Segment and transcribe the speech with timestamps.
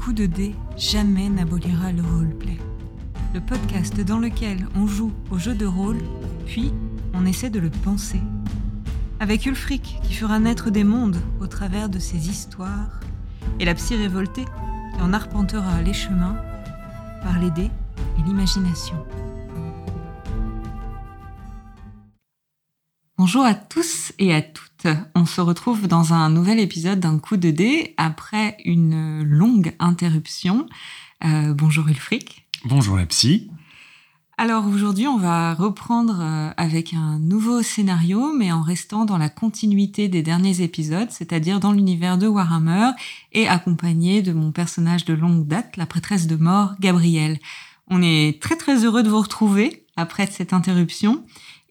[0.00, 2.56] coup de dé jamais n'abolira le roleplay.
[3.34, 5.98] Le podcast dans lequel on joue au jeu de rôle,
[6.46, 6.72] puis
[7.12, 8.20] on essaie de le penser.
[9.18, 12.98] Avec Ulfric qui fera naître des mondes au travers de ses histoires,
[13.58, 14.46] et la psy révoltée
[14.94, 16.36] qui en arpentera les chemins
[17.22, 17.70] par les dés
[18.18, 18.96] et l'imagination.
[23.18, 24.69] Bonjour à tous et à toutes.
[25.14, 30.66] On se retrouve dans un nouvel épisode d'un coup de dé après une longue interruption.
[31.24, 32.46] Euh, bonjour Ulfric.
[32.64, 33.50] Bonjour la psy.
[34.38, 39.28] Alors aujourd'hui, on va reprendre euh, avec un nouveau scénario, mais en restant dans la
[39.28, 42.92] continuité des derniers épisodes, c'est-à-dire dans l'univers de Warhammer,
[43.32, 47.38] et accompagné de mon personnage de longue date, la prêtresse de mort, Gabrielle.
[47.88, 51.22] On est très très heureux de vous retrouver après cette interruption.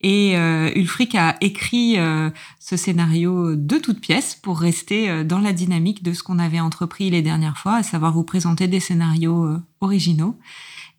[0.02, 5.40] Et euh, Ulfric a écrit euh, ce scénario de toutes pièces pour rester euh, dans
[5.40, 8.80] la dynamique de ce qu'on avait entrepris les dernières fois, à savoir vous présenter des
[8.80, 10.38] scénarios originaux.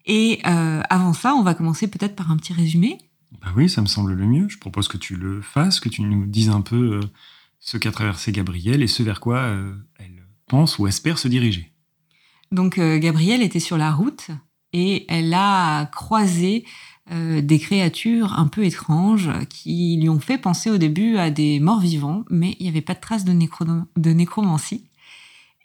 [0.06, 2.98] Et avant ça, on va commencer peut-être par un petit résumé.
[3.41, 4.48] Bah oui, ça me semble le mieux.
[4.48, 7.01] Je propose que tu le fasses, que tu nous dises un peu
[7.61, 9.55] ce qu'a traversé Gabrielle et ce vers quoi
[9.98, 11.71] elle pense ou espère se diriger.
[12.51, 14.31] Donc Gabrielle était sur la route
[14.73, 16.65] et elle a croisé
[17.11, 21.61] euh, des créatures un peu étranges qui lui ont fait penser au début à des
[21.61, 24.84] morts vivants, mais il n'y avait pas de traces de, nécro- de nécromancie.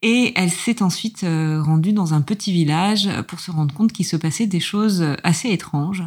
[0.02, 4.06] Et elle s'est ensuite euh, rendue dans un petit village pour se rendre compte qu'il
[4.06, 6.04] se passait des choses assez étranges.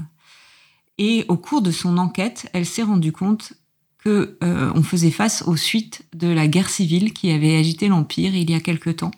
[0.99, 3.55] Et au cours de son enquête, elle s'est rendue compte
[3.99, 8.35] que euh, on faisait face aux suites de la guerre civile qui avait agité l'empire
[8.35, 9.11] il y a quelque temps.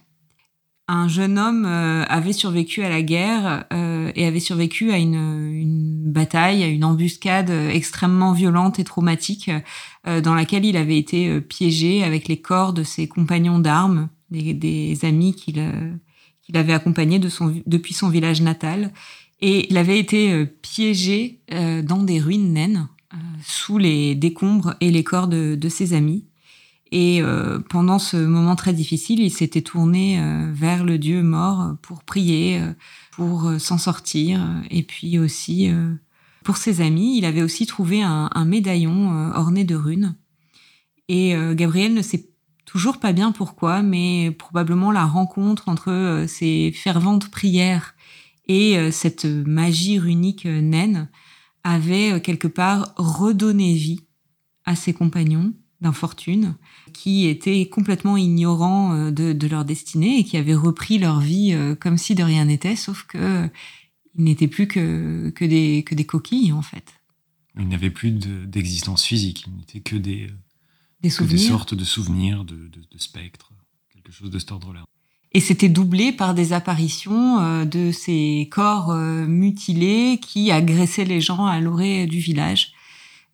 [0.92, 5.14] Un jeune homme euh, avait survécu à la guerre euh, et avait survécu à une,
[5.14, 9.52] une bataille, à une embuscade euh, extrêmement violente et traumatique
[10.05, 15.05] dans laquelle il avait été piégé avec les corps de ses compagnons d'armes, des, des
[15.05, 15.60] amis qu'il
[16.55, 18.92] avait accompagnés de son, depuis son village natal.
[19.41, 22.88] Et il avait été piégé dans des ruines naines
[23.44, 26.25] sous les décombres et les corps de, de ses amis.
[26.93, 31.77] Et euh, pendant ce moment très difficile, il s'était tourné euh, vers le Dieu mort
[31.83, 32.73] pour prier, euh,
[33.12, 34.41] pour s'en sortir,
[34.71, 35.71] et puis aussi
[36.43, 37.19] pour ses amis.
[37.19, 40.17] Il avait aussi trouvé un, un médaillon orné de runes.
[41.09, 42.31] Et Gabriel ne sait
[42.65, 47.95] toujours pas bien pourquoi, mais probablement la rencontre entre ces ferventes prières
[48.47, 51.11] et cette magie runique naine
[51.62, 54.01] avait quelque part redonné vie
[54.65, 56.54] à ses compagnons d'infortune
[56.92, 61.52] qui étaient complètement ignorants euh, de, de leur destinée et qui avaient repris leur vie
[61.52, 63.48] euh, comme si de rien n'était, sauf que euh,
[64.16, 66.84] ils n'étaient plus que, que, des, que des coquilles en fait,
[67.58, 71.41] Il n'avait plus de- d'existence physique, il n'était que des, des que des souvenirs.
[71.48, 73.52] sortes de souvenirs, de, de- de spectres,
[73.92, 74.84] quelque chose de cet ordre-là.
[75.32, 78.92] Et c'était doublé par des apparitions de ces corps
[79.28, 82.72] mutilés qui agressaient les gens à l'orée du village.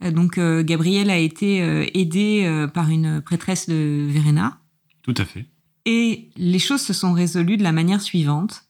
[0.03, 4.61] Euh, donc euh, Gabriel a été euh, aidé par une prêtresse de Verena.
[5.03, 5.47] Tout à fait.
[5.85, 8.65] Et les choses se sont résolues de la manière suivante.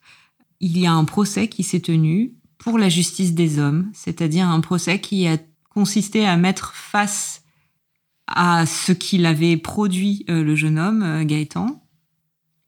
[0.59, 4.59] Il y a un procès qui s'est tenu pour la justice des hommes, c'est-à-dire un
[4.61, 5.37] procès qui a
[5.69, 7.43] consisté à mettre face
[8.27, 11.83] à ce qu'il avait produit le jeune homme, Gaëtan,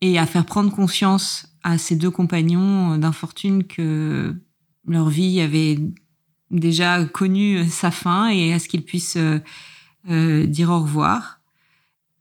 [0.01, 4.35] et à faire prendre conscience à ses deux compagnons d'infortune que
[4.87, 5.79] leur vie avait
[6.51, 9.39] déjà connu euh, sa fin et à ce qu'ils puissent euh,
[10.09, 11.39] euh, dire au revoir.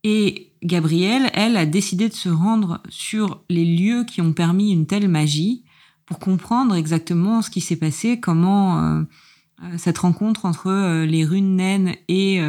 [0.02, 4.86] Et Gabrielle, elle, a décidé de se rendre sur les lieux qui ont permis une
[4.86, 5.64] telle magie
[6.04, 9.02] pour comprendre exactement ce qui s'est passé, comment euh,
[9.62, 12.40] euh, cette rencontre entre les runes naines et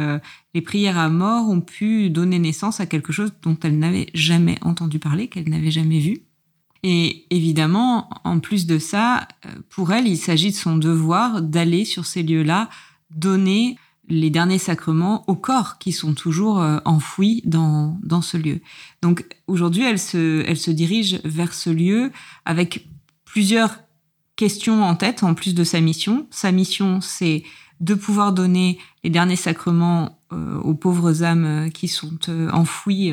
[0.54, 4.58] les prières à mort ont pu donner naissance à quelque chose dont elle n'avait jamais
[4.62, 6.22] entendu parler, qu'elle n'avait jamais vu.
[6.82, 11.84] Et évidemment, en plus de ça, euh, pour elle, il s'agit de son devoir d'aller
[11.84, 12.70] sur ces lieux-là,
[13.10, 13.76] donner
[14.08, 18.60] les derniers sacrements aux corps qui sont toujours euh, enfouis dans, dans ce lieu.
[19.02, 22.10] Donc aujourd'hui, elle se, elle se dirige vers ce lieu
[22.44, 22.88] avec
[23.24, 23.78] plusieurs
[24.36, 26.26] questions en tête, en plus de sa mission.
[26.30, 27.44] Sa mission, c'est
[27.80, 32.18] de pouvoir donner les derniers sacrements euh, aux pauvres âmes qui sont
[32.52, 33.12] enfouies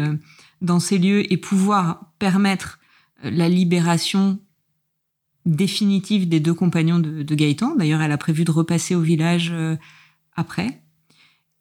[0.61, 2.79] dans ces lieux et pouvoir permettre
[3.23, 4.39] la libération
[5.45, 7.75] définitive des deux compagnons de, Gaëtan.
[7.75, 9.75] D'ailleurs, elle a prévu de repasser au village euh,
[10.35, 10.81] après.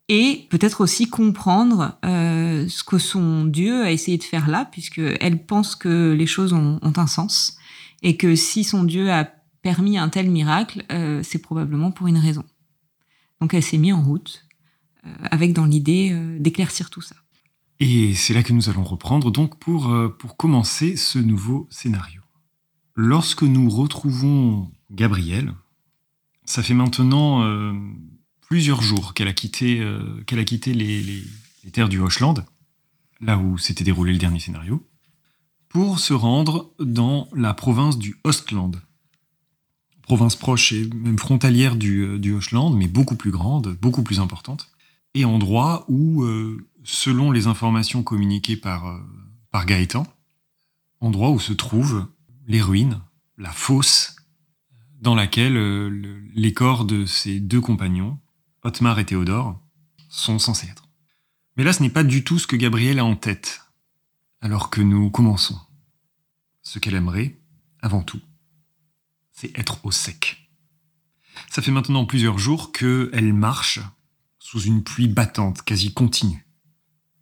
[0.08, 5.00] Et peut-être aussi comprendre euh, ce que son Dieu a essayé de faire là, puisque
[5.20, 7.56] elle pense que les choses ont, ont un sens
[8.02, 9.28] et que si son Dieu a
[9.62, 12.44] permis un tel miracle, euh, c'est probablement pour une raison.
[13.40, 14.46] Donc elle s'est mise en route
[15.04, 17.16] euh, avec dans l'idée euh, d'éclaircir tout ça.
[17.78, 22.22] Et c'est là que nous allons reprendre donc pour, euh, pour commencer ce nouveau scénario.
[22.94, 25.52] Lorsque nous retrouvons Gabrielle,
[26.46, 27.74] ça fait maintenant euh,
[28.40, 30.24] plusieurs jours qu'elle a quitté, euh,
[30.66, 31.24] les,
[31.72, 32.46] terres du Hochland,
[33.20, 34.86] là où s'était déroulé le dernier scénario,
[35.68, 38.80] pour se rendre dans la province du Ostland.
[40.00, 44.70] Province proche et même frontalière du, Hochland, mais beaucoup plus grande, beaucoup plus importante,
[45.14, 46.24] et endroit où,
[46.86, 49.00] selon les informations communiquées par, euh,
[49.50, 50.06] par Gaëtan,
[51.00, 52.08] endroit où se trouvent
[52.46, 53.02] les ruines,
[53.36, 54.16] la fosse
[55.00, 58.18] dans laquelle euh, le- les corps de ses deux compagnons,
[58.62, 59.60] Otmar et Théodore,
[60.08, 60.88] sont censés être.
[61.56, 63.62] Mais là, ce n'est pas du tout ce que Gabrielle a en tête,
[64.40, 65.58] alors que nous commençons.
[66.62, 67.38] Ce qu'elle aimerait,
[67.82, 68.20] avant tout,
[69.32, 70.48] c'est être au sec.
[71.50, 73.80] Ça fait maintenant plusieurs jours qu'elle marche
[74.38, 76.45] sous une pluie battante, quasi continue.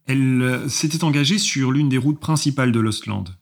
[0.07, 3.35] Elle euh, s'était engagée sur l'une des routes principales de l'Ostland,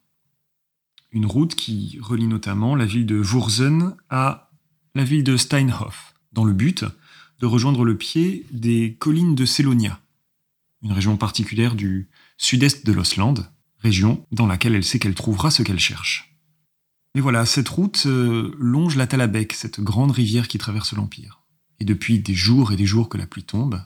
[1.11, 4.51] une route qui relie notamment la ville de Wurzen à
[4.95, 6.85] la ville de Steinhof, dans le but
[7.41, 10.01] de rejoindre le pied des collines de Sélonia,
[10.83, 15.63] une région particulière du sud-est de l'Ostland, région dans laquelle elle sait qu'elle trouvera ce
[15.63, 16.37] qu'elle cherche.
[17.15, 21.43] Mais voilà, cette route euh, longe la Talabek, cette grande rivière qui traverse l'Empire.
[21.79, 23.83] Et depuis des jours et des jours que la pluie tombe,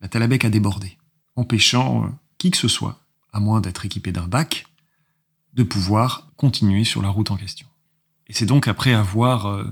[0.00, 0.98] la Talabek a débordé,
[1.36, 2.08] empêchant euh,
[2.38, 3.00] qui que ce soit,
[3.32, 4.66] à moins d'être équipé d'un bac,
[5.54, 7.66] de pouvoir continuer sur la route en question.
[8.26, 9.64] Et c'est donc après avoir, euh,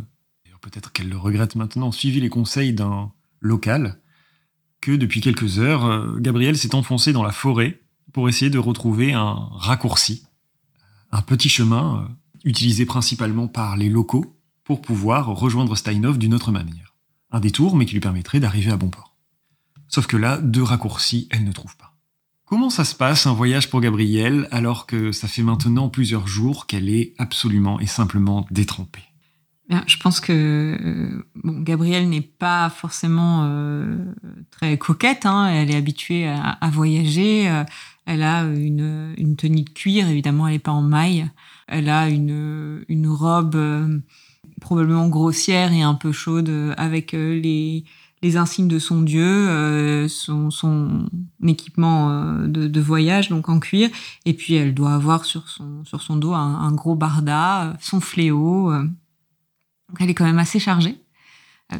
[0.60, 3.98] peut-être qu'elle le regrette maintenant, suivi les conseils d'un local,
[4.80, 7.80] que depuis quelques heures, euh, Gabriel s'est enfoncé dans la forêt
[8.12, 10.24] pour essayer de retrouver un raccourci,
[11.12, 12.08] un petit chemin
[12.44, 16.94] utilisé principalement par les locaux pour pouvoir rejoindre Steinhoff d'une autre manière.
[17.30, 19.09] Un détour, mais qui lui permettrait d'arriver à bon port.
[19.90, 21.96] Sauf que là, deux raccourcis, elle ne trouve pas.
[22.46, 26.66] Comment ça se passe un voyage pour Gabrielle alors que ça fait maintenant plusieurs jours
[26.66, 29.10] qu'elle est absolument et simplement détrempée?
[29.86, 33.96] Je pense que euh, Gabrielle n'est pas forcément euh,
[34.50, 35.26] très coquette.
[35.26, 37.48] Hein, elle est habituée à, voyager.
[37.48, 37.62] euh,
[38.04, 41.30] elle a une, tenue de cuir, évidemment, elle n'est pas en maille.
[41.68, 44.02] Elle a une, robe
[44.60, 47.84] probablement grossière et un peu chaude avec les,
[48.22, 51.08] les insignes de son dieu, euh, son, son
[51.46, 53.88] équipement euh, de, de voyage, donc en cuir.
[54.26, 57.72] Et puis elle doit avoir sur son, sur son dos un, un gros barda, euh,
[57.80, 58.70] son fléau.
[58.72, 58.82] euh.
[59.88, 61.00] Donc elle est quand même assez chargée,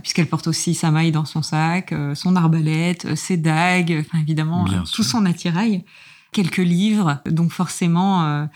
[0.03, 4.19] puisqu'elle porte aussi sa maille dans son sac, euh, son arbalète, euh, ses dagues, enfin
[4.19, 4.97] évidemment Bien sûr.
[4.97, 5.85] tout son attirail,
[6.33, 7.21] quelques livres.
[7.27, 8.47] Donc forcément, euh,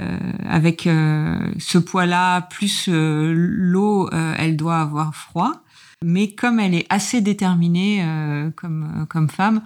[0.00, 0.18] euh,
[0.48, 5.61] avec euh, ce poids-là plus euh, l'eau, euh, elle doit avoir froid.
[6.04, 9.62] Mais comme elle est assez déterminée euh, comme, comme femme,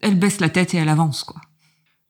[0.00, 1.40] elle baisse la tête et elle avance quoi.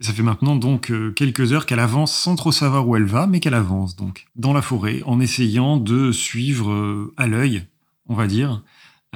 [0.00, 3.26] Ça fait maintenant donc euh, quelques heures qu'elle avance sans trop savoir où elle va,
[3.26, 7.66] mais qu'elle avance donc dans la forêt en essayant de suivre euh, à l'œil,
[8.06, 8.62] on va dire,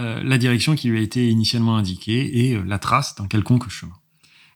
[0.01, 3.69] euh, la direction qui lui a été initialement indiquée et euh, la trace d'un quelconque
[3.69, 3.93] chemin.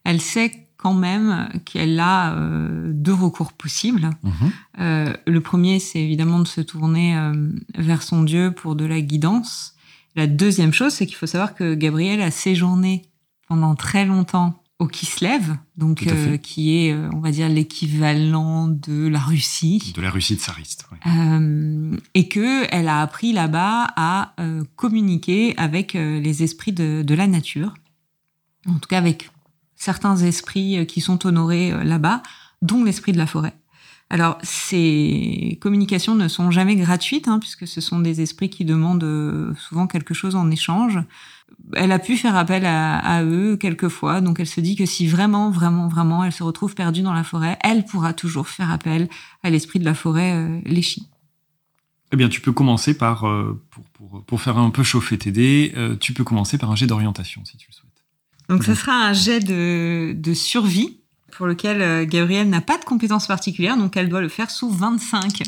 [0.05, 4.11] Elle sait quand même qu'elle a euh, deux recours possibles.
[4.23, 4.33] Mhm.
[4.81, 9.01] Euh, le premier, c'est évidemment de se tourner euh, vers son Dieu pour de la
[9.01, 9.77] guidance.
[10.15, 13.01] La deuxième chose, c'est qu'il faut savoir que Gabriel a séjourné
[13.49, 19.21] pendant très longtemps au Kislev, donc euh, qui est, on va dire, l'équivalent de la
[19.21, 19.95] Russie.
[19.97, 20.87] De la Russie tsariste.
[21.07, 27.15] Euh, et que elle a appris là-bas à euh, communiquer avec les esprits de, de
[27.15, 27.73] la nature,
[28.67, 29.31] en tout cas avec
[29.85, 32.23] certains esprits euh, qui sont honorés euh, là-bas,
[32.63, 33.55] dont l'esprit de la forêt.
[34.11, 39.05] Alors ces communications ne sont jamais gratuites, hein, puisque ce sont des esprits qui demandent
[39.05, 41.01] euh, souvent quelque chose en échange.
[41.75, 45.51] Elle a pu faire appel à, eux quelquefois, donc elle se dit que si vraiment,
[45.51, 49.09] vraiment, vraiment, elle se retrouve perdue dans la forêt, elle pourra toujours faire appel
[49.43, 51.09] à l'esprit de la forêt, euh, Léchi.
[52.13, 53.21] Eh bien, tu peux commencer par,
[53.71, 56.87] pour, pour, pour faire un peu chauffer tes dés, tu peux commencer par un jet
[56.87, 57.94] d'orientation si tu le souhaites.
[58.49, 58.77] Donc, ça Mhm.
[58.77, 60.99] sera un jet de, de survie
[61.33, 64.71] pour lequel euh, Gabrielle n'a pas de compétences particulières, donc elle doit le faire sous
[64.71, 65.43] 25.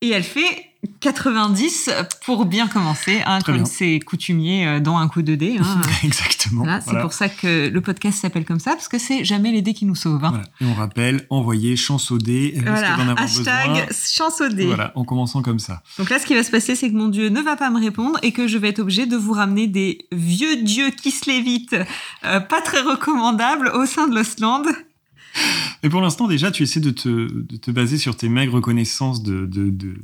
[0.00, 0.64] Et elle fait
[1.00, 1.90] 90
[2.24, 5.56] pour bien commencer, hein, comme c'est coutumier euh, dans un coup de dé.
[5.60, 5.80] hein.
[6.04, 6.62] Exactement.
[6.62, 9.60] Voilà, c'est pour ça que le podcast s'appelle comme ça, parce que c'est jamais les
[9.60, 10.24] dés qui nous sauvent.
[10.24, 10.30] hein.
[10.30, 10.44] Voilà.
[10.60, 12.54] Et on rappelle, envoyer chance au dé,
[13.16, 13.86] hashtag besoin.
[14.08, 14.66] chance au dé.
[14.66, 15.82] Voilà, en commençant comme ça.
[15.98, 17.80] Donc là, ce qui va se passer, c'est que mon dieu ne va pas me
[17.80, 21.28] répondre et que je vais être obligée de vous ramener des vieux dieux qui se
[21.28, 21.76] lévitent,
[22.24, 24.64] euh, pas très recommandables au sein de l'Ostland.
[25.82, 29.22] Et pour l'instant, déjà, tu essaies de te, de te baser sur tes maigres connaissances
[29.22, 29.94] de- de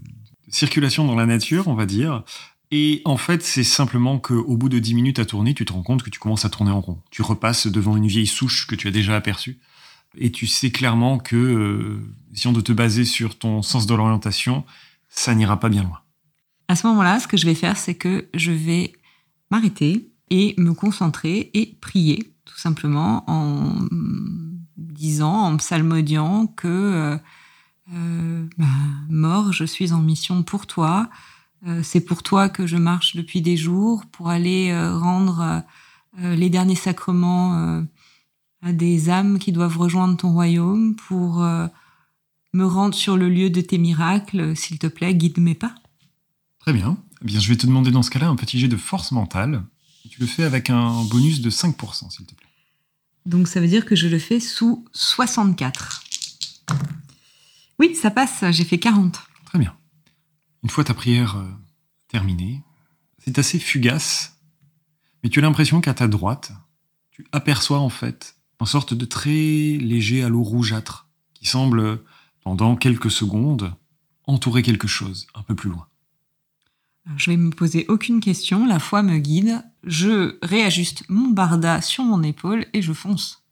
[0.49, 2.23] circulation dans la nature, on va dire.
[2.71, 5.83] Et en fait, c'est simplement qu'au bout de 10 minutes à tourner, tu te rends
[5.83, 7.01] compte que tu commences à tourner en rond.
[7.11, 9.59] Tu repasses devant une vieille souche que tu as déjà aperçue.
[10.17, 12.01] Et tu sais clairement que euh,
[12.35, 14.65] si on doit te baser sur ton sens de l'orientation,
[15.09, 15.99] ça n'ira pas bien loin.
[16.69, 18.93] À ce moment-là, ce que je vais faire, c'est que je vais
[19.51, 23.87] m'arrêter et me concentrer et prier, tout simplement, en
[24.77, 27.19] disant, en psalmodiant que euh,
[27.93, 28.67] euh, bah,
[29.09, 31.09] mort, je suis en mission pour toi.
[31.67, 35.63] Euh, c'est pour toi que je marche depuis des jours pour aller rendre
[36.19, 37.85] les derniers sacrements
[38.63, 43.61] à des âmes qui doivent rejoindre ton royaume, pour me rendre sur le lieu de
[43.61, 44.57] tes miracles.
[44.57, 45.75] S'il te plaît, guide mes pas.
[46.61, 46.97] Très bien.
[47.23, 49.65] Eh bien, je vais te demander dans ce cas-là un petit jet de force mentale.
[50.09, 52.44] Tu le fais avec un bonus de 5%, s'il te plaît.
[53.27, 56.05] Donc ça veut dire que je le fais sous 64.
[57.79, 59.19] Oui, ça passe, j'ai fait 40.
[59.47, 59.75] Très bien.
[60.63, 61.49] Une fois ta prière euh,
[62.09, 62.63] terminée,
[63.19, 64.39] c'est assez fugace,
[65.23, 66.53] mais tu as l'impression qu'à ta droite,
[67.11, 72.03] tu aperçois en fait une sorte de très léger halo rougeâtre qui semble,
[72.43, 73.75] pendant quelques secondes,
[74.25, 75.87] entourer quelque chose un peu plus loin.
[77.17, 82.03] Je vais me poser aucune question, la foi me guide, je réajuste mon barda sur
[82.03, 83.43] mon épaule et je fonce.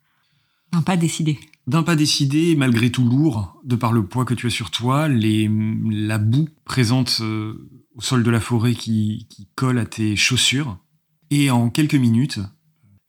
[0.73, 1.38] Un pas décidé.
[1.66, 5.06] D'un pas décidé, malgré tout lourd, de par le poids que tu as sur toi,
[5.06, 5.50] les,
[5.90, 10.78] la boue présente euh, au sol de la forêt qui, qui, colle à tes chaussures.
[11.30, 12.40] Et en quelques minutes,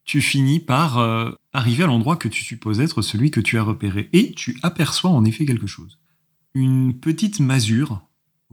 [0.03, 3.63] tu finis par euh, arriver à l'endroit que tu supposes être celui que tu as
[3.63, 4.09] repéré.
[4.11, 5.99] Et tu aperçois en effet quelque chose.
[6.53, 8.01] Une petite masure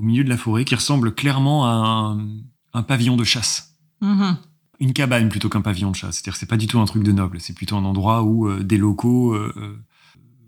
[0.00, 2.26] au milieu de la forêt qui ressemble clairement à un,
[2.72, 3.76] un pavillon de chasse.
[4.00, 4.36] Mhm.
[4.80, 6.16] Une cabane plutôt qu'un pavillon de chasse.
[6.16, 7.40] C'est-à-dire que c'est pas du tout un truc de noble.
[7.40, 9.78] C'est plutôt un endroit où euh, des locaux euh,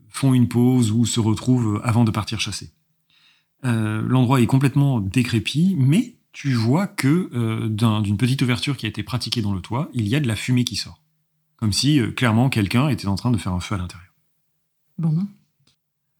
[0.08, 2.72] font une pause ou se retrouvent avant de partir chasser.
[3.64, 8.88] Euh, L'endroit est complètement décrépit, mais tu vois que euh, d'une petite ouverture qui a
[8.88, 11.00] été pratiquée dans le toit, il y a de la fumée qui sort.
[11.56, 14.12] Comme si, euh, clairement, quelqu'un était en train de faire un feu à l'intérieur.
[14.98, 15.26] Bon.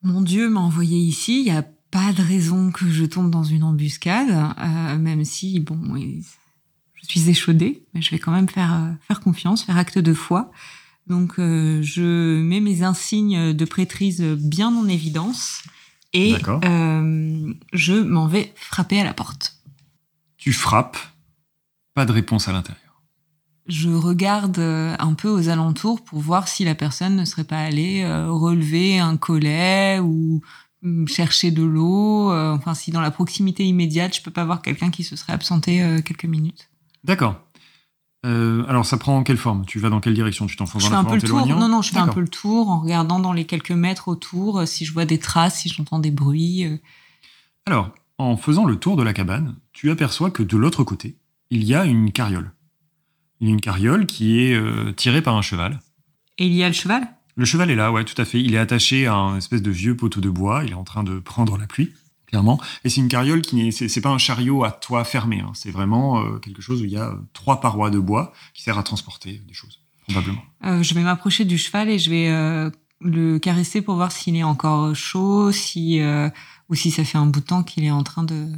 [0.02, 3.62] Mon Dieu m'a envoyé ici, il a pas de raison que je tombe dans une
[3.62, 5.78] embuscade, euh, même si, bon,
[7.02, 10.14] je suis échaudée, mais je vais quand même faire, euh, faire confiance, faire acte de
[10.14, 10.50] foi.
[11.06, 15.62] Donc, euh, je mets mes insignes de prêtrise bien en évidence
[16.14, 16.34] et
[16.64, 19.58] euh, je m'en vais frapper à la porte.
[20.38, 20.98] Tu frappes,
[21.94, 22.80] pas de réponse à l'intérieur.
[23.66, 28.04] Je regarde un peu aux alentours pour voir si la personne ne serait pas allée
[28.04, 30.42] relever un collet ou
[31.06, 32.32] chercher de l'eau.
[32.32, 35.32] Euh, enfin, si dans la proximité immédiate, je peux pas voir quelqu'un qui se serait
[35.32, 36.70] absenté euh, quelques minutes.
[37.04, 37.40] D'accord.
[38.24, 39.64] Euh, alors, ça prend quelle forme?
[39.66, 40.46] Tu vas dans quelle direction?
[40.46, 41.46] Tu t'enfonces dans la un peu le tour.
[41.46, 44.66] Non, non, je fais un peu le tour en regardant dans les quelques mètres autour
[44.66, 46.64] si je vois des traces, si j'entends des bruits.
[47.66, 51.18] Alors, en faisant le tour de la cabane, tu aperçois que de l'autre côté,
[51.50, 52.52] il y a une carriole.
[53.40, 55.80] Il y a une carriole qui est tirée par un cheval.
[56.38, 57.08] Et il y a le cheval?
[57.36, 58.40] Le cheval est là, ouais, tout à fait.
[58.40, 60.64] Il est attaché à un espèce de vieux poteau de bois.
[60.64, 61.92] Il est en train de prendre la pluie,
[62.26, 62.60] clairement.
[62.84, 65.40] Et c'est une carriole qui n'est, c'est, pas un chariot à toit fermé.
[65.40, 65.52] hein.
[65.54, 68.62] C'est vraiment euh, quelque chose où il y a euh, trois parois de bois qui
[68.62, 70.42] sert à transporter des choses, probablement.
[70.64, 72.70] Euh, je vais m'approcher du cheval et je vais
[73.00, 76.00] le caresser pour voir s'il est encore chaud, si
[76.68, 78.48] ou si ça fait un bout de temps qu'il est en train de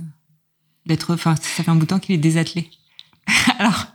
[0.86, 2.70] d'être, enfin, ça fait un bout de temps qu'il est désattelé.
[3.58, 3.86] Alors,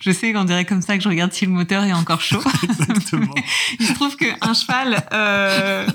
[0.00, 2.42] je sais qu'on dirait comme ça que je regarde si le moteur est encore chaud.
[2.62, 3.34] Exactement.
[3.80, 5.86] Il se trouve qu'un cheval, euh,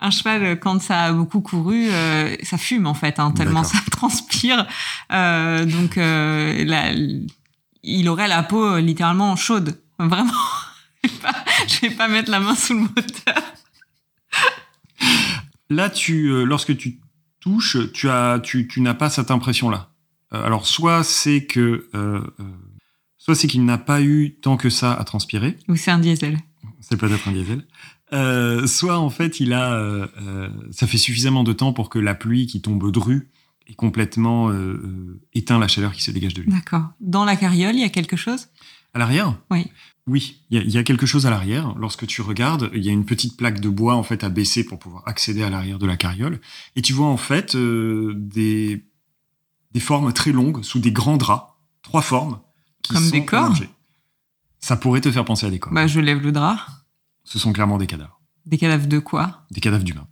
[0.00, 3.78] un cheval, quand ça a beaucoup couru, euh, ça fume en fait, hein, tellement ça
[3.90, 4.66] transpire.
[5.12, 6.92] Euh, donc, la-
[7.84, 9.80] il aurait la peau littéralement chaude.
[9.98, 10.32] Vraiment.
[11.04, 13.42] Je vais pas- je vais pas mettre la main sous le moteur.
[15.70, 16.98] Là, tu, lorsque tu
[17.40, 19.90] touches, tu as, tu, tu n'as pas cette impression-là.
[20.30, 21.88] Alors, soit c'est que,
[23.28, 25.58] soit c'est qu'il n'a pas eu tant que ça à transpirer.
[25.68, 26.38] Ou c'est un diesel.
[26.80, 27.66] C'est peut-être un diesel.
[28.14, 32.14] Euh, soit en fait, il a, euh, ça fait suffisamment de temps pour que la
[32.14, 33.28] pluie qui tombe dru
[33.66, 36.50] ait complètement euh, éteint la chaleur qui se dégage de lui.
[36.50, 36.86] D'accord.
[37.00, 38.48] Dans la carriole, il y a quelque chose?
[38.94, 39.36] À l'arrière?
[39.50, 39.66] Oui.
[40.06, 41.74] Oui, il y, a- il y a quelque chose à l'arrière.
[41.76, 44.64] Lorsque tu regardes, il y a une petite plaque de bois en fait à baisser
[44.64, 46.40] pour pouvoir accéder à l'arrière de la carriole,
[46.76, 48.86] et tu vois en fait euh, des
[49.72, 52.38] des formes très longues sous des grands draps, trois formes
[52.88, 53.54] qui Comme sont des corps.
[54.60, 55.72] Ça pourrait te faire penser à des corps.
[55.72, 56.58] Bah, je lève le drap.
[57.24, 59.44] Ce sont clairement des cadavres, Des cadavres de quoi?
[59.50, 60.06] Des cadavres d'humains.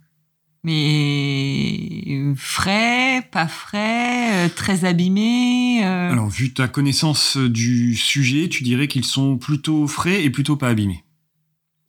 [0.63, 5.81] Mais euh, frais, pas frais, euh, très abîmés.
[5.83, 10.55] euh, Alors, vu ta connaissance du sujet, tu dirais qu'ils sont plutôt frais et plutôt
[10.57, 11.03] pas abîmés.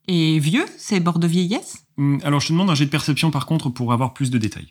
[0.07, 1.85] Et vieux, c'est bord de vieillesse?
[1.99, 4.39] Hum, Alors, je te demande un jet de perception par contre pour avoir plus de
[4.39, 4.69] détails.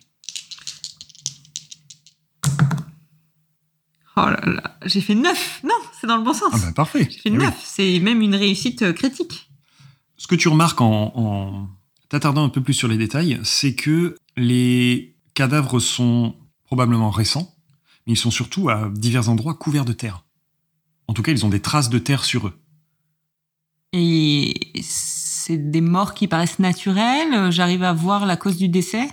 [4.16, 6.50] Oh là là, j'ai fait 9 Non, c'est dans le bon sens.
[6.52, 7.08] Ah bah parfait.
[7.10, 7.38] J'ai fait oui.
[7.38, 9.50] 9, c'est même une réussite euh, critique.
[10.16, 11.68] Ce que tu remarques en, en
[12.08, 17.54] t'attardant un peu plus sur les détails, c'est que les cadavres sont probablement récents,
[18.06, 20.24] mais ils sont surtout à divers endroits couverts de terre.
[21.06, 22.58] En tout cas, ils ont des traces de terre sur eux.
[23.92, 29.08] Et c'est des morts qui paraissent naturelles, j'arrive à voir la cause du décès?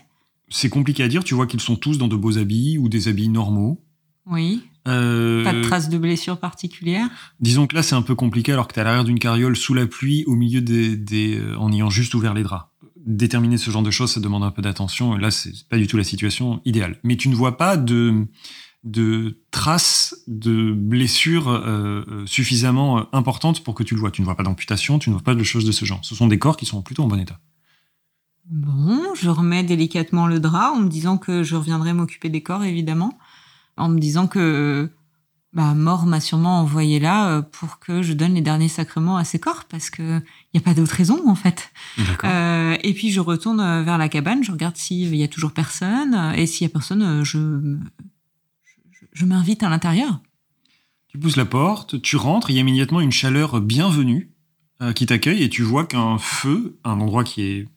[0.49, 3.07] C'est compliqué à dire, tu vois qu'ils sont tous dans de beaux habits ou des
[3.07, 3.81] habits normaux.
[4.25, 7.09] Oui, Euh, pas de traces de blessures particulières.
[7.39, 9.55] Disons que là, c'est un peu compliqué alors que tu es à l'arrière d'une carriole
[9.57, 12.65] sous la pluie, au milieu des, des- euh, en ayant juste ouvert les draps.
[13.05, 15.17] Déterminer ce genre de choses, ça demande un peu d'attention.
[15.17, 16.99] et Là, c'est pas du tout la situation idéale.
[17.03, 18.25] Mais tu ne vois pas de,
[18.83, 24.11] de traces de blessures euh, suffisamment importantes pour que tu le vois.
[24.11, 25.99] Tu ne vois pas d'amputation, tu ne vois pas de choses de ce genre.
[26.03, 27.39] Ce sont des corps qui sont plutôt en bon état.
[28.47, 32.63] Bon, je remets délicatement le drap en me disant que je reviendrai m'occuper des corps,
[32.63, 33.17] évidemment.
[33.77, 34.89] En me disant que
[35.53, 39.23] bah, mort m'a sûrement envoyé là euh, pour que je donne les derniers sacrements à
[39.23, 40.19] ces corps, parce que
[40.53, 41.71] il n'y a pas d'autre raison, en fait.
[42.23, 45.53] Euh, et puis je retourne euh, vers la cabane, je regarde s'il y a toujours
[45.53, 47.77] personne, et s'il y a personne, je,
[48.91, 50.19] je, je m'invite à l'intérieur.
[51.15, 54.35] Tu pousses la porte, tu rentres, il y a immédiatement une chaleur bienvenue
[54.81, 57.69] euh, qui t'accueille et tu vois qu'un feu, un endroit qui est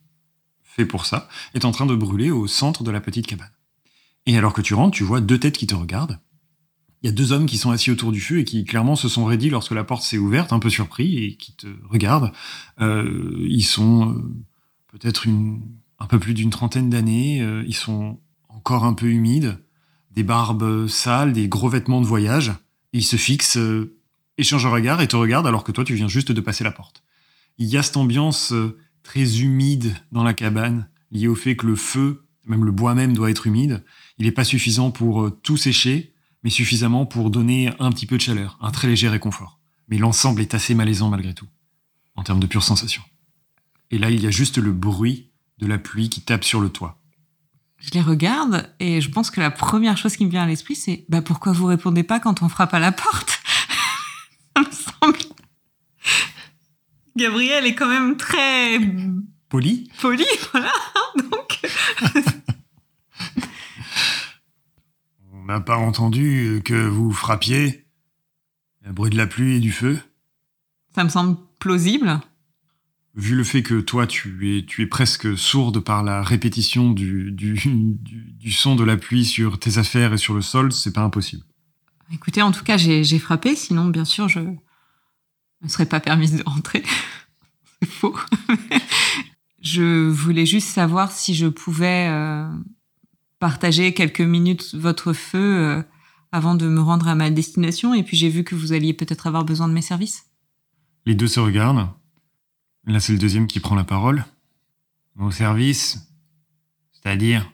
[0.64, 3.52] fait pour ça, est en train de brûler au centre de la petite cabane.
[4.28, 6.20] Et alors que tu rentres, tu vois deux têtes qui te regardent.
[7.02, 9.08] Il y a deux hommes qui sont assis autour du feu et qui clairement se
[9.08, 12.30] sont raidis lorsque la porte s'est ouverte, un peu surpris, et qui te regardent.
[12.78, 14.22] Euh, ils sont euh,
[14.88, 15.26] peut-être
[15.98, 18.20] un peu plus d'une trentaine d'années, euh, ils sont
[18.50, 19.64] encore un peu humides,
[20.10, 22.52] des barbes sales, des gros vêtements de voyage.
[22.92, 23.58] Ils se fixent,
[24.36, 26.70] échangent un regard et te regardent alors que toi tu viens juste de passer la
[26.70, 27.02] porte.
[27.56, 28.52] Il y a cette ambiance
[29.02, 33.14] très humide dans la cabane, liée au fait que le feu, même le bois même
[33.14, 33.82] doit être humide.
[34.18, 38.16] Il n'est pas suffisant pour euh, tout sécher, mais suffisamment pour donner un petit peu
[38.16, 39.58] de chaleur, un très léger réconfort.
[39.88, 41.46] Mais l'ensemble est assez malaisant malgré tout,
[42.16, 43.02] en termes de pure sensation.
[43.90, 46.68] Et là, il y a juste le bruit de la pluie qui tape sur le
[46.68, 46.98] toit.
[47.78, 50.74] Je les regarde et je pense que la première chose qui me vient à l'esprit,
[50.74, 53.40] c'est bah, pourquoi vous répondez pas quand on frappe à la porte?
[54.56, 55.18] Ça me semble.
[57.16, 58.78] Gabriel est quand même très
[59.48, 60.72] Poli poli, voilà.
[61.16, 61.60] Donc,
[65.48, 67.86] On n'a pas entendu que vous frappiez.
[68.82, 69.98] Le bruit de la pluie et du feu.
[70.94, 72.20] ça me semble plausible.
[73.14, 77.32] Vu le fait que toi, tu es, tu es presque sourde par la répétition du,
[77.32, 80.92] du, du, du son de la pluie sur tes affaires et sur le sol, c'est
[80.92, 81.44] pas impossible.
[82.12, 86.36] Écoutez, en tout cas, j'ai j'ai frappé, sinon, bien sûr, je ne serais pas permise
[86.36, 86.82] de rentrer.
[87.80, 88.18] C'est faux.
[89.62, 92.46] je voulais juste savoir si je pouvais euh,
[93.38, 95.82] partager quelques minutes votre feu euh,
[96.32, 97.94] avant de me rendre à ma destination.
[97.94, 100.26] Et puis, j'ai vu que vous alliez peut-être avoir besoin de mes services.
[101.06, 101.88] Les deux se regardent.
[102.86, 104.24] Là, c'est le deuxième qui prend la parole.
[105.18, 105.98] Au service,
[106.92, 107.50] c'est-à-dire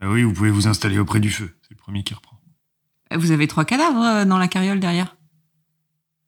[0.00, 1.56] Ah oui, vous pouvez vous installer auprès du feu.
[1.62, 2.40] C'est le premier qui reprend.
[3.14, 5.16] Vous avez trois cadavres euh, dans la carriole derrière.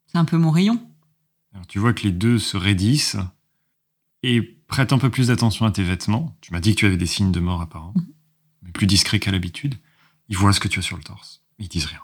[0.07, 0.81] C'est un peu mon rayon.
[1.53, 3.17] Alors, tu vois que les deux se raidissent
[4.23, 6.37] et prêtent un peu plus d'attention à tes vêtements.
[6.41, 8.03] Tu m'as dit que tu avais des signes de mort apparents, mais
[8.71, 9.77] plus discrets qu'à l'habitude.
[10.29, 11.43] Ils voient ce que tu as sur le torse.
[11.59, 12.01] Ils disent rien.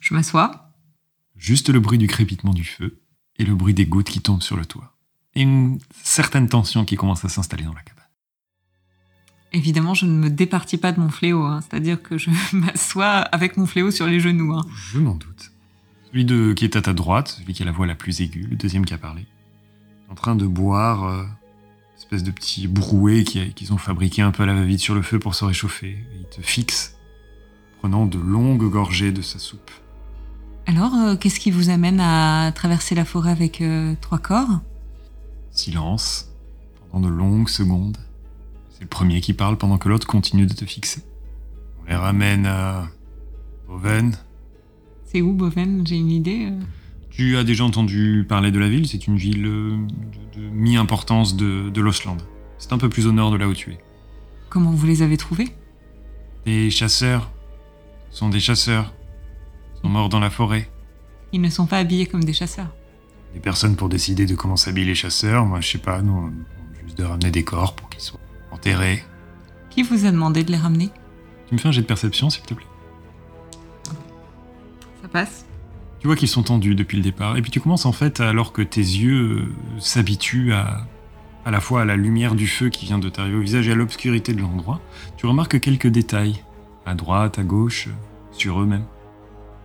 [0.00, 0.72] Je m'assois.
[1.36, 3.00] Juste le bruit du crépitement du feu
[3.36, 4.96] et le bruit des gouttes qui tombent sur le toit.
[5.34, 8.04] Et une certaine tension qui commence à s'installer dans la cabane.
[9.52, 11.60] Évidemment, je ne me départis pas de mon fléau, hein.
[11.60, 14.52] c'est-à-dire que je m'assois avec mon fléau sur les genoux.
[14.54, 14.66] hein.
[14.92, 15.52] Je m'en doute.
[16.10, 18.46] Celui de, qui est à ta droite, celui qui a la voix la plus aiguë,
[18.48, 21.24] le deuxième qui a parlé, est en train de boire euh,
[22.10, 25.02] espèce de petit brouet qui- qu'ils ont fabriqué un peu à la va-vite sur le
[25.02, 25.90] feu pour se réchauffer.
[25.90, 26.96] Et il te fixe,
[27.80, 29.70] prenant de longues gorgées de sa soupe.
[30.66, 34.60] Alors, euh, qu'est-ce qui vous amène à traverser la forêt avec euh, trois corps?
[35.50, 36.30] Silence,
[36.90, 37.98] pendant de longues secondes.
[38.72, 41.02] C'est le premier qui parle pendant que l'autre continue de te fixer.
[41.82, 42.86] On les ramène à
[43.66, 44.16] Boven.
[45.06, 45.86] C'est où, Boven?
[45.86, 46.48] J'ai une idée.
[46.52, 46.60] euh.
[47.18, 49.76] Tu as déjà entendu parler de la ville, c'est une ville euh,
[50.36, 52.18] de, de mi-importance de, de l'Osland.
[52.58, 53.78] C'est un peu plus au nord de là où tu es.
[54.48, 55.48] Comment vous les avez trouvés?
[56.46, 57.28] Des chasseurs
[58.12, 58.94] Ce sont des chasseurs.
[59.74, 60.70] Ils sont morts dans la forêt.
[61.32, 62.72] Ils ne sont pas habillés comme des chasseurs.
[63.34, 65.44] Des personnes pour décider de comment s'habillent les chasseurs.
[65.44, 66.32] Moi, je sais pas, nous, on
[66.84, 68.20] juste de ramener des corps pour qu'ils soient
[68.52, 69.02] enterrés.
[69.70, 70.90] Qui vous a demandé de les ramener?
[71.48, 72.66] Tu me fais un jet de perception, s'il te plaît
[75.02, 75.47] Ça passe.
[76.00, 77.36] Tu vois qu'ils sont tendus depuis le départ.
[77.36, 80.86] Et puis tu commences en fait, alors que tes yeux euh, s'habituent à,
[81.44, 83.72] à la fois à la lumière du feu qui vient de t'arriver au visage et
[83.72, 84.80] à l'obscurité de l'endroit,
[85.16, 86.44] tu remarques quelques détails,
[86.86, 87.88] à droite, à gauche,
[88.32, 88.84] sur eux-mêmes.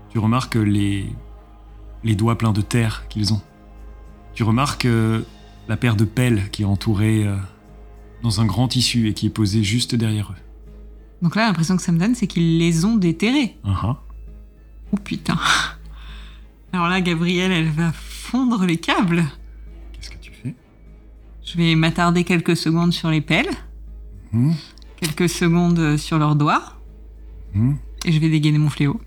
[0.09, 1.05] Tu remarques les,
[2.03, 3.41] les doigts pleins de terre qu'ils ont.
[4.33, 5.21] Tu remarques euh,
[5.67, 7.35] la paire de pelles qui est entourée euh,
[8.23, 10.41] dans un grand tissu et qui est posée juste derrière eux.
[11.21, 13.57] Donc là, l'impression que ça me donne, c'est qu'ils les ont déterrés.
[13.65, 13.95] Uh-huh.
[14.91, 15.37] Oh putain.
[16.73, 19.23] Alors là, Gabrielle, elle va fondre les câbles.
[19.93, 20.55] Qu'est-ce que tu fais?
[21.45, 23.49] Je vais m'attarder quelques secondes sur les pelles,
[24.31, 24.53] Hmm,
[24.99, 26.79] quelques secondes sur leurs doigts,
[27.53, 27.73] hmm.
[28.05, 28.99] et je vais dégainer mon fléau.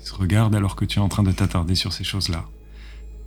[0.00, 2.44] Ils se regardent alors que tu es en train de t'attarder sur ces choses-là.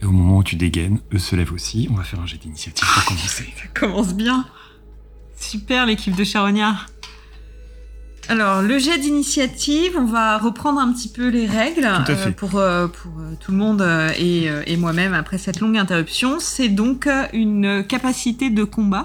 [0.01, 1.87] Et au moment où tu dégaines, eux se lèvent aussi.
[1.89, 3.45] On va faire un jet d'initiative pour commencer.
[3.55, 4.45] Ça commence bien.
[5.37, 6.87] Super l'équipe de Charognard.
[8.31, 12.87] Alors, le jet d'initiative, on va reprendre un petit peu les règles euh, pour, euh,
[12.87, 13.85] pour euh, tout le monde
[14.17, 16.39] et, et moi-même après cette longue interruption.
[16.39, 19.03] C'est donc une capacité de combat?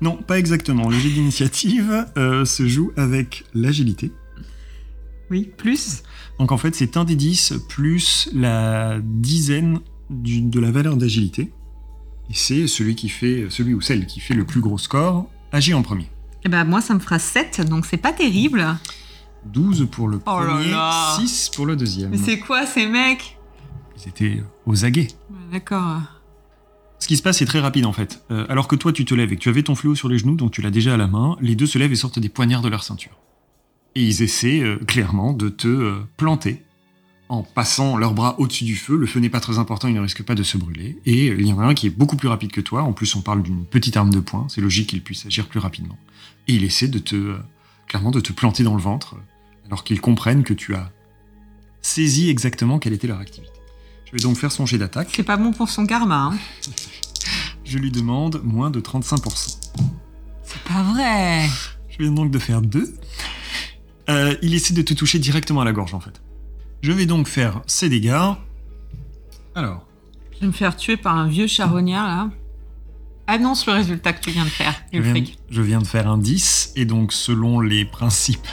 [0.00, 0.88] Non, pas exactement.
[0.88, 4.12] Le jet d'initiative se joue avec l'agilité.
[5.28, 6.04] Oui, plus?
[6.38, 11.50] Donc en fait, c'est un des 10 plus la dizaine du- de la valeur d'agilité.
[12.30, 15.74] Et c'est celui qui fait, celui ou celle qui fait le plus gros score agit
[15.74, 16.08] en premier.
[16.44, 18.66] Et ben moi, ça me fera 7, donc c'est pas terrible.
[19.46, 21.16] 12 pour le Oh là premier, là.
[21.18, 22.10] 6 pour le deuxième.
[22.10, 23.38] Mais c'est quoi ces mecs?
[23.96, 25.08] Ils étaient aux aguets.
[25.52, 26.00] D'accord.
[26.98, 28.22] Ce qui se passe, c'est très rapide en fait.
[28.30, 30.18] Euh, alors que toi, tu te lèves et que tu avais ton fléau sur les
[30.18, 32.28] genoux, donc tu l'as déjà à la main, les deux se lèvent et sortent des
[32.28, 33.18] poignards de leur ceinture.
[33.94, 36.62] Et ils essaient euh, clairement de te euh, planter
[37.30, 38.96] en passant leurs bras au-dessus du feu.
[38.96, 40.98] Le feu n'est pas très important, il ne risque pas de se brûler.
[41.06, 42.82] Et il y en a un qui est beaucoup plus rapide que toi.
[42.82, 44.46] En plus, on parle d'une petite arme de poing.
[44.48, 45.96] C'est logique qu'il puisse agir plus rapidement.
[46.50, 47.38] Et il essaie de te, euh,
[47.86, 49.14] clairement, de te planter dans le ventre,
[49.66, 50.90] alors qu'ils comprennent que tu as
[51.80, 53.52] saisi exactement quelle était leur activité.
[54.04, 55.10] Je vais donc faire son jet d'attaque.
[55.14, 56.32] C'est pas bon pour son karma.
[56.32, 56.38] Hein.
[57.64, 59.60] Je lui demande moins de 35%.
[60.42, 61.48] C'est pas vrai.
[61.88, 62.96] Je viens donc de faire deux.
[64.08, 66.20] Euh, il essaie de te toucher directement à la gorge en fait.
[66.82, 68.32] Je vais donc faire ses dégâts.
[69.54, 69.86] Alors,
[70.34, 72.30] Je vais me faire tuer par un vieux charognard là.
[73.32, 76.18] Annonce le résultat que tu viens de faire, je viens, je viens de faire un
[76.18, 78.48] 10 et donc selon les principes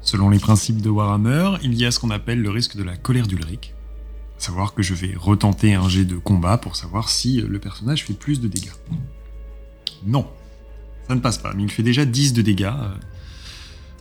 [0.00, 2.96] selon les principes de Warhammer, il y a ce qu'on appelle le risque de la
[2.96, 3.74] colère d'Ulrich.
[4.38, 8.04] À savoir que je vais retenter un jet de combat pour savoir si le personnage
[8.04, 8.70] fait plus de dégâts.
[10.06, 10.30] Non,
[11.08, 12.64] ça ne passe pas, mais il fait déjà 10 de dégâts.
[12.66, 12.94] euh,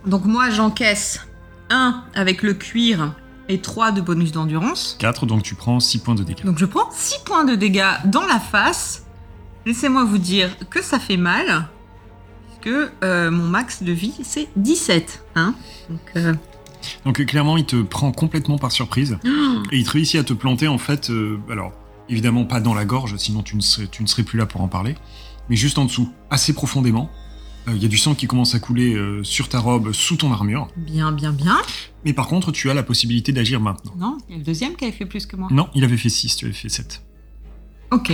[0.06, 1.26] Donc moi j'encaisse
[1.72, 3.16] 1 avec le cuir
[3.50, 4.96] et 3 de bonus d'endurance.
[5.00, 6.46] 4, donc tu prends 6 points de dégâts.
[6.46, 9.06] Donc je prends 6 points de dégâts dans la face.
[9.66, 11.68] Laissez-moi vous dire que ça fait mal.
[12.62, 15.24] Puisque euh, mon max de vie c'est 17.
[15.36, 15.56] Hein
[15.90, 16.34] Donc euh,
[17.06, 19.18] Donc euh, clairement, il te prend complètement par surprise
[19.72, 21.10] et il te réussit à te planter en fait.
[21.10, 21.74] euh, alors
[22.08, 24.62] évidemment pas dans la gorge, sinon tu ne serais, tu ne serais plus là pour
[24.62, 24.96] en parler,
[25.50, 27.10] mais juste en dessous, assez profondément.
[27.68, 30.16] Euh, Il y a du sang qui commence à couler euh, sur ta robe, sous
[30.16, 30.68] ton armure.
[30.78, 31.58] bien, bien, bien.
[32.06, 33.94] Mais par contre, tu as la possibilité d'agir maintenant.
[33.98, 35.48] Non, il y a le deuxième qui avait fait plus que moi.
[35.52, 37.04] Non, il avait fait 6, tu avais fait 7.
[37.92, 38.12] Ok.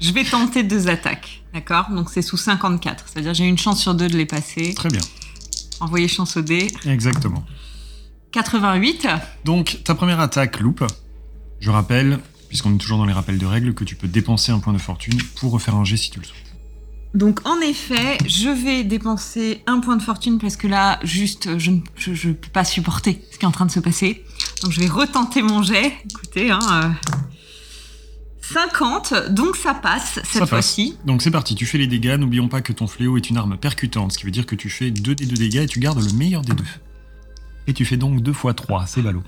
[0.00, 1.42] Je vais tenter deux attaques.
[1.52, 1.90] D'accord?
[1.90, 3.04] Donc c'est sous 54.
[3.08, 4.72] C'est-à-dire j'ai une chance sur deux de les passer.
[4.74, 5.00] Très bien,
[5.80, 6.68] Envoyer chance au dé.
[6.86, 7.44] exactement.
[8.32, 9.08] 88.
[9.44, 10.84] Donc ta première attaque loupe.
[11.60, 14.60] Je rappelle, puisqu'on est toujours dans les rappels de règles, que tu peux dépenser un
[14.60, 16.47] point de fortune pour refaire un jet si tu le souhaites.
[17.14, 21.70] Donc en effet, je vais dépenser un point de fortune parce que là, juste, je
[21.70, 24.24] ne je, je peux pas supporter ce qui est en train de se passer.
[24.62, 25.92] Donc je vais retenter mon jet.
[26.10, 26.88] Écoutez, hein, euh,
[28.42, 30.96] 50, donc ça passe cette fois-ci.
[31.04, 32.16] Donc c'est parti, tu fais les dégâts.
[32.18, 34.70] N'oublions pas que ton fléau est une arme percutante, ce qui veut dire que tu
[34.70, 36.64] fais 2 des 2 dégâts et tu gardes le meilleur des deux.
[37.66, 39.22] Et tu fais donc 2 fois 3, c'est ballot.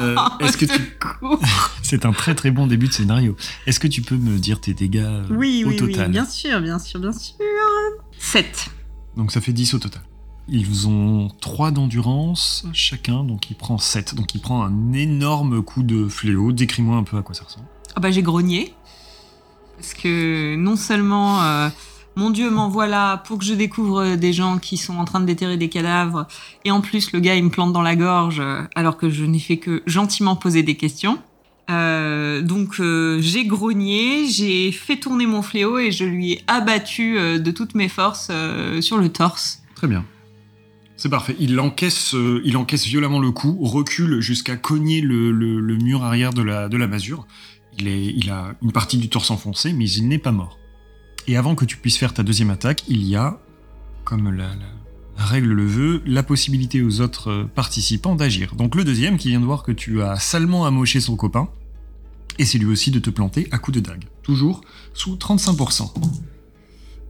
[0.00, 0.96] Euh, Est-ce que tu...
[0.98, 1.38] Cool.
[1.82, 3.36] C'est un très très bon début de scénario.
[3.66, 6.24] Est-ce que tu peux me dire tes dégâts euh, Oui, au oui, oui, total bien
[6.24, 7.36] sûr, bien sûr, bien sûr.
[8.18, 8.70] 7.
[9.16, 10.02] Donc ça fait 10 au total.
[10.48, 14.14] Ils ont 3 d'endurance chacun, donc il prend 7.
[14.14, 16.52] Donc il prend un énorme coup de fléau.
[16.52, 17.66] Décris-moi un peu à quoi ça ressemble.
[17.96, 18.74] Ah bah j'ai grogné.
[19.76, 21.68] Parce que non seulement euh,
[22.16, 25.26] mon Dieu m'envoie là pour que je découvre des gens qui sont en train de
[25.26, 26.26] déterrer des cadavres,
[26.64, 29.24] et en plus le gars il me plante dans la gorge euh, alors que je
[29.24, 31.18] n'ai fait que gentiment poser des questions.
[31.70, 37.18] Euh, donc euh, j'ai grogné, j'ai fait tourner mon fléau et je lui ai abattu
[37.18, 39.62] euh, de toutes mes forces euh, sur le torse.
[39.74, 40.04] Très bien.
[40.96, 41.34] C'est parfait.
[41.40, 46.42] Il encaisse, euh, il encaisse violemment le coup, recule jusqu'à cogner le, mur arrière de
[46.42, 47.26] la, masure.
[47.78, 50.58] Il, il a une partie du torse enfoncé, mais il n'est pas mort.
[51.26, 53.38] Et avant que tu puisses faire ta deuxième attaque, il y a,
[54.04, 54.50] comme la,
[55.16, 58.54] règle le veut, la possibilité aux autres euh, participants d'agir.
[58.56, 61.48] Donc le deuxième qui vient de voir que tu as salement amoché son copain,
[62.38, 64.04] et c'est lui aussi de te planter à coups de dague.
[64.22, 64.60] Toujours
[64.92, 65.92] sous 35%.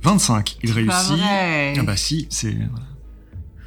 [0.03, 1.19] 25, il réussit.
[1.21, 2.57] Ah bah si, c'est...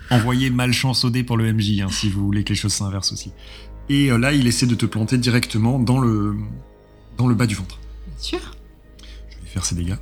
[0.10, 3.12] Envoyez malchance au dé pour le MJ, hein, si vous voulez que les choses s'inversent
[3.12, 3.34] aussi.
[3.90, 6.38] Et euh, là, il essaie de te planter directement dans le,
[7.18, 7.80] dans le bas du ventre.
[8.08, 8.56] Bien sûr.
[9.30, 9.98] Je vais faire ses dégâts.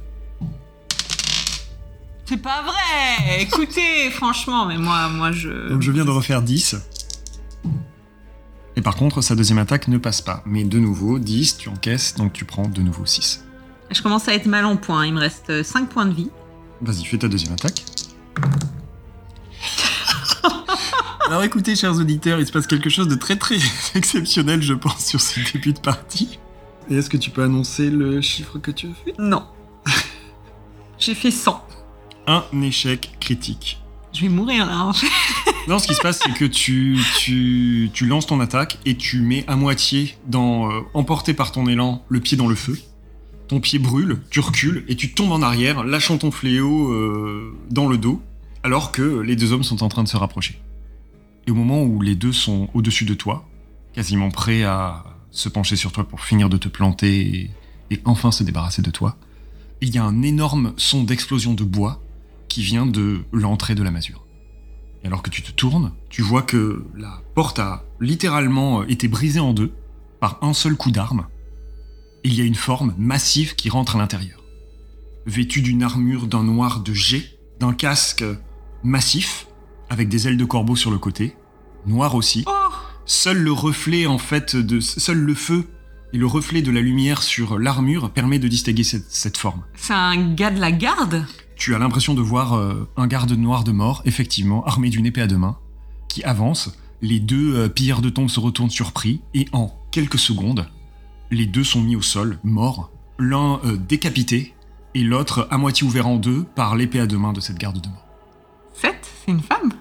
[2.25, 5.69] C'est pas vrai Écoutez, franchement, mais moi, moi je...
[5.69, 6.75] Donc je viens de refaire 10.
[8.75, 10.41] Et par contre, sa deuxième attaque ne passe pas.
[10.45, 13.45] Mais de nouveau, 10, tu encaisses, donc tu prends de nouveau 6.
[13.91, 15.05] Je commence à être mal en point.
[15.05, 16.29] Il me reste 5 points de vie.
[16.81, 17.85] Vas-y, fais ta deuxième attaque.
[21.27, 23.57] Alors écoutez, chers auditeurs, il se passe quelque chose de très très
[23.95, 26.39] exceptionnel, je pense, sur ce début de partie.
[26.89, 29.43] Et est-ce que tu peux annoncer le chiffre que tu as fait Non.
[30.97, 31.65] J'ai fait 100.
[32.27, 33.79] Un échec critique.
[34.13, 34.85] Je vais mourir là.
[34.85, 35.07] en fait.
[35.67, 39.21] Non, ce qui se passe, c'est que tu, tu, tu lances ton attaque et tu
[39.21, 42.79] mets à moitié, dans, euh, emporté par ton élan, le pied dans le feu.
[43.47, 47.87] Ton pied brûle, tu recules et tu tombes en arrière, lâchant ton fléau euh, dans
[47.87, 48.21] le dos,
[48.61, 50.59] alors que les deux hommes sont en train de se rapprocher.
[51.47, 53.47] Et au moment où les deux sont au-dessus de toi,
[53.93, 57.51] quasiment prêts à se pencher sur toi pour finir de te planter et,
[57.89, 59.17] et enfin se débarrasser de toi,
[59.81, 62.01] il y a un énorme son d'explosion de bois
[62.49, 64.25] qui vient de l'entrée de la masure.
[65.03, 69.07] Et alors que tu te tournes, tu vois que la porte a littéralement euh, été
[69.07, 69.71] brisée en deux
[70.19, 71.27] par un seul coup d'arme.
[72.23, 74.43] Il y a une forme massive qui rentre à l'intérieur.
[75.27, 78.23] Vêtue d'une armure d'un noir de jet, d'un casque
[78.83, 79.47] massif,
[79.89, 81.35] avec des ailes de corbeau sur le côté,
[81.85, 82.43] noir aussi.
[82.47, 82.51] Oh
[83.05, 85.67] Seul le reflet, en fait, de, seul le feu
[86.13, 89.63] et le reflet de la lumière sur l'armure permet de distinguer cette- cette forme.
[89.75, 91.25] C'est un gars de la garde?
[91.55, 95.21] Tu as l'impression de voir euh, un garde noir de mort, effectivement, armé d'une épée
[95.21, 95.57] à deux mains,
[96.07, 96.77] qui avance.
[97.01, 100.67] Les deux euh, pilleurs de tombe se retournent surpris, et en quelques secondes,
[101.31, 104.53] les deux sont mis au sol, morts, l'un euh, décapité,
[104.93, 107.79] et l'autre à moitié ouvert en deux par l'épée à deux mains de cette garde
[107.79, 108.05] de mort.
[108.73, 109.71] 7 C'est une femme?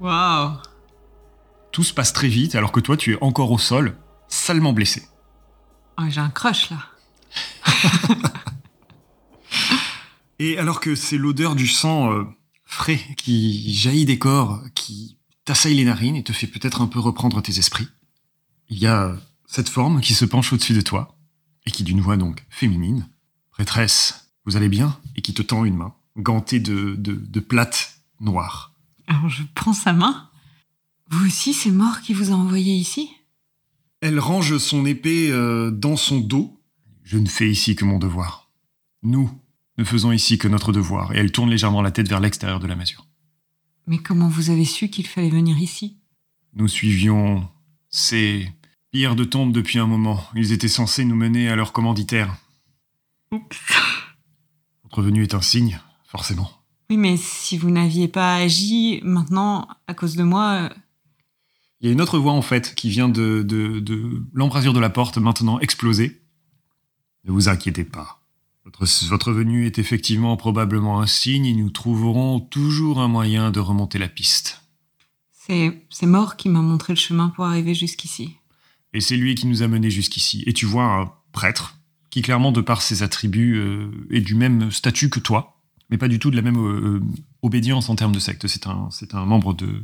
[0.00, 0.52] Waouh
[1.72, 3.96] Tout se passe très vite, alors que toi, tu es encore au sol,
[4.28, 5.04] salement blessé.
[5.98, 6.78] Oh, J'ai un crush là.
[10.38, 12.24] Et alors que c'est l'odeur du sang euh,
[12.64, 16.98] frais qui jaillit des corps, qui t'assaille les narines et te fait peut-être un peu
[16.98, 17.88] reprendre tes esprits,
[18.68, 19.16] il y a
[19.46, 21.16] cette forme qui se penche au-dessus de toi
[21.66, 23.08] et qui d'une voix donc féminine,
[23.50, 24.98] prêtresse, vous allez bien?
[25.16, 28.74] Et qui te tend une main, gantée de, de, de plate noire.
[29.06, 30.30] Alors je prends sa main.
[31.10, 33.10] Vous aussi, c'est mort qui vous a envoyé ici?
[34.00, 36.60] Elle range son épée euh, dans son dos.
[37.04, 38.50] Je ne fais ici que mon devoir.
[39.02, 39.30] Nous
[39.78, 41.12] ne faisons ici que notre devoir.
[41.14, 43.06] Et elle tourne légèrement la tête vers l'extérieur de la masure.
[43.86, 45.98] Mais comment vous avez su qu'il fallait venir ici?
[46.54, 47.48] Nous suivions
[47.90, 48.50] ces
[48.92, 50.24] pires de tombe depuis un moment.
[50.34, 52.34] Ils étaient censés nous mener à leur commanditaire.
[53.32, 53.58] Oups.
[54.84, 56.50] Votre venue est un signe, forcément.
[56.90, 60.68] Oui, mais si vous n'aviez pas agi, maintenant, à cause de moi, euh,
[61.80, 64.80] Il y a une autre voix en fait qui vient de, de, de l'embrasure de
[64.80, 66.22] la porte maintenant explosée.
[67.24, 68.23] Ne vous inquiétez pas.
[68.64, 73.60] Votre, votre venue est effectivement probablement un signe et nous trouverons toujours un moyen de
[73.60, 74.62] remonter la piste.
[75.32, 78.36] c'est mort qui m'a montré le chemin pour arriver jusqu'ici.
[78.94, 80.44] Et c'est lui qui nous a menés jusqu'ici.
[80.46, 81.76] Et tu vois un prêtre
[82.08, 86.08] qui, clairement, de par ses attributs, euh, est du même statut que toi, mais pas
[86.08, 87.02] du tout de la même euh, euh,
[87.42, 88.46] obédience en termes de secte.
[88.46, 89.82] C'est un, c'est un membre de,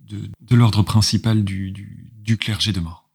[0.00, 3.08] de, de l'ordre principal du, du, du clergé de mort.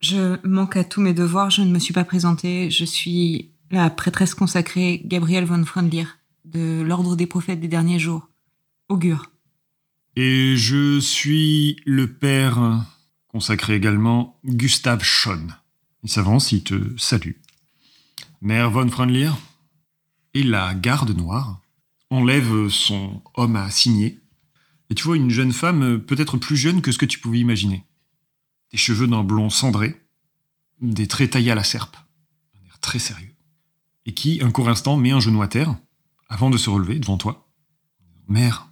[0.00, 2.70] Je manque à tous mes devoirs, je ne me suis pas présentée.
[2.70, 8.28] Je suis la prêtresse consacrée Gabrielle von Freundlir, de l'Ordre des prophètes des derniers jours.
[8.88, 9.30] Augure.
[10.16, 12.84] Et je suis le père
[13.28, 15.56] consacré également, Gustave Schoen.
[16.04, 17.32] Il s'avance, il te salue.
[18.40, 19.36] Mère von Freundlir
[20.34, 21.60] et la garde noire
[22.10, 24.20] enlève son homme à signer.
[24.90, 27.38] Et tu vois une jeune femme, euh, peut-être plus jeune que ce que tu pouvais
[27.38, 27.84] imaginer.
[28.70, 30.00] Des cheveux d'un blond cendré,
[30.80, 31.96] des traits taillés à la serpe,
[32.54, 33.33] un air très sérieux.
[34.06, 35.76] Et qui, un court instant, met un genou à terre,
[36.28, 37.48] avant de se relever devant toi.
[38.28, 38.70] Mère,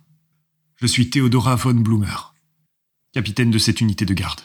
[0.77, 2.35] je suis Theodora von Blumer,
[3.13, 4.41] capitaine de cette unité de garde.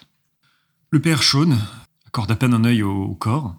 [0.90, 1.58] Le père Shawn
[2.06, 3.56] accorde à peine un œil au, au corps.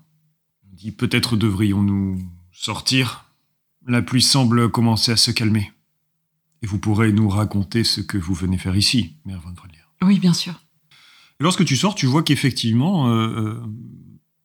[0.71, 2.19] Il dit Peut-être devrions-nous
[2.53, 3.27] sortir.
[3.87, 5.73] La pluie semble commencer à se calmer.
[6.63, 9.91] Et vous pourrez nous raconter ce que vous venez faire ici, mère von Freundlir.
[10.03, 10.55] Oui, bien sûr.
[11.41, 13.63] Et lorsque tu sors, tu vois qu'effectivement, euh, euh,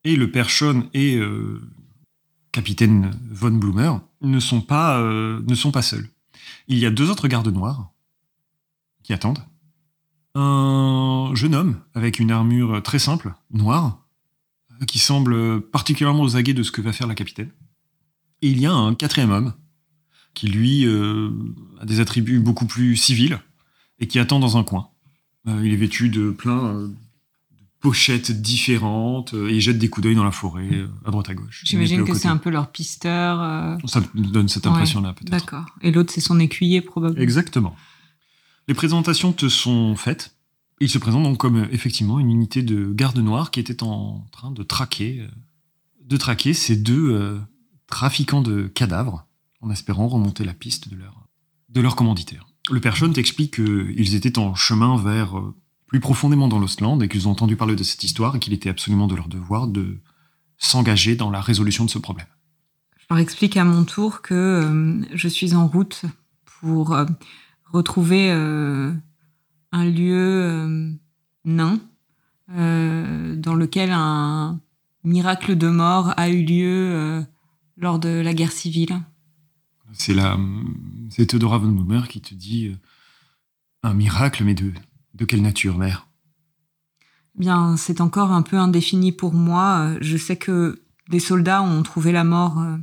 [0.04, 1.60] et le père Shawn et euh,
[2.54, 6.08] capitaine von Blumer ne sont pas, euh, ne sont pas seuls.
[6.68, 7.90] Il y a deux autres gardes noirs
[9.02, 9.44] qui attendent.
[10.36, 14.06] Un jeune homme avec une armure très simple, noire,
[14.86, 17.50] qui semble particulièrement aux aguets de ce que va faire la capitaine.
[18.40, 19.52] Et il y a un quatrième homme
[20.32, 21.30] qui, lui, euh,
[21.80, 23.40] a des attributs beaucoup plus civils,
[23.98, 24.90] et qui attend dans un coin.
[25.46, 26.88] il est vêtu de plein
[27.84, 31.60] pochettes différentes et il jette des coups d'œil dans la forêt, à droite à gauche.
[31.66, 33.78] J'imagine que c'est un peu leur pisteur.
[33.84, 35.30] Ça me donne cette impression-là, peut-être.
[35.30, 35.66] D'accord.
[35.82, 37.22] Et l'autre, c'est son écuyer, probablement.
[37.22, 37.76] Exactement.
[38.68, 40.34] Les présentations te sont faites.
[40.80, 44.50] Il se présente donc comme effectivement une unité de garde noire qui était en train
[44.50, 45.22] de traquer,
[46.02, 47.38] de traquer ces deux
[47.86, 49.26] trafiquants de cadavres
[49.60, 51.28] en espérant remonter la piste de leur,
[51.68, 52.46] de leur commanditaire.
[52.70, 55.54] Le père t'explique qu'ils étaient en chemin vers euh,
[55.94, 58.68] plus profondément dans l'Ostland et qu'ils ont entendu parler de cette histoire et qu'il était
[58.68, 60.00] absolument de leur devoir de
[60.58, 62.26] s'engager dans la résolution de ce problème.
[62.98, 66.02] Je leur explique à mon tour que euh, je suis en route
[66.44, 67.04] pour euh,
[67.72, 70.98] retrouver un lieu
[71.44, 71.78] nain
[72.48, 74.58] dans lequel un
[75.04, 77.24] miracle de mort a eu lieu
[77.76, 79.00] lors de la guerre civile.
[79.92, 80.36] C'est la,
[81.08, 82.76] c'est Theodora von Blumer qui te dit euh,
[83.84, 84.72] un miracle, mais de,
[85.14, 86.08] de quelle nature, mère?
[87.34, 89.96] Bien, c'est encore un peu indéfini pour moi.
[90.00, 92.76] Je sais que des soldats ont trouvé la mort euh,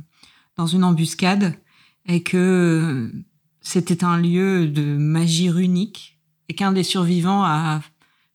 [0.56, 1.58] dans une embuscade
[2.06, 3.24] et que euh,
[3.60, 7.80] c'était un lieu de magie runique et qu'un des survivants a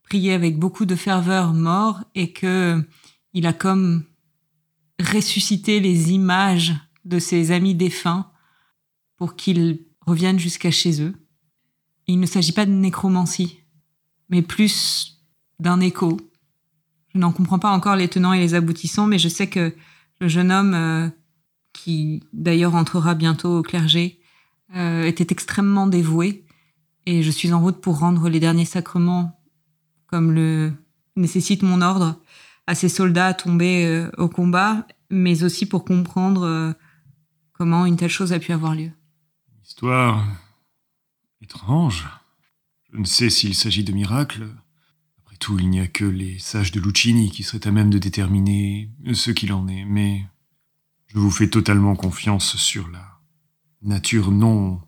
[0.04, 2.84] prié avec beaucoup de ferveur mort et que
[3.34, 4.04] il a comme
[5.00, 6.74] ressuscité les images
[7.06, 8.32] de ses amis défunts
[9.18, 11.14] pour qu'ils reviennent jusqu'à chez eux.
[12.08, 13.60] Il ne s'agit pas de nécromancie,
[14.30, 15.18] mais plus
[15.60, 16.18] d'un écho.
[17.14, 19.76] Je n'en comprends pas encore les tenants et les aboutissants, mais je sais que
[20.20, 21.10] le jeune homme, euh,
[21.74, 24.20] qui d'ailleurs entrera bientôt au clergé,
[24.76, 26.46] euh, était extrêmement dévoué,
[27.06, 29.40] et je suis en route pour rendre les derniers sacrements,
[30.08, 30.74] comme le
[31.16, 32.20] nécessite mon ordre,
[32.68, 36.76] à ces soldats tombés euh, au combat, mais aussi pour comprendre
[37.54, 38.92] comment une telle chose a pu avoir lieu.
[39.64, 40.26] Histoire
[41.42, 42.08] étrange.
[42.98, 44.50] Je ne sais s'il s'agit de miracles.
[45.20, 48.00] Après tout, il n'y a que les sages de Lucini qui seraient à même de
[48.00, 50.26] déterminer ce qu'il en est, mais
[51.06, 53.20] je vous fais totalement confiance sur la
[53.84, 54.82] nature non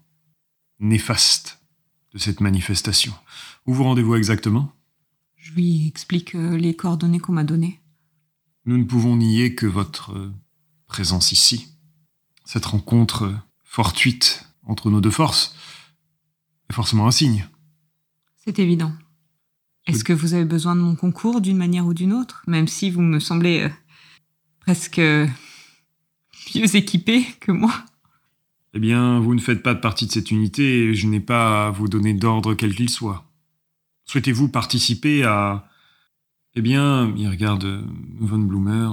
[0.80, 1.60] néfaste
[2.12, 3.14] de cette manifestation.
[3.68, 4.74] Où vous rendez-vous exactement?
[5.36, 7.80] Je lui explique euh, les coordonnées qu'on m'a données.
[8.66, 10.34] Nous ne pouvons nier que votre
[10.88, 11.68] présence ici,
[12.44, 15.56] cette rencontre fortuite entre nos deux forces
[16.72, 17.48] est forcément un signe.
[18.40, 18.94] C'est évident.
[19.86, 22.90] Est-ce que vous avez besoin de mon concours d'une manière ou d'une autre, même si
[22.90, 23.70] vous me semblez euh,
[24.62, 27.74] presque mieux équipé que moi
[28.74, 31.72] Eh bien, vous ne faites pas partie de cette unité et je n'ai pas à
[31.72, 33.26] vous donner d'ordre quel qu'il soit.
[34.06, 35.68] Souhaitez-vous participer à...
[36.56, 37.82] Eh bien, il regarde euh,
[38.20, 38.90] Von Blumer.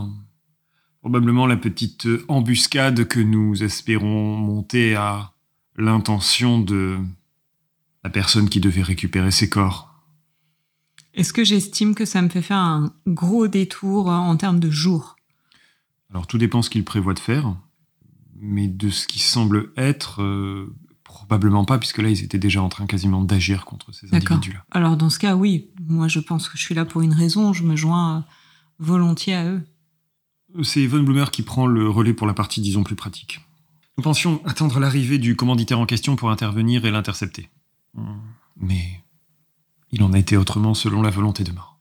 [1.00, 5.32] Probablement la petite embuscade que nous espérons monter à
[5.76, 6.98] l'intention de
[8.06, 9.92] la personne qui devait récupérer ses corps.
[11.12, 15.16] Est-ce que j'estime que ça me fait faire un gros détour en termes de jours
[16.10, 17.56] Alors tout dépend ce qu'il prévoit de faire,
[18.38, 22.68] mais de ce qui semble être, euh, probablement pas, puisque là ils étaient déjà en
[22.68, 24.64] train quasiment d'agir contre ces individus-là.
[24.70, 27.52] Alors dans ce cas, oui, moi je pense que je suis là pour une raison,
[27.52, 28.24] je me joins
[28.78, 29.62] volontiers à eux.
[30.62, 33.40] C'est Von Blumer qui prend le relais pour la partie, disons, plus pratique.
[33.98, 37.50] Nous pensions attendre l'arrivée du commanditaire en question pour intervenir et l'intercepter.
[38.56, 39.02] Mais
[39.90, 41.78] il en a été autrement selon la volonté de mort.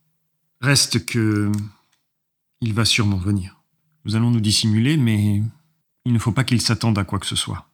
[0.61, 1.51] Reste que
[2.61, 3.61] il va sûrement venir.
[4.05, 5.41] Nous allons nous dissimuler, mais
[6.05, 7.67] il ne faut pas qu'il s'attende à quoi que ce soit.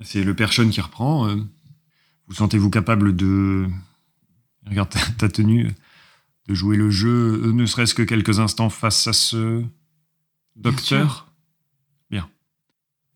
[0.00, 1.28] C'est le père qui reprend.
[1.28, 1.36] Euh,
[2.26, 3.68] vous sentez-vous capable de...
[4.66, 5.72] Regarde ta tenue,
[6.48, 9.64] de jouer le jeu, euh, ne serait-ce que quelques instants face à ce
[10.56, 11.26] docteur?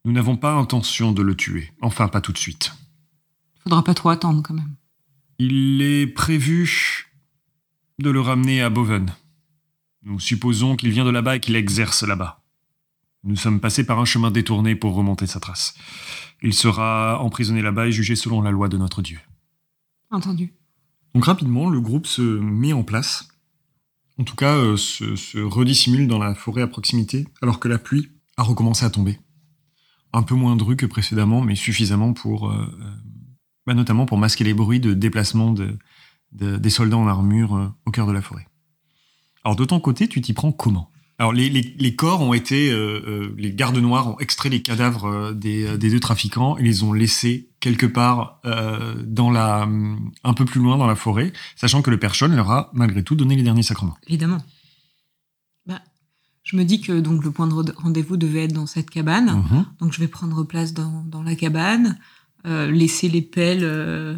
[0.05, 1.73] Nous n'avons pas intention de le tuer.
[1.83, 2.73] Enfin, pas tout de suite.
[3.62, 4.75] Faudra pas trop attendre quand même.
[5.38, 7.11] Il est prévu
[7.99, 9.14] de le ramener à Boven.
[10.03, 12.42] Nous supposons qu'il vient de là-bas et qu'il exerce là-bas.
[13.23, 15.75] Nous sommes passés par un chemin détourné pour remonter sa trace.
[16.42, 19.20] Il sera emprisonné là-bas et jugé selon la loi de notre Dieu.
[20.11, 20.55] Entendu.
[21.14, 23.29] Donc rapidement, le groupe se met en place.
[24.19, 27.79] En tout cas, euh, se, se redissimule dans la forêt à proximité, alors que la
[27.79, 29.19] pluie a recommencé à tomber
[30.13, 32.67] un peu moins dru que précédemment, mais suffisamment pour, euh,
[33.71, 35.79] bah, notamment pour masquer les bruits de déplacement de,
[36.33, 38.48] des soldats en armure euh, au cœur de la forêt.
[39.44, 40.90] Alors de ton côté, tu t'y prends comment?
[41.18, 42.75] Alors les, les, corps ont été,
[43.37, 47.50] les gardes noirs ont extrait les cadavres des, des, deux trafiquants et les ont laissés
[47.60, 48.40] quelque part
[49.04, 49.68] dans la,
[50.25, 53.16] un peu plus loin dans la forêt, sachant que le Père leur a malgré tout
[53.16, 53.98] donné les derniers sacrements.
[54.06, 54.40] Évidemment.
[56.50, 59.27] Je me dis que donc le point de rendez-vous devait être dans cette cabane.
[59.27, 59.66] Mhm.
[59.79, 61.92] Donc je vais prendre place dans, la cabane, euh,
[62.45, 64.17] laisser les pelles euh,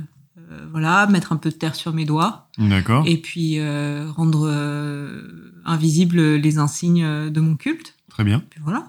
[0.52, 2.48] euh, voilà, mettre un peu de terre sur mes doigts.
[2.58, 3.06] D'accord.
[3.06, 7.96] Et puis euh, rendre euh, invisibles les insignes de mon culte.
[8.08, 8.40] Très bien.
[8.50, 8.86] Puis voilà.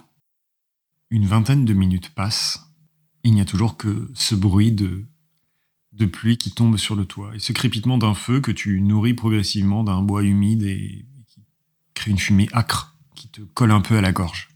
[1.10, 2.70] Une vingtaine de minutes passent.
[3.24, 5.06] Il n'y a toujours que ce bruit de,
[5.94, 9.14] de pluie qui tombe sur le toit et ce crépitement d'un feu que tu nourris
[9.14, 11.42] progressivement d'un bois humide et qui
[11.94, 14.50] crée une fumée âcre qui te colle un peu à la gorge.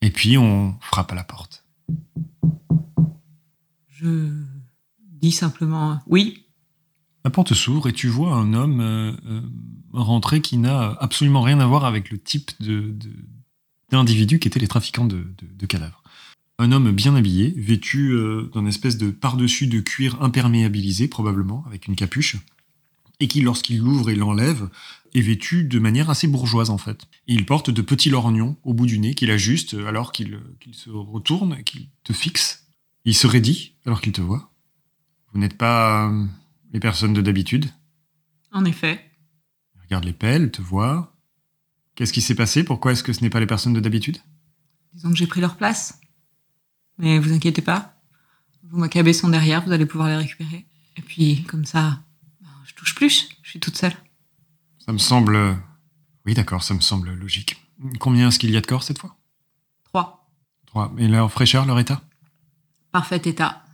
[0.00, 1.64] Et puis on frappe à la porte.
[4.00, 4.30] Je
[5.20, 6.46] dis simplement oui.
[7.24, 9.42] La porte s'ouvre et tu vois un homme euh, euh,
[9.92, 12.50] rentrer qui n'a absolument rien à voir avec le type
[13.90, 15.26] d'individus qui étaient les trafiquants de,
[15.68, 16.02] cadavres.
[16.58, 21.88] Un homme bien habillé, vêtu euh, d'un espèce de par-dessus de cuir imperméabilisé, probablement, avec
[21.88, 22.36] une capuche,
[23.18, 24.70] et qui, lorsqu'il l'ouvre et l'enlève,
[25.14, 27.02] est vêtu de manière assez bourgeoise, en fait.
[27.26, 30.88] Il porte de petits lorgnons au bout du nez qu'il ajuste alors qu'il qu'il se
[30.88, 32.59] retourne, qu'il te fixe.
[33.04, 34.52] Il se raidit alors qu'il te voit.
[35.32, 36.26] Vous n'êtes pas euh,
[36.72, 37.70] les personnes de d'habitude
[38.52, 39.04] En effet.
[39.74, 41.16] Il regarde les pelles, te voit.
[41.94, 42.64] Qu'est-ce qui s'est passé?
[42.64, 44.18] Pourquoi est-ce que ce n'est pas les personnes de d'habitude?
[44.92, 46.00] Disons que j'ai pris leur place.
[46.98, 47.96] Mais vous inquiétez pas.
[48.64, 50.66] Vos macabées sont derrière, vous allez pouvoir les récupérer.
[50.96, 52.02] Et puis, comme ça,
[52.40, 53.28] ben, je touche plus.
[53.42, 53.94] Je suis toute seule.
[54.78, 55.56] Ça me semble...
[56.26, 57.56] Oui, d'accord, ça me semble logique.
[57.98, 59.16] Combien est-ce qu'il y a de corps cette fois?
[59.84, 60.30] Trois.
[60.66, 60.92] Trois.
[60.98, 62.02] Et leur fraîcheur, leur état?
[62.92, 63.64] Parfait état.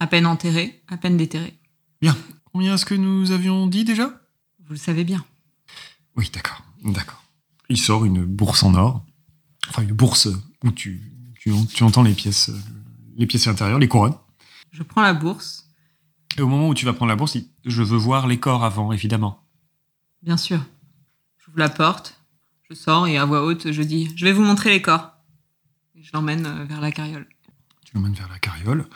[0.00, 1.58] À peine enterré, à peine déterré.
[2.00, 2.16] Bien.
[2.52, 4.08] Combien est-ce que nous avions dit déjà?
[4.64, 5.24] Vous le savez bien.
[6.16, 7.22] Oui, d'accord, d'accord.
[7.68, 9.04] Il sort une bourse en or.
[9.68, 10.28] Enfin, une bourse
[10.64, 12.50] où tu, tu, tu entends les pièces,
[13.16, 14.14] les pièces intérieures, les couronnes.
[14.72, 15.66] Je prends la bourse,
[16.38, 18.92] Et au moment où tu vas prendre la bourse, je veux voir les corps avant,
[18.92, 19.42] évidemment.
[20.22, 20.60] bien sûr.
[21.38, 22.20] J'ouvre la porte,
[22.68, 25.12] je sors et à voix haute, je dis Je vais vous montrer les corps.
[25.94, 27.26] Et je l'emmène euh, vers la carriole.
[27.86, 28.88] Tu l'emmènes vers la carriole.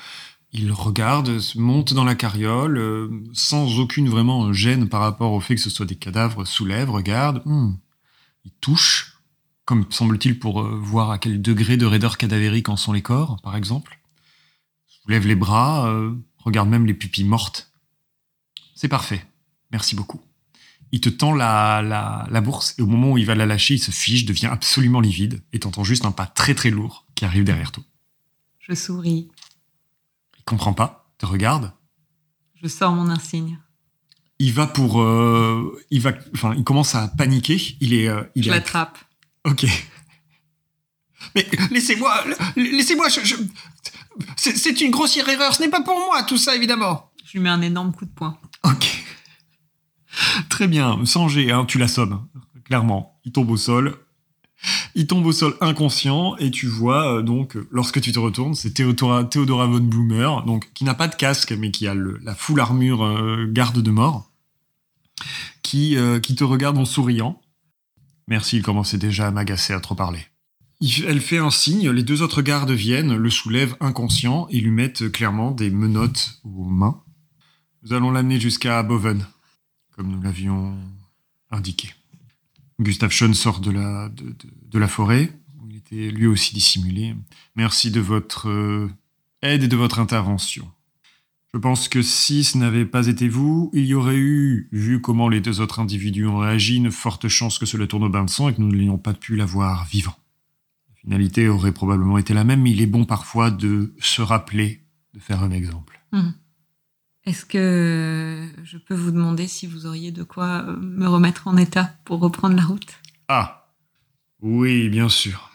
[0.53, 5.55] Il regarde, monte dans la carriole, euh, sans aucune vraiment gêne par rapport au fait
[5.55, 7.41] que ce soit des cadavres, soulève, regarde.
[7.45, 7.75] Hmm.
[8.45, 9.19] Il touche,
[9.65, 13.41] comme semble-t-il pour euh, voir à quel degré de raideur cadavérique en sont les corps,
[13.43, 14.01] par exemple.
[14.89, 17.71] Soulève les bras, euh, regarde même les pupilles mortes.
[18.75, 19.25] C'est parfait.
[19.71, 20.21] Merci beaucoup.
[20.91, 23.93] Il te tend la bourse et au moment où il va la lâcher, il se
[23.93, 27.71] fiche, devient absolument livide et t'entends juste un pas très très lourd qui arrive derrière
[27.71, 27.85] toi.
[28.71, 29.29] Je souris,
[30.39, 31.73] Il comprend pas, te regarde.
[32.63, 33.59] je sors mon insigne.
[34.39, 37.61] Il va pour, euh, il va, enfin, il commence à paniquer.
[37.81, 38.97] Il est, euh, il Je l'attrape.
[39.45, 39.67] Ok.
[41.35, 42.25] Mais laissez-moi,
[42.57, 43.09] laissez-moi.
[43.09, 43.37] Je, je-
[44.37, 45.53] C'est une grossière erreur.
[45.55, 47.11] Ce n'est pas pour moi tout ça, évidemment.
[47.25, 48.39] Je lui mets un énorme coup de poing.
[48.65, 49.05] Ok.
[50.49, 52.27] Très bien, sans jet, hein, tu l'assommes,
[52.65, 53.21] clairement.
[53.25, 53.99] Il tombe au sol.
[54.95, 58.55] Il tombe au sol inconscient et tu vois euh, donc euh, lorsque tu te retournes,
[58.55, 62.61] c'est Théodora, von Blumer, donc qui n'a pas de casque mais qui a la full
[62.61, 64.31] armure euh, garde de mort,
[65.63, 67.41] qui qui te regarde en souriant.
[68.29, 70.27] Merci, il commençait déjà à m'agacer à trop parler.
[71.07, 75.13] Elle fait un signe, les deux autres gardes viennent, le soulèvent inconscient et lui mettent
[75.13, 77.03] clairement des menottes aux mains.
[77.83, 79.27] Nous allons l'amener jusqu'à Boven,
[79.95, 80.75] comme nous l'avions
[81.51, 81.91] indiqué.
[82.81, 84.35] Gustave Schoen sort de la, de,
[84.71, 87.15] de- la forêt, où il était lui aussi dissimulé.
[87.57, 88.89] Merci de votre euh,
[89.43, 90.69] aide et de votre intervention.
[91.53, 95.29] Je pense que si ce n'avait pas été vous, il y aurait eu, vu comment
[95.29, 98.31] les deux autres individus ont réagi, une forte chance que cela tourne au bain de
[98.31, 100.15] sang et que nous n'ayons pas pu l'avoir vivant.
[100.91, 104.85] La finalité aurait probablement été la même, mais il est bon parfois de se rappeler
[105.15, 106.01] de faire un exemple.
[107.31, 111.57] Est-ce que je peux vous demander si vous auriez de quoi euh, me remettre en
[111.57, 112.93] état pour reprendre la route?
[113.29, 113.69] Ah,
[114.41, 115.53] oui, bien sûr.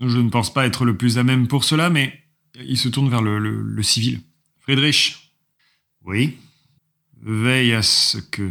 [0.00, 2.20] Je ne pense pas être le plus à même pour cela, mais
[2.60, 4.18] il se tourne vers le, le- le civil.
[4.58, 5.32] Friedrich
[6.04, 6.36] Oui?
[7.22, 8.50] Veille à ce que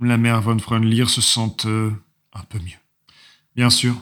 [0.00, 1.90] la mère von Freundlir se sente euh,
[2.32, 2.80] un peu mieux.
[3.54, 3.94] Bien sûr.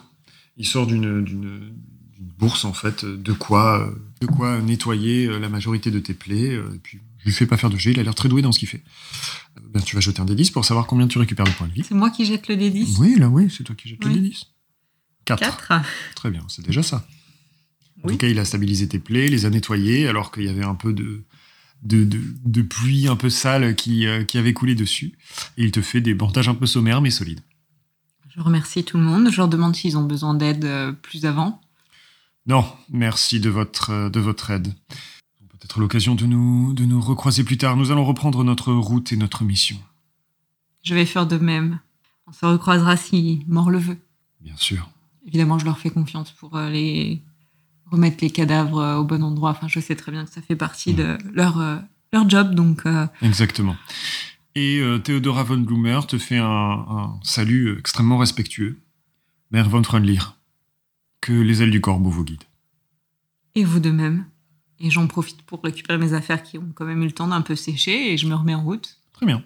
[0.56, 1.72] Il sort d'une d'une-
[2.12, 6.54] d'une bourse, en fait, de quoi, euh, de quoi nettoyer la majorité de tes plaies.
[6.54, 8.52] Et puis, je lui fais pas faire de jet, il a l'air très doué dans
[8.52, 8.82] ce qu'il fait.
[9.58, 11.72] Euh, Ben, tu vas jeter un D10 pour savoir combien tu récupères de points de
[11.72, 11.84] vie.
[11.86, 14.14] C'est moi qui jette le D10 Oui, là, oui, c'est toi qui jettes Oui.
[14.14, 14.44] le D10.
[15.26, 15.40] 4.
[15.68, 15.84] 4
[16.16, 17.06] Très bien, c'est déjà ça.
[18.02, 18.14] En Oui.
[18.14, 20.74] tout cas, il a stabilisé tes plaies, les a nettoyées, alors qu'il y avait un
[20.74, 21.24] peu de,
[21.82, 25.18] de, de, de pluie un peu sale qui, euh, qui avait coulé dessus.
[25.58, 27.40] Et il te fait des bandages un peu sommaires, mais solides.
[28.34, 29.30] Je remercie tout le monde.
[29.30, 31.60] Je leur demande s'ils ont besoin d'aide euh, plus avant.
[32.46, 34.72] Non, merci de votre, euh, de votre aide.
[35.70, 37.76] Peut-être l'occasion de nous, de nous recroiser plus tard.
[37.76, 39.76] Nous allons reprendre notre route et notre mission.
[40.82, 41.78] Je vais faire de même.
[42.26, 43.98] On se recroisera si mort le veut.
[44.40, 44.90] Bien sûr.
[45.28, 47.22] Évidemment, je leur fais confiance pour euh, les
[47.86, 49.50] remettre les cadavres euh, au bon endroit.
[49.50, 51.76] Enfin, je sais très bien que ça fait partie de leur, euh,
[52.12, 52.52] leur job.
[52.56, 53.76] Donc, euh, Exactement.
[54.56, 58.76] Et euh, Theodora von Blumer te fait un, un salut extrêmement respectueux.
[59.52, 60.22] Mère von Freundlich,
[61.20, 62.42] que les ailes du corbeau vous guident.
[63.54, 64.24] et vous de même.
[64.80, 67.42] Et j'en profite pour récupérer mes affaires qui ont quand même eu le temps d'un
[67.42, 68.96] peu sécher et je me remets en route.
[69.12, 69.44] Très bien.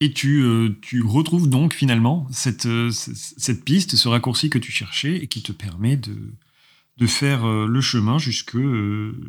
[0.00, 4.70] Et tu, euh, tu retrouves donc finalement cette, euh, cette piste, ce raccourci que tu
[4.70, 6.14] cherchais et qui te permet de,
[6.98, 8.56] de faire euh, le chemin jusque,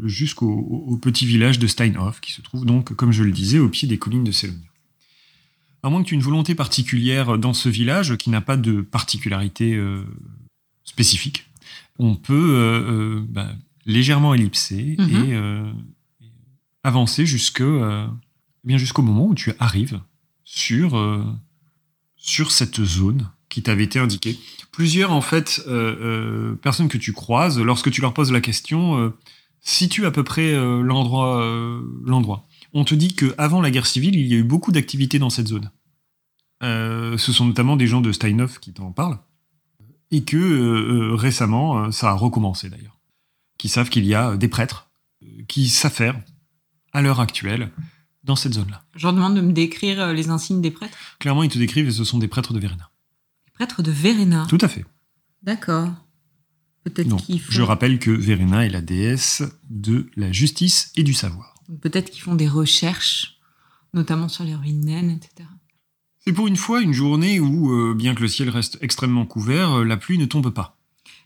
[0.03, 3.59] jusqu'au au- au petit village de Steinhoff, qui se trouve donc, comme je le disais,
[3.59, 4.67] au pied des collines de Sélonia.
[5.81, 8.81] À moins que tu aies une volonté particulière dans ce village qui n'a pas de
[8.81, 9.79] particularité
[10.83, 11.45] spécifique,
[11.99, 13.53] on peut bah,
[13.85, 15.09] légèrement ellipser Mhm.
[15.09, 15.71] et euh,
[16.83, 18.05] avancer jusque, euh,
[18.63, 20.01] eh bien jusqu'au moment où tu arrives
[20.43, 21.23] sur, euh,
[22.15, 24.37] sur cette zone qui t'avait été indiquée.
[24.71, 29.13] Plusieurs, en fait, euh, personnes que tu croises, lorsque tu leur poses la question,
[29.61, 31.41] situent à peu près l'endroit.
[32.03, 32.45] l'endroit.
[32.73, 35.47] On te dit qu'avant la guerre civile, il y a eu beaucoup d'activités dans cette
[35.47, 35.71] zone.
[36.61, 39.19] Ce sont notamment des gens de Steinhoff qui t'en parlent.
[40.11, 42.94] Et que récemment, ça a recommencé d'ailleurs.
[43.57, 44.89] Qui savent qu'il y a des prêtres
[45.23, 46.19] euh, qui s'affairent
[46.93, 47.71] à l'heure actuelle
[48.23, 48.83] dans cette zone-là.
[48.95, 50.97] Je leur demande de me décrire euh, les insignes des prêtres.
[51.19, 52.89] Clairement, ils te décrivent et ce sont des prêtres de Verena.
[53.45, 54.45] Les prêtres de Verena.
[54.49, 54.85] Tout à fait.
[55.43, 55.89] D'accord.
[56.83, 61.13] Peut-être qu'ils font, je rappelle que Verena est la déesse de la justice et du
[61.13, 61.55] savoir.
[61.81, 63.39] peut-être qu'ils font des recherches,
[63.95, 65.49] notamment sur les ruines naines, etc.
[66.19, 69.79] C'est pour une fois une journée où, euh, bien que le ciel reste extrêmement couvert,
[69.79, 70.77] euh, la pluie ne tombe pas.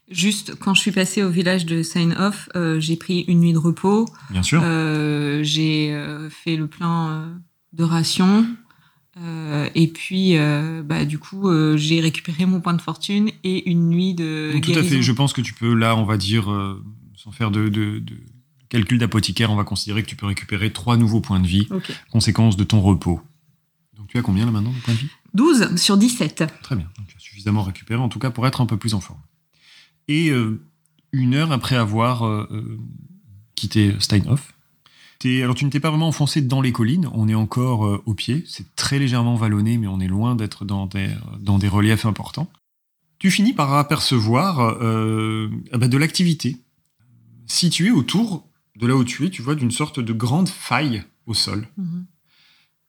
[0.10, 3.58] Juste, quand je suis passée au village de Sign-Off, euh, j'ai pris une nuit de
[3.60, 4.08] repos.
[4.32, 4.62] Bien sûr.
[4.64, 7.32] Euh, j'ai euh, fait le plein
[7.74, 8.46] de rations.
[9.76, 10.38] Et puis,
[10.86, 14.72] bah, du coup, j'ai récupéré mon point de fortune et une nuit de Donc, tout
[14.72, 15.02] à fait.
[15.02, 16.46] Je pense que tu peux, là, on va dire,
[17.16, 18.16] sans faire de, de- de
[18.70, 21.92] calcul d'apothicaire, on va considérer que tu peux récupérer trois nouveaux points de vie, Ok.
[22.12, 23.20] conséquence de ton repos.
[23.98, 25.10] Donc, tu as combien là maintenant de points de vie?
[25.34, 26.46] 12 sur 17.
[26.64, 26.88] Très bien.
[26.98, 29.20] Donc, tu as suffisamment récupéré, en tout cas, pour être un peu plus en forme.
[30.10, 30.60] Et euh,
[31.12, 32.80] une heure après avoir euh, euh,
[33.56, 34.54] quitté Steinhoff,
[35.24, 38.14] alors tu ne t'es pas vraiment enfoncé dans les collines, on est encore euh, au
[38.14, 42.06] pied, c'est très légèrement vallonné, mais on est loin d'être dans des, dans des reliefs
[42.06, 42.50] importants.
[43.18, 46.58] Tu finis par apercevoir bah, de l'activité
[47.48, 48.48] située autour
[48.78, 52.06] de là où tu es, tu vois, d'une sorte de grande faille au sol Mhm.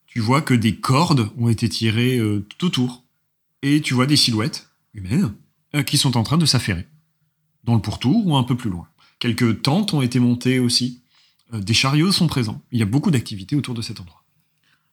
[0.07, 3.05] tu vois que des cordes ont été tirées tout autour.
[3.63, 5.35] Et tu vois des silhouettes humaines
[5.85, 6.87] qui sont en train de s'affairer.
[7.65, 8.87] Dans le pourtour ou un peu plus loin.
[9.19, 11.03] Quelques tentes ont été montées aussi.
[11.55, 12.63] Euh, des chariots sont présents.
[12.73, 14.23] Il y a beaucoup d'activités autour de cet endroit.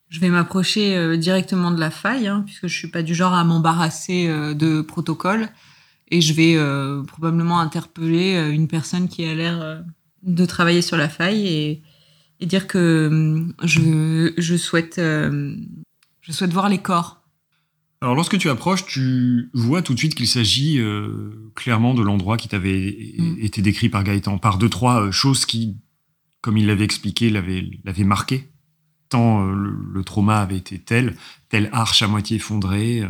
[0.10, 3.34] Je vais m'approcher euh, directement de la faille, hein, puisque je suis pas du genre
[3.34, 5.50] à m'embarrasser euh, de protocole.
[6.10, 6.58] Et je vais
[7.06, 9.84] probablement interpeller une personne qui a l'air
[10.24, 11.46] de travailler sur la faille
[12.40, 17.17] et, dire que hum, je, souhaite, je souhaite voir les corps.
[18.02, 22.38] Alors lorsque tu approches, tu vois tout de suite qu'il s'agit euh, clairement de l'endroit
[22.38, 23.36] qui t'avait Mm.
[23.42, 25.78] été décrit par Gaëtan, par deux, trois euh, choses qui,
[26.42, 28.50] comme il l'avait expliqué, l'avaient marqué.
[29.10, 31.16] Tant euh, le, le trauma avait été tel,
[31.50, 33.08] telle arche à moitié effondrée, euh,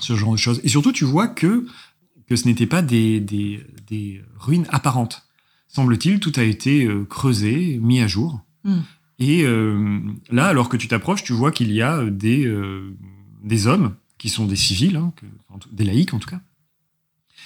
[0.00, 0.60] ce genre de choses.
[0.62, 1.66] Et surtout, tu vois que,
[2.28, 5.26] que ce n'était pas des, des, des ruines apparentes.
[5.66, 8.40] Semble-t-il, tout a été creusé, mis à jour.
[8.62, 8.78] Mm.
[9.18, 9.44] Et
[10.30, 12.52] là, alors que tu t'approches, tu vois qu'il y a des,
[13.42, 13.94] des hommes
[14.24, 15.26] qui sont des civils, hein, que-
[15.70, 16.40] des laïcs en tout cas,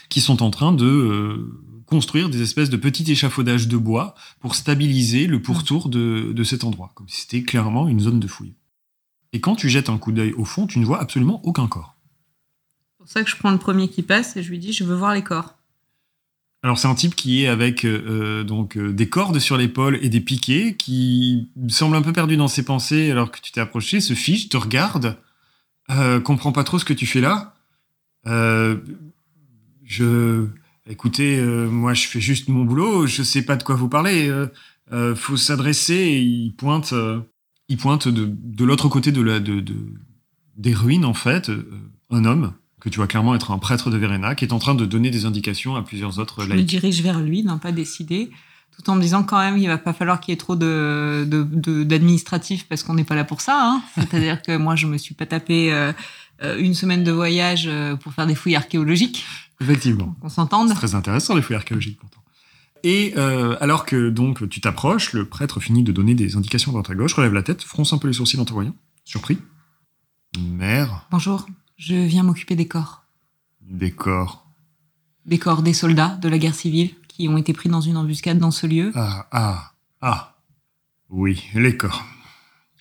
[0.09, 4.55] qui sont en train de euh, construire des espèces de petits échafaudages de bois pour
[4.55, 8.55] stabiliser le pourtour de, de cet endroit, comme si c'était clairement une zone de fouille.
[9.33, 11.97] Et quand tu jettes un coup d'œil au fond, tu ne vois absolument aucun corps.
[12.93, 14.85] C'est pour ça que je prends le premier qui passe et je lui dis je
[14.85, 15.57] veux voir les corps.
[16.62, 19.99] Alors c'est un type qui est avec euh, euh, donc euh, des cordes sur l'épaule
[20.01, 23.61] et des piquets, qui semble un peu perdu dans ses pensées alors que tu t'es
[23.61, 25.18] approché, se fiche, te regarde,
[25.91, 27.55] euh, comprend pas trop ce que tu fais là.
[28.26, 28.76] Euh,
[29.84, 30.47] je,
[30.86, 34.30] écoutez, euh, moi je fais juste mon boulot, je sais pas de quoi vous parlez.
[35.16, 35.95] Faut s'adresser.
[35.95, 36.95] Et il pointe,
[37.68, 39.74] il pointe de, de l'autre côté de la de, de-
[40.57, 41.51] des ruines en fait,
[42.11, 44.74] un homme que tu vois clairement être un prêtre de Verena, qui est en train
[44.74, 46.66] de donner des indications à plusieurs autres Je me laïcs.
[46.66, 48.30] dirige vers lui, d'un pas décidé,
[48.83, 51.26] tout en me disant quand même il va pas falloir qu'il y ait trop de
[51.29, 53.61] de- de- d'administratif parce qu'on n'est pas là pour ça.
[53.61, 53.83] Hein.
[53.97, 55.93] C'est-à-dire que moi je me suis pas tapé euh,
[56.43, 59.24] euh, une semaine de voyage euh, pour faire des fouilles archéologiques,
[59.61, 60.14] Effectivement.
[60.20, 60.68] qu'on s'entende.
[60.68, 62.22] C'est très intéressant les fouilles archéologiques pourtant.
[62.85, 66.83] Et euh, alors que donc tu t'approches, le prêtre finit de donner des indications dans
[66.85, 68.74] ta gauche, relève la tête, fronce un peu les sourcils en te voyant,
[69.05, 69.39] surpris.
[70.39, 73.03] Mère, Bonjour, je viens m'occuper des corps.
[73.62, 74.47] des corps.
[75.26, 78.39] Des corps des soldats de la guerre civile qui ont été pris dans une embuscade
[78.39, 78.93] dans ce lieu.
[78.95, 80.37] Ah, ah, ah.
[81.11, 82.05] Oui, les corps.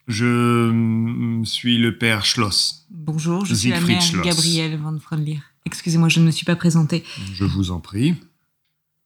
[0.07, 2.85] Je suis le père Schloss.
[2.91, 4.23] Bonjour, je suis la mère Schloss.
[4.23, 5.39] Gabrielle Van Fronlier.
[5.65, 7.03] Excusez-moi, je ne me suis pas présentée.
[7.33, 8.13] Je vous en prie.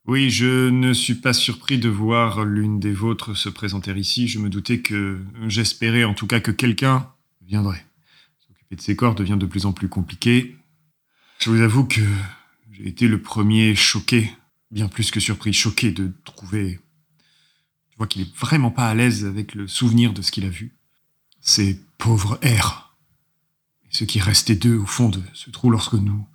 [0.05, 4.27] Oui, je ne suis pas surpris de voir l'une des vôtres se présenter ici.
[4.27, 7.07] Je me doutais que, j'espérais en tout cas que quelqu'un
[7.47, 7.85] viendrait.
[8.45, 10.57] S'occuper de ces corps devient de plus en plus compliqué.
[11.39, 12.01] Je vous avoue que
[12.73, 14.29] j'ai été le premier choqué,
[14.71, 16.79] bien plus que surpris, choqué de trouver.
[17.91, 20.49] Je vois qu'il est vraiment pas à l'aise avec le souvenir de ce qu'il a
[20.49, 20.75] vu.
[21.41, 22.95] Ces pauvres airs.
[23.89, 26.25] Et ce qui restait d'eux au fond de ce trou lorsque nous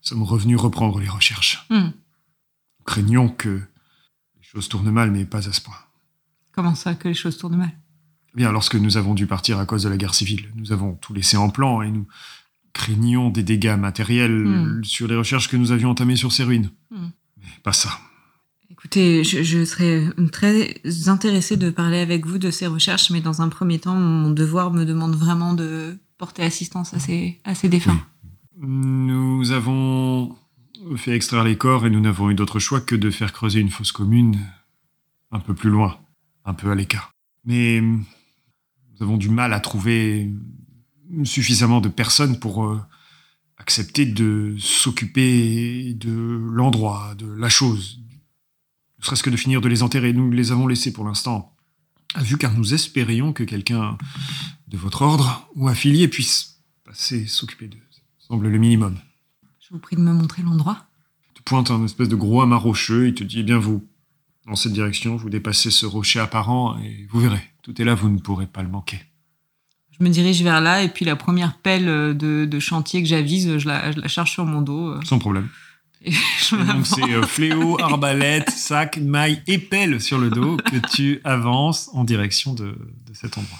[0.00, 1.66] sommes revenus reprendre les recherches.
[1.70, 1.90] Hmm.
[2.78, 3.48] Nous craignons que
[4.36, 5.76] les choses tournent mal, mais pas à ce point.
[6.52, 7.72] Comment ça que les choses tournent mal?
[8.34, 10.94] Eh Bien, lorsque nous avons dû partir à cause de la guerre civile, nous avons
[10.94, 12.06] tout laissé en plan et nous
[12.72, 14.84] craignions des dégâts matériels Hmm.
[14.84, 16.70] sur les recherches que nous avions entamées sur ces ruines.
[16.90, 17.08] Hmm.
[17.64, 17.98] Pas ça.
[18.70, 23.40] Écoutez, je, je serais très intéressée de parler avec vous de ces recherches, mais dans
[23.40, 27.68] un premier temps, mon devoir me demande vraiment de porter assistance à ces, à ces
[27.68, 28.00] défunts.
[28.58, 30.36] Nous avons
[30.96, 33.70] fait extraire les corps et nous n'avons eu d'autre choix que de faire creuser une
[33.70, 34.38] fosse commune
[35.32, 35.98] un peu plus loin,
[36.44, 37.12] un peu à l'écart.
[37.46, 38.04] Mais nous
[39.00, 40.30] avons du mal à trouver
[41.24, 42.80] suffisamment de personnes pour euh,
[43.64, 46.12] accepter de s'occuper de
[46.52, 47.98] l'endroit, de la chose.
[48.98, 50.12] Ne serait-ce que de finir de les enterrer.
[50.12, 51.56] Nous les avons laissés pour l'instant
[52.14, 53.96] à vue car nous espérions que quelqu'un
[54.68, 57.78] de votre ordre ou affilié puisse passer s'occuper d'eux.
[58.18, 58.98] Semble le minimum.
[59.60, 60.84] Je vous prie de me montrer l'endroit.
[61.30, 63.82] Il te pointe un espèce de gros amas rocheux, il te dit, eh bien vous,
[64.46, 68.10] dans cette direction, vous dépassez ce rocher apparent et vous verrez, tout est là, vous
[68.10, 69.00] ne pourrez pas le manquer.
[69.98, 73.58] Je me dirige vers là, et puis la première pelle de, de chantier que j'avise,
[73.58, 74.88] je la, je la charge sur mon dos.
[74.88, 75.48] euh, Sans problème.
[76.02, 80.56] Et je Et donc c'est euh, fléau, arbalète, sac, maille et pelle sur le dos
[80.56, 82.76] que tu avances en direction de,
[83.06, 83.58] de cet endroit.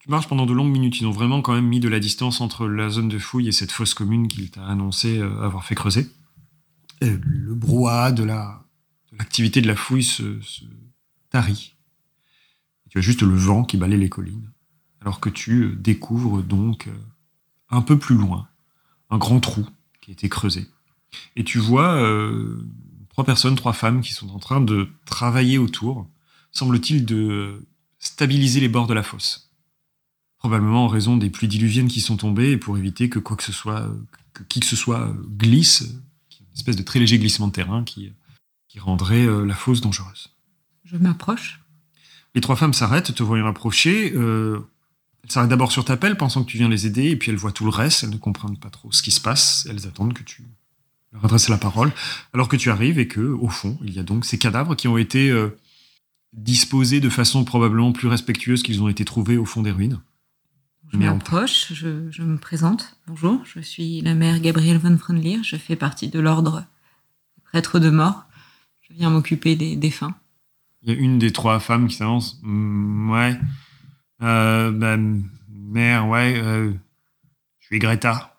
[0.00, 0.98] Tu marches pendant de longues minutes.
[1.00, 3.52] Ils ont vraiment quand même mis de la distance entre la zone de fouille et
[3.52, 6.08] cette fosse commune qu'il t'a annoncé euh, avoir fait creuser.
[7.02, 8.62] Et le brouhaha de la
[9.12, 10.64] de l'activité de la fouille se, se
[11.30, 11.74] tarit.
[12.88, 14.50] Tu as juste le vent qui balaye les collines.
[15.00, 16.92] Alors que tu euh, découvres donc euh,
[17.70, 18.48] un peu plus loin
[19.10, 19.66] un grand trou
[20.00, 20.68] qui a été creusé.
[21.36, 22.64] Et tu vois euh,
[23.08, 26.08] trois personnes, trois femmes qui sont en train de travailler autour,
[26.52, 27.66] semble-t-il de
[27.98, 29.50] stabiliser les bords de la fosse.
[30.38, 33.42] Probablement en raison des pluies diluviennes qui sont tombées et pour éviter que quoi que
[33.42, 33.90] ce soit,
[34.32, 35.80] que qui que ce soit glisse,
[36.40, 38.12] une espèce de très léger glissement de terrain qui,
[38.68, 40.30] qui rendrait la fosse dangereuse.
[40.84, 41.60] Je m'approche.
[42.34, 44.12] Les trois femmes s'arrêtent, te voyant approcher.
[44.14, 44.60] Euh,
[45.24, 47.36] elles s'arrêtent d'abord sur ta pelle, pensant que tu viens les aider, et puis elles
[47.36, 48.04] voient tout le reste.
[48.04, 49.66] Elles ne comprennent pas trop ce qui se passe.
[49.68, 50.44] Elles attendent que tu
[51.12, 51.92] leur adresses la parole,
[52.32, 54.88] alors que tu arrives et que, au fond, il y a donc ces cadavres qui
[54.88, 55.58] ont été euh,
[56.32, 60.00] disposés de façon probablement plus respectueuse qu'ils ont été trouvés au fond des ruines.
[60.92, 62.96] Je m'approche, je, je me présente.
[63.06, 65.38] Bonjour, je suis la mère Gabrielle von Fronlier.
[65.42, 66.64] Je fais partie de l'ordre
[67.36, 68.24] des prêtres de mort.
[68.80, 70.16] Je viens m'occuper des défunts.
[70.82, 72.40] Il y a une des trois femmes qui s'avance.
[72.42, 73.38] Hmm, ouais.
[74.22, 76.34] Euh, ben, mère, ouais.
[76.36, 76.72] euh,
[77.60, 78.36] je suis Greta.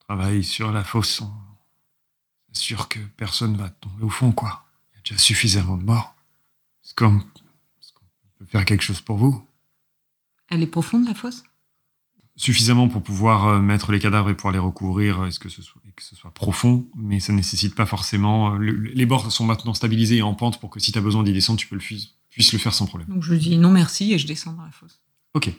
[0.00, 1.20] Je travaille sur la fosse.
[1.20, 4.64] On s'assure que personne va tomber au fond, quoi.
[4.92, 6.14] Il y a déjà suffisamment de morts.
[6.84, 7.18] Est-ce qu'on
[8.38, 9.44] peut faire quelque chose pour vous?
[10.48, 11.42] Elle est profonde, la fosse?
[12.36, 15.80] Suffisamment pour pouvoir euh, mettre les cadavres et pouvoir les recouvrir, est-ce que ce soit,
[15.86, 18.50] et que ce soit profond, mais ça ne nécessite pas forcément.
[18.56, 21.22] le- les bords sont maintenant stabilisés et en pente pour que si tu as besoin
[21.22, 23.08] d'y descendre, tu peux le fuis- puisses le faire sans problème.
[23.08, 25.00] Donc je dis non merci et je descends dans la fosse.
[25.34, 25.50] Ok.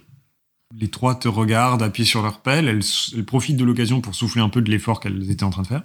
[0.76, 2.68] Les trois te regardent, appuyés sur leur pelle.
[2.68, 2.82] Elles,
[3.16, 5.68] elles profitent de l'occasion pour souffler un peu de l'effort qu'elles étaient en train de
[5.68, 5.84] faire.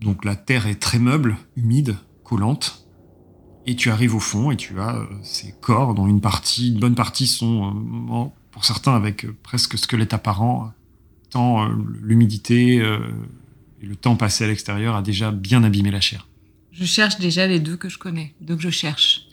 [0.00, 2.86] Donc la terre est très meuble, humide, collante.
[3.64, 6.80] Et tu arrives au fond et tu as euh, ces corps dont une partie, une
[6.80, 7.72] bonne partie sont,
[8.10, 10.72] euh, pour certains, avec euh, presque squelette apparent,
[11.30, 12.76] tant euh, l'humidité
[13.82, 16.26] et le temps passé à l'extérieur a déjà bien abîmé la chair.
[16.72, 19.28] Je cherche déjà les deux que je connais, deux que je cherche.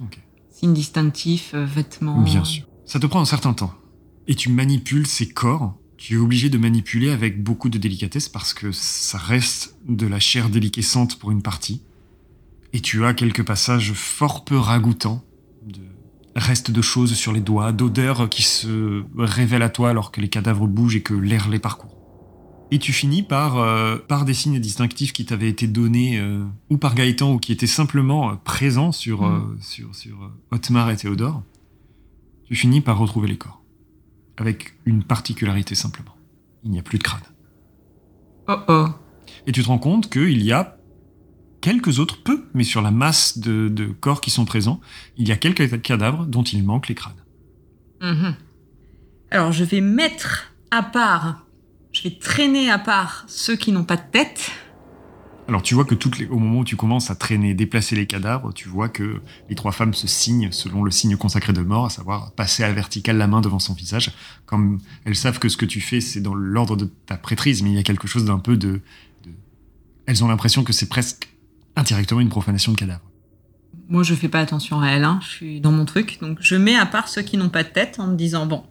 [0.60, 2.22] Signes distinctifs, euh, vêtements.
[2.22, 2.66] Bien sûr.
[2.86, 3.74] Ça te prend un certain temps.
[4.28, 5.74] Et tu manipules ces corps.
[5.95, 10.20] Tu es obligé de manipuler avec beaucoup de délicatesse parce que ça reste de la
[10.20, 11.82] chair déliquescente pour une partie.
[12.74, 15.24] Et tu as quelques passages fort peu ragoûtants
[15.66, 15.80] de
[16.36, 20.30] restes de choses sur les doigts, d'odeurs qui se révèlent à toi alors que les
[20.30, 21.99] cadavres bougent et que l'air les parcourt.
[22.72, 26.78] Et tu finis par, euh, par des signes distinctifs qui t'avaient été donnés euh, ou
[26.78, 31.41] par Gaëtan ou qui étaient simplement euh, présents sur, euh, sur, sur Otmar et Théodore
[32.49, 33.61] tu finis par retrouver les corps.
[34.38, 36.15] Avec une particularité simplement.
[36.63, 37.22] Il n'y a plus de crâne.
[38.47, 38.88] Oh oh.
[39.45, 40.78] Et tu te rends compte qu'il y a
[41.61, 44.82] quelques autres, peu, mais sur la masse de, de corps qui sont présents,
[45.15, 47.24] il y a quelques cadavres dont il manque les crânes.
[48.01, 48.36] Mhm.
[49.30, 51.45] Alors, je vais mettre à part,
[51.92, 54.52] je vais traîner à part ceux qui n'ont pas de tête.
[55.48, 58.06] Alors tu vois que toutes les, au moment où tu commences à traîner, déplacer les
[58.06, 59.20] cadavres, tu vois que
[59.50, 62.68] les trois femmes se signent selon le signe consacré de mort, à savoir passer à
[62.68, 64.12] la verticale la main devant son visage,
[64.46, 67.72] comme elles savent que ce que tu fais c'est dans l'ordre de ta prêtrise, mais
[67.72, 68.82] il y a quelque chose d'un peu de,
[69.24, 69.32] de...
[70.06, 71.30] Elles ont l'impression que c'est presque
[71.76, 73.10] indirectement une profanation de cadavres.
[73.88, 75.20] Moi, je fais pas attention à elles, hein.
[75.24, 77.70] je suis dans mon truc, donc je mets à part ceux qui n'ont pas de
[77.70, 78.64] tête en me disant bon,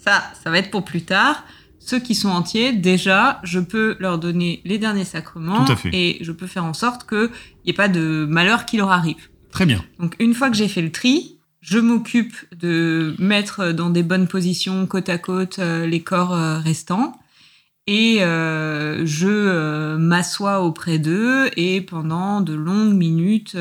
[0.00, 1.44] ça, ça va être pour plus tard.
[1.80, 5.90] Ceux qui sont entiers, déjà, je peux leur donner les derniers sacrements Tout à fait.
[5.92, 7.30] et je peux faire en sorte qu'il
[7.64, 9.30] n'y ait pas de malheur qui leur arrive.
[9.50, 9.82] Très bien.
[9.98, 14.28] Donc une fois que j'ai fait le tri, je m'occupe de mettre dans des bonnes
[14.28, 17.18] positions côte à côte euh, les corps euh, restants
[17.86, 23.56] et euh, je euh, m'assois auprès d'eux et pendant de longues minutes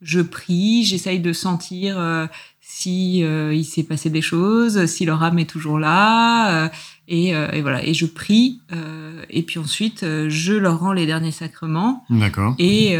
[0.00, 2.28] je prie, j'essaye de sentir
[2.60, 6.70] si il s'est passé des choses, si leur âme est toujours là
[7.08, 10.92] et, euh, et voilà et je prie euh, et puis ensuite euh, je leur rends
[10.92, 12.54] les derniers sacrements D'accord.
[12.58, 12.92] et,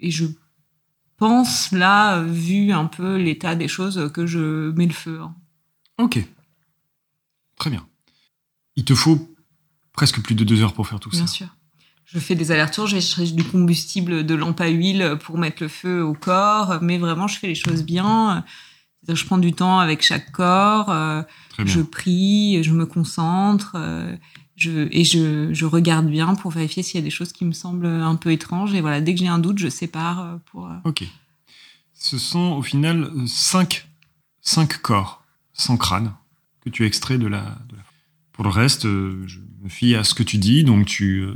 [0.00, 0.26] et je
[1.16, 5.20] pense là, vu un peu l'état des choses, que je mets le feu.
[5.22, 5.34] hein.
[5.98, 6.18] Ok.
[7.56, 7.86] Très bien.
[8.74, 9.32] Il te faut
[9.92, 11.32] presque plus de deux heures pour faire tout Bien ça.
[11.32, 11.46] sûr.
[12.06, 15.62] Je fais des allers-retours, je vais chercher du combustible, de lampe à huile pour mettre
[15.62, 18.44] le feu au corps, mais vraiment je fais les choses bien.
[19.08, 21.22] Je prends du temps avec chaque corps, euh,
[21.66, 24.14] je prie, je me concentre, euh,
[24.56, 27.52] je, et je, je regarde bien pour vérifier s'il y a des choses qui me
[27.52, 28.74] semblent un peu étranges.
[28.74, 30.66] Et voilà, dès que j'ai un doute, je sépare euh, pour.
[30.68, 31.04] euh, Ok.
[31.94, 33.88] Ce sont au final cinq,
[34.40, 36.12] cinq corps sans crâne
[36.64, 37.82] que tu extrais de la, de la-
[38.32, 40.64] Pour le reste, je me fie à ce que tu dis.
[40.64, 41.26] Donc tu,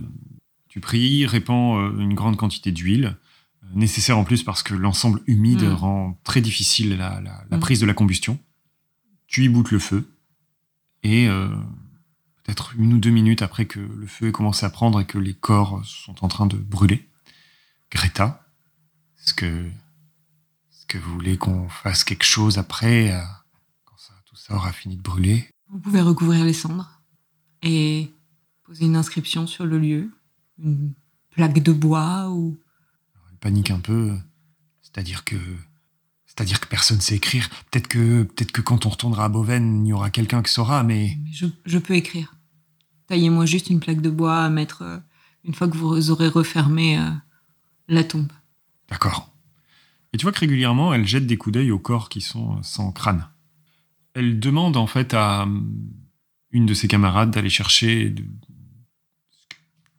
[0.69, 3.17] tu pries, répands une grande quantité d'huile,
[3.77, 5.72] nécessaire en plus parce que l'ensemble humide Mm.
[5.74, 7.61] rend très difficile la, la- la Mm.
[7.61, 8.39] prise de la combustion.
[9.29, 10.09] Tu y boutes le feu
[11.03, 11.49] et euh,
[12.43, 15.18] peut-être une ou deux minutes après que le feu ait commencé à prendre et que
[15.18, 17.09] les corps sont en train de brûler,
[17.93, 18.47] Greta,
[19.22, 23.20] est-ce que, est-ce que vous voulez qu'on fasse quelque chose après, euh,
[23.85, 25.49] quand ça, tout ça aura fini de brûler?
[25.68, 27.03] Vous pouvez recouvrir les cendres
[27.62, 28.12] et
[28.64, 30.11] poser une inscription sur le lieu,
[30.59, 30.93] une
[31.31, 32.59] plaque de bois ou
[33.41, 34.16] panique un peu,
[34.82, 35.37] c'est-à-dire que,
[36.26, 37.49] c'est-à-dire que personne sait écrire.
[37.70, 40.82] Peut-être que, peut-être que quand on retournera à Beauvaine, il y aura quelqu'un qui saura,
[40.82, 42.34] mais je, je peux écrire.
[43.09, 44.99] Taillez-moi juste une plaque de bois à mettre euh,
[45.45, 47.11] une fois que vous aurez refermé euh,
[47.89, 48.32] la tombe.
[48.89, 49.32] D'accord.
[50.12, 52.91] Et tu vois que régulièrement, elle jette des coups d'œil aux corps qui sont sans
[52.91, 53.28] crâne.
[54.14, 55.47] Elle demande en fait à
[56.51, 58.24] une de ses camarades d'aller chercher, de-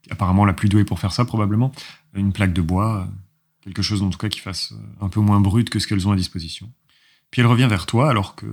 [0.10, 1.72] apparemment la plus douée pour faire ça probablement,
[2.14, 3.12] une plaque de bois, euh,
[3.68, 6.08] quelque chose en tout cas qui fasse euh, un peu moins brut que ce qu'elles
[6.08, 6.72] ont à disposition.
[7.32, 8.46] Puis elle revient vers toi alors que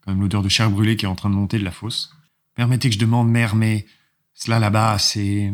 [0.00, 2.14] quand même l'odeur de chair brûlée qui est en train de monter de la fosse.
[2.54, 3.86] Permettez que je demande, mère, mais
[4.34, 5.52] cela là-bas, c'est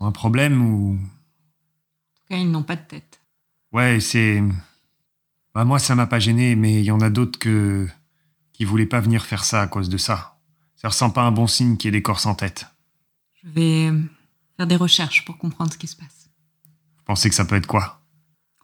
[0.00, 0.94] un problème ou?
[0.94, 3.20] En tout cas, ils n'ont pas de tête.
[3.72, 4.42] Ouais, c'est.
[5.54, 7.88] Bah, moi, ça m'a pas gêné, mais il y en a d'autres que.
[8.52, 10.38] qui voulaient pas venir faire ça à cause de ça.
[10.76, 12.66] Ça ressemble pas à un bon signe qu'il y ait des corps sans tête.
[13.42, 14.02] Je vais euh,
[14.56, 16.19] faire des recherches pour comprendre ce qui se passe.
[17.10, 18.04] Pensez que ça peut être quoi?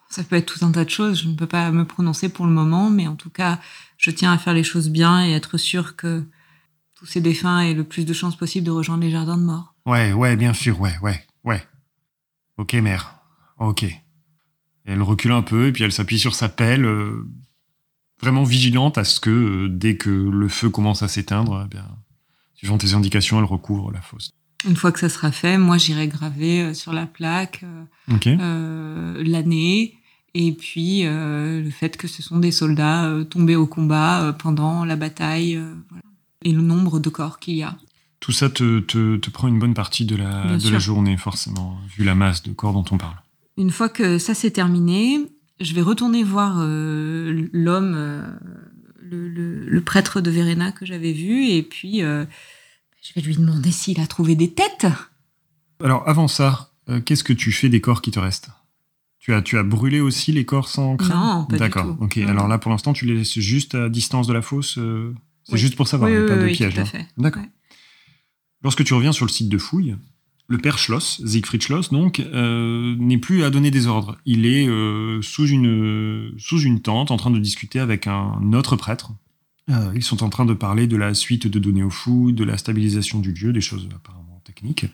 [0.09, 2.47] Ça peut être tout un tas de choses, je ne peux pas me prononcer pour
[2.47, 3.59] le moment, mais en tout cas,
[3.99, 6.25] je tiens à faire les choses bien et être sûr que
[6.95, 9.75] tous ces défunts aient le plus de chances possible de rejoindre les jardins de mort.
[9.85, 11.61] Ouais, ouais, bien sûr, ouais, ouais, ouais.
[12.57, 13.19] Ok, mère.
[13.59, 13.85] Ok.
[14.85, 17.29] Elle recule un peu, et puis elle s'appuie sur sa pelle, euh,
[18.23, 21.85] vraiment vigilante à ce que, euh, dès que le feu commence à s'éteindre, eh bien,
[22.55, 24.31] suivant tes indications, elle recouvre la fosse.
[24.67, 27.85] Une fois que ça sera fait, moi j'irai graver euh, sur la plaque euh,
[28.41, 29.95] euh, l'année
[30.35, 35.55] et puis le fait que ce sont des soldats tombés au combat pendant la bataille
[35.89, 36.03] voilà.
[36.43, 37.75] et le nombre de corps qu'il y a.
[38.21, 42.05] Tout ça te, te, te prend une bonne partie de la, de journée, forcément, vu
[42.05, 43.17] la masse de corps dont on parle.
[43.57, 45.21] Une fois que ça c'est terminé,
[45.59, 48.27] je vais retourner voir euh, l'homme, euh,
[49.01, 52.27] le, le- le prêtre de Verena que j'avais vu et puis euh,
[53.07, 54.87] je vais lui demander s'il a trouvé des têtes.
[55.83, 58.49] Alors, avant ça, euh, qu'est-ce que tu fais des corps qui te restent?
[59.19, 61.17] Tu as, tu as brûlé aussi les corps sans crâne?
[61.17, 62.17] Non, pas du D'accord, ok.
[62.17, 65.15] Non, Alors là, pour l'instant, tu les laisses juste à distance de la fosse euh,
[65.45, 65.59] C'est Oui.
[65.59, 66.75] juste pour savoir, Oui, il n'y a oui, pas de oui, piège.
[66.75, 67.07] tout à hein.
[67.17, 67.43] D'accord.
[67.43, 67.49] Ouais.
[68.63, 69.97] Lorsque tu reviens sur le site de fouille,
[70.49, 74.17] le père Schloss, Siegfried Schloss, donc, euh, n'est plus à donner des ordres.
[74.27, 74.67] Il est
[75.23, 79.13] sous, une, sous une tente en train de discuter avec un autre prêtre.
[79.69, 82.45] Euh, ils sont en train de parler de la suite de données aux fous, de
[82.45, 84.87] la stabilisation du lieu, des choses apparemment techniques.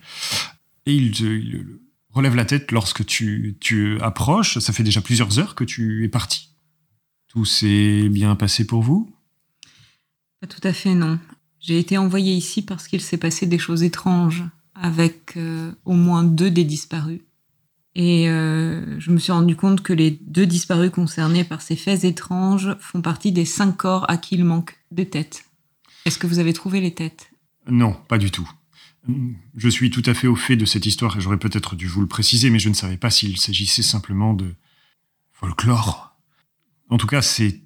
[0.85, 1.65] Et il, euh, il
[2.09, 4.57] relève la tête lorsque tu, tu approches.
[4.59, 6.49] Ça fait déjà plusieurs heures que tu es parti.
[7.27, 9.11] Tout s'est bien passé pour vous?
[10.41, 11.19] Pas tout à fait, non.
[11.59, 14.43] J'ai été envoyé ici parce qu'il s'est passé des choses étranges
[14.75, 17.21] avec euh, au moins deux des disparus.
[17.95, 22.03] Et euh, je me suis rendu compte que les deux disparus concernés par ces faits
[22.03, 25.45] étranges font partie des cinq corps à qui il manque des têtes.
[26.05, 27.31] Est-ce que vous avez trouvé les têtes?
[27.69, 28.49] Non, pas du tout.
[29.55, 32.01] Je suis tout à fait au fait de cette histoire et j'aurais peut-être dû vous
[32.01, 34.55] le préciser, mais je ne savais pas s'il s'agissait simplement de
[35.31, 36.15] folklore.
[36.89, 37.61] En tout cas, c'est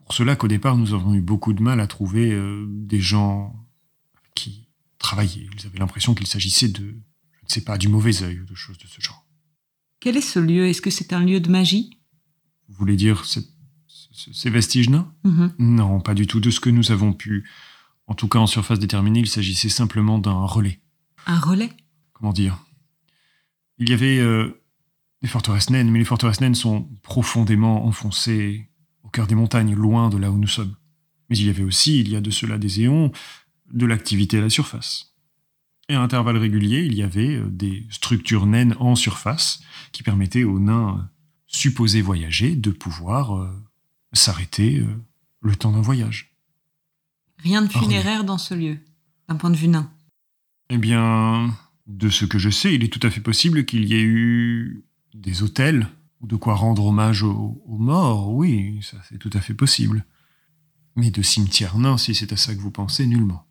[0.00, 3.54] pour cela qu'au départ, nous avons eu beaucoup de mal à trouver euh, des gens
[4.34, 4.68] qui
[4.98, 5.48] travaillaient.
[5.54, 8.54] Ils avaient l'impression qu'il s'agissait de, je ne sais pas, du mauvais œil ou de
[8.54, 9.26] choses de ce genre.
[10.08, 10.66] Quel est ce lieu?
[10.66, 11.90] Est-ce que c'est un lieu de magie?
[12.66, 15.52] Vous voulez dire ces vestiges nains Mhm.
[15.58, 16.40] Non, pas du tout.
[16.40, 17.46] De ce que nous avons pu,
[18.06, 20.80] en tout cas en surface déterminée, il s'agissait simplement d'un relais.
[21.26, 21.68] Un relais?
[22.14, 22.56] Comment dire?
[23.76, 24.62] Il y avait euh,
[25.20, 28.70] des forteresses naines, mais les forteresses naines sont profondément enfoncées
[29.02, 30.74] au cœur des montagnes, loin de là où nous sommes.
[31.28, 33.12] Mais il y avait aussi, il y a de cela des éons,
[33.70, 35.12] de l'activité à la surface.
[35.88, 39.60] Et à intervalles réguliers, il y avait euh, des structures naines en surface
[39.92, 41.02] qui permettaient aux nains euh,
[41.46, 43.50] supposés voyager de pouvoir euh,
[44.12, 44.86] s'arrêter euh,
[45.40, 46.36] le temps d'un voyage.
[47.38, 48.78] Rien de funéraire dans ce lieu,
[49.28, 49.90] d'un point de vue nain.
[50.70, 53.94] Eh bien, de ce que je sais, il est tout à fait possible qu'il y
[53.94, 54.84] ait eu
[55.14, 55.88] des hôtels
[56.20, 60.04] ou de quoi rendre hommage aux, aux morts, oui, ça c'est tout à fait possible.
[60.96, 63.47] Mais de cimetières nains, si c'est à ça que vous pensez, nullement.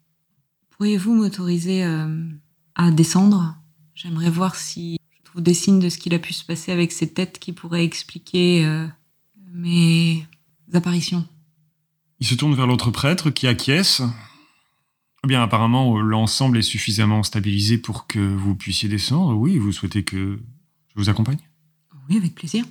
[0.78, 2.30] Pourriez-vous m'autoriser euh,
[2.76, 3.58] à descendre?
[3.96, 6.92] J'aimerais voir si je trouve des signes de ce qu'il a pu se passer avec
[6.92, 8.86] ces têtes qui pourraient expliquer euh,
[9.54, 10.28] mes
[10.74, 11.26] apparitions.
[12.20, 14.04] Il se tourne vers l'autre prêtre qui acquiesce.
[15.24, 19.36] Eh bien, apparemment, l'ensemble est suffisamment stabilisé pour que vous puissiez descendre.
[19.36, 20.40] Oui, vous souhaitez que
[20.90, 21.40] je vous accompagne?
[22.08, 22.66] Oui, avec plaisir.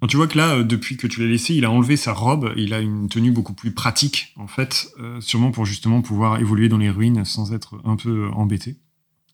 [0.00, 2.12] Bon, tu vois que là, euh, depuis que tu l'as laissé, il a enlevé sa
[2.12, 6.38] robe, il a une tenue beaucoup plus pratique, en fait, euh, sûrement pour justement pouvoir
[6.38, 8.76] évoluer dans les ruines sans être un peu euh, embêté.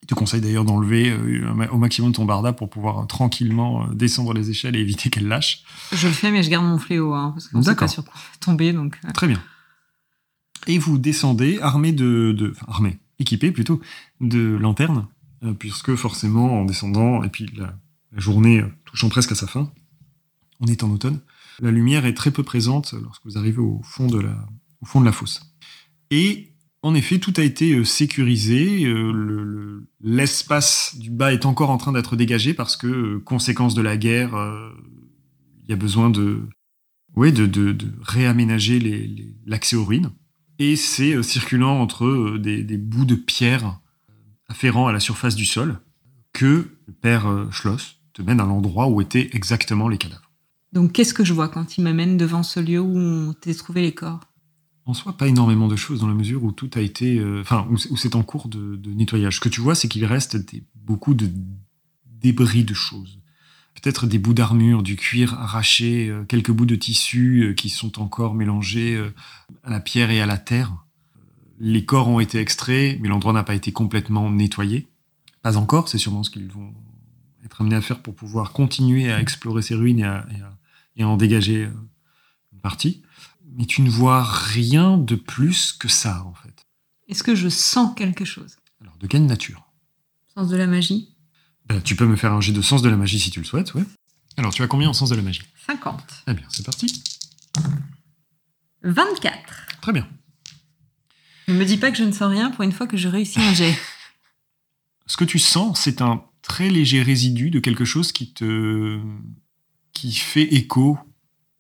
[0.03, 4.51] Il te conseille d'ailleurs d'enlever euh, au maximum ton barda pour pouvoir tranquillement descendre les
[4.51, 5.63] échelles et éviter qu'elle lâche.
[5.93, 8.15] Je le fais, mais je garde mon fléau, hein, parce qu'on sait pas sur quoi
[8.41, 8.73] tomber.
[8.73, 9.41] Donc, Très bien.
[10.67, 13.81] Et vous descendez armé de, de enfin, armé, équipé plutôt
[14.21, 15.07] de lanternes,
[15.45, 17.75] euh, puisque forcément en descendant et puis la,
[18.13, 19.73] la journée touchant presque à sa fin,
[20.61, 21.21] on est en automne,
[21.61, 24.47] la lumière est très peu présente lorsque vous arrivez au fond de la,
[24.81, 25.43] au fond de la fosse.
[26.11, 26.49] Et
[26.83, 28.85] en effet, tout a été euh, sécurisé.
[28.85, 33.21] euh, le- le- L'espace du bas est encore en train d'être dégagé parce que, euh,
[33.21, 34.33] conséquence de la guerre,
[35.65, 36.49] il y a besoin de,
[37.17, 38.81] de, réaménager
[39.47, 40.11] l'accès aux ruines.
[40.59, 43.81] Et c'est circulant entre des, des bouts de pierre
[44.49, 45.79] afférents à la surface du sol
[46.33, 50.22] que le père Schloss te mène à l'endroit où étaient exactement les cadavres.
[50.73, 53.83] Donc qu'est-ce que je vois quand il m'amène devant ce lieu où on t'a trouvé
[53.83, 54.21] les corps?
[54.85, 57.67] En soi, pas énormément de choses dans la mesure où tout a été, euh, enfin,
[57.71, 59.37] où, c'est- en cours de, nettoyage.
[59.37, 60.37] Ce que tu vois, c'est qu'il reste
[60.75, 61.31] beaucoup de
[62.21, 63.21] débris de choses.
[63.75, 68.01] Peut-être des bouts d'armure, du cuir arraché, euh, quelques bouts de tissu euh, qui sont
[68.01, 69.01] encore mélangés
[69.63, 70.75] à la pierre et à la terre.
[71.61, 74.89] Les corps ont été extraits, mais l'endroit n'a pas été complètement nettoyé.
[75.43, 76.73] Pas encore, c'est sûrement ce qu'ils vont
[77.45, 80.27] être amenés à faire pour pouvoir continuer à explorer ces ruines et à-
[80.97, 81.73] et en dégager euh,
[82.53, 83.03] une partie
[83.57, 86.67] mais tu ne vois rien de plus que ça, en fait.
[87.09, 88.57] Est-ce que je sens quelque chose?
[88.81, 89.71] Alors, de quelle nature?
[90.35, 91.15] Sens de la magie?
[91.67, 93.45] Ben, Tu peux me faire un jet de sens de la magie si tu le
[93.45, 93.85] souhaites, ouais.
[94.37, 95.43] Alors, tu as combien en sens de la magie?
[95.67, 96.25] 50.
[96.29, 97.03] Eh bien, c'est parti.
[98.83, 99.67] 24.
[99.83, 100.09] Très bien.
[101.49, 103.41] Ne me dis pas que je ne sens rien pour une fois que je réussis
[103.41, 103.77] un jet.
[105.07, 108.99] Ce que tu sens, c'est un très léger résidu de quelque chose qui te.
[109.93, 110.99] Qui fait écho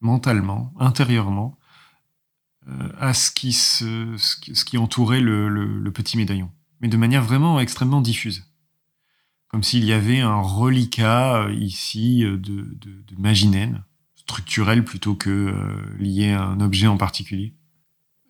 [0.00, 1.58] mentalement, intérieurement,
[2.68, 6.50] euh, à ce qui, se, ce qui, entourait le, petit médaillon.
[6.80, 8.44] Mais de manière vraiment extrêmement diffuse.
[9.48, 13.68] Comme s'il y avait un reliquat euh, ici euh, de, de, de
[14.14, 15.54] structurel plutôt que
[15.98, 17.54] lié à un objet en particulier.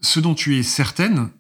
[0.01, 1.31] Ce dont tu es certaine,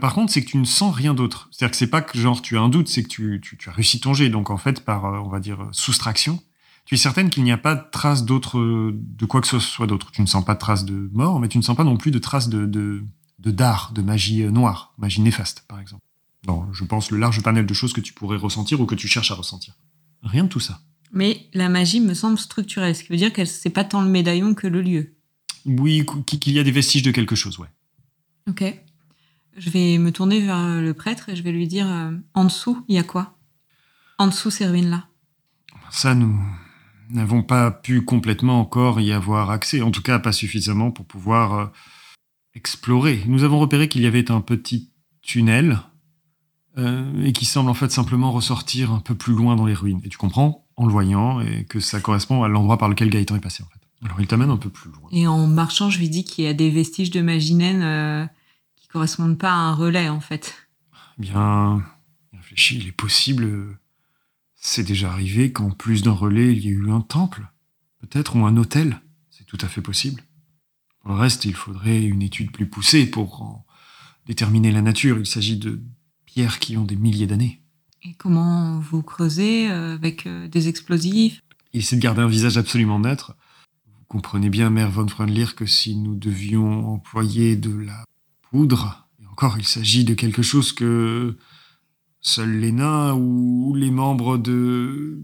[0.00, 1.48] par contre, c'est que tu ne sens rien d'autre.
[1.52, 3.68] C'est-à-dire que c'est pas que genre tu as un doute, c'est que tu, tu, tu
[3.68, 4.30] as réussi ton jet.
[4.30, 6.42] Donc en fait, par on va dire soustraction,
[6.90, 8.58] tu es certaine qu'il n'y a pas de trace d'autre,
[8.92, 10.10] de quoi que ce soit d'autre.
[10.10, 12.10] Tu ne sens pas de traces de mort, mais tu ne sens pas non plus
[12.10, 13.04] de traces de de
[13.38, 16.02] de d'art, de magie euh, noire, magie néfaste, par exemple.
[16.48, 19.06] Non, je pense le large panel de choses que tu pourrais ressentir ou que tu
[19.06, 19.74] cherches à ressentir.
[20.24, 20.80] Rien de tout ça.
[21.12, 24.08] Mais la magie me semble structurelle, ce qui veut dire que c'est pas tant le
[24.10, 25.14] médaillon que le lieu.
[25.66, 27.68] Oui, qu- qu'il y a des vestiges de quelque chose, ouais.
[28.48, 28.64] Ok.
[29.56, 32.84] Je vais me tourner vers le prêtre et je vais lui dire euh, en dessous,
[32.88, 33.38] il y a quoi?
[34.18, 35.06] En dessous ces ruines-là
[35.92, 36.36] Ça, nous
[37.12, 41.54] n'avons pas pu complètement encore y avoir accès, en tout cas pas suffisamment pour pouvoir
[41.54, 41.66] euh,
[42.54, 43.22] explorer.
[43.26, 44.90] Nous avons repéré qu'il y avait un petit
[45.22, 45.80] tunnel
[46.78, 50.00] euh, et qui semble en fait simplement ressortir un peu plus loin dans les ruines.
[50.04, 53.36] Et tu comprends en le voyant et que ça correspond à l'endroit par lequel Gaëtan
[53.36, 53.80] est passé en fait.
[54.04, 55.08] Alors il t'amène un peu plus loin.
[55.12, 58.26] Et en marchant, je lui dis qu'il y a des vestiges de magie naine euh,
[58.76, 60.68] qui correspondent pas à un relais en fait.
[61.18, 61.82] Eh bien,
[62.32, 63.78] réfléchis, il est possible.
[64.62, 67.48] C'est déjà arrivé qu'en plus d'un relais, il y ait eu un temple,
[68.00, 69.00] peut-être, ou un hôtel.
[69.30, 70.22] C'est tout à fait possible.
[71.00, 73.66] Pour le reste, il faudrait une étude plus poussée pour en
[74.26, 75.18] déterminer la nature.
[75.18, 75.82] Il s'agit de
[76.26, 77.62] pierres qui ont des milliers d'années.
[78.02, 81.42] Et comment vous creusez euh, avec euh, des explosifs?
[81.72, 83.34] Il essaie de garder un visage absolument neutre.
[83.86, 88.04] Vous comprenez bien, Mère von Freundlir, que si nous devions employer de la
[88.50, 91.38] poudre, et encore, il s'agit de quelque chose que
[92.20, 95.20] seuls les nains ou les membres de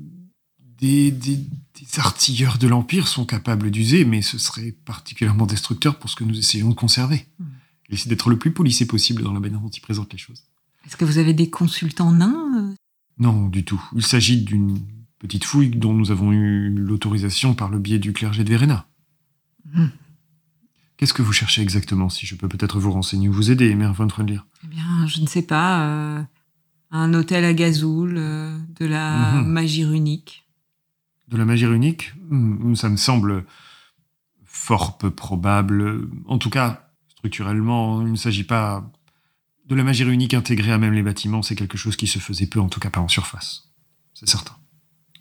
[0.78, 6.10] des, des, des artilleurs de l'Empire sont capables d'user, mais ce serait particulièrement destructeur pour
[6.10, 7.26] ce que nous essayons de conserver.
[7.38, 7.44] Hmm.
[7.88, 10.44] Il essaie d'être le plus policé possible dans la manière dont il présente les choses.
[10.86, 12.74] Est-ce que vous avez des consultants nains euh
[13.18, 13.82] Non, du tout.
[13.94, 14.78] Il s'agit d'une
[15.18, 18.86] petite fouille dont nous avons eu l'autorisation par le biais du clergé de Verena.
[19.72, 19.88] Hmm.
[20.96, 23.92] Qu'est-ce que vous cherchez exactement, si je peux peut-être vous renseigner ou vous aider, Mère
[23.92, 25.82] von Freundlir Eh bien, je ne sais pas.
[25.88, 26.22] euh,
[26.96, 29.46] un hôtel à Gazoul, euh, de la Mhm.
[29.48, 30.46] magie runique.
[31.28, 33.44] De la magie unique Hmm, Ça me semble
[34.44, 36.08] fort peu probable.
[36.26, 38.90] En tout cas, structurellement, il ne s'agit pas
[39.68, 41.42] de la magie unique intégrée à même les bâtiments.
[41.42, 43.70] C'est quelque chose qui se faisait peu, en tout cas pas en surface.
[44.14, 44.54] C'est certain.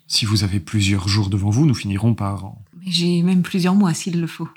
[0.08, 2.46] Si vous avez plusieurs jours devant vous, nous finirons par...
[2.46, 4.50] en- j'ai même plusieurs mois s'il le faut.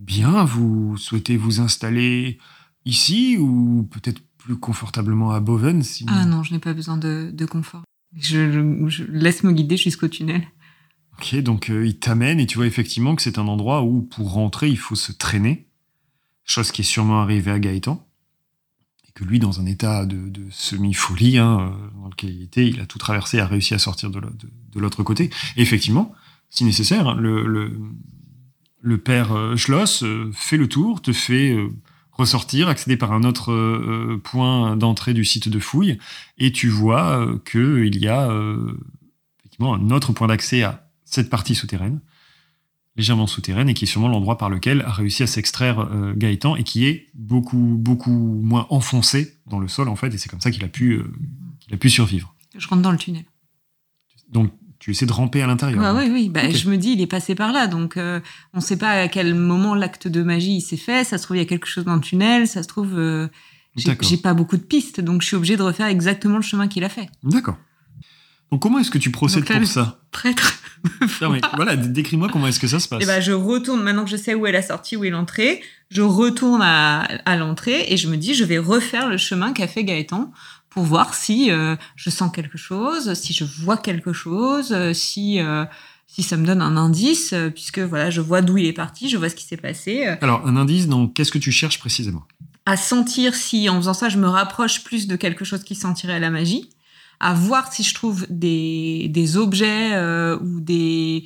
[0.00, 2.38] Bien, vous souhaitez vous installer
[2.86, 6.04] ici ou peut-être plus confortablement à Boven si...
[6.08, 7.82] Ah non, je n'ai pas besoin de, de confort.
[8.16, 8.50] Je,
[8.88, 10.46] je laisse me guider jusqu'au tunnel.
[11.18, 14.32] Ok, donc euh, il t'amène et tu vois effectivement que c'est un endroit où pour
[14.32, 15.66] rentrer il faut se traîner,
[16.44, 18.06] chose qui est sûrement arrivée à Gaëtan,
[19.06, 22.66] et que lui dans un état de, de semi-folie hein, euh, dans lequel il était,
[22.66, 25.30] il a tout traversé, a réussi à sortir de l'au- de- de l'autre côté.
[25.56, 26.12] Et effectivement,
[26.50, 27.78] si nécessaire, le, le,
[28.80, 31.68] le père euh, Schloss fait le tour, te fait euh,
[32.12, 35.98] ressortir, accéder par un autre euh, point d'entrée du site de fouille,
[36.38, 38.78] et tu vois euh, que il y a euh,
[39.40, 42.00] effectivement un autre point d'accès à cette partie souterraine,
[42.96, 46.56] légèrement souterraine, et qui est sûrement l'endroit par lequel a réussi à s'extraire euh, Gaëtan,
[46.56, 50.40] et qui est beaucoup, beaucoup moins enfoncé dans le sol, en fait, et c'est comme
[50.40, 51.02] ça qu'il a, pu,
[51.60, 52.34] qu'il a pu survivre.
[52.56, 53.24] Je rentre dans le tunnel.
[54.28, 54.52] Donc,
[54.82, 55.94] tu essaies de ramper à l'intérieur.
[55.94, 56.28] Ouais, oui, oui.
[56.28, 56.50] Bah.
[56.50, 57.68] Je me dis, il est passé par là.
[57.68, 58.18] Donc, euh,
[58.52, 61.04] on ne sait pas à quel moment l'acte de magie s'est fait.
[61.04, 62.48] Ça se trouve, il y a quelque chose dans le tunnel.
[62.48, 63.28] Ça se trouve, euh,
[63.76, 65.00] j'ai pas beaucoup de pistes.
[65.00, 67.08] Donc, je suis obligée de refaire exactement le chemin qu'il a fait.
[67.22, 67.58] D'accord.
[68.50, 70.00] Donc, comment est-ce que tu procèdes Donc là, pour le- ça?
[70.10, 70.54] Prêtre.
[71.20, 73.04] Non, mais voilà, décris-moi comment est-ce que ça se passe.
[73.04, 75.62] Et ben, je retourne, maintenant que je sais où est la sortie, où est l'entrée,
[75.90, 79.68] je retourne à, à l'entrée et je me dis, je vais refaire le chemin qu'a
[79.68, 80.32] fait Gaëtan
[80.72, 85.38] pour voir si euh, je sens quelque chose, si je vois quelque chose, euh, si,
[85.40, 85.64] euh,
[86.06, 89.08] si ça me donne un indice, euh, puisque voilà, je vois d'où il est parti,
[89.08, 90.06] je vois ce qui s'est passé.
[90.06, 92.22] euh, Alors, un indice, donc, qu'est-ce que tu cherches précisément?
[92.64, 96.20] À sentir si, en faisant ça, je me rapproche plus de quelque chose qui sentirait
[96.20, 96.70] la magie,
[97.20, 101.24] à voir si je trouve des, des objets euh, ou des,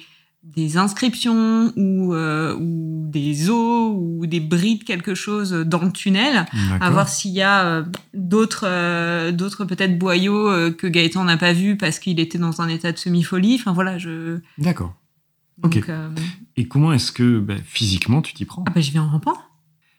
[0.55, 5.92] des inscriptions ou, euh, ou des os ou des bris de quelque chose dans le
[5.92, 6.47] tunnel,
[6.80, 7.84] à voir s'il y a euh,
[8.14, 12.68] d'autres euh, d'autres peut-être boyaux que Gaëtan n'a pas vu parce qu'il était dans un
[12.68, 13.57] état de semi-folie.
[13.59, 14.38] Enfin voilà, je...
[14.59, 14.94] D'accord.
[15.59, 15.90] Donc, Ok.
[16.57, 19.36] Et comment est-ce que, ben, physiquement, tu t'y prends ah bah, je vais en rampant.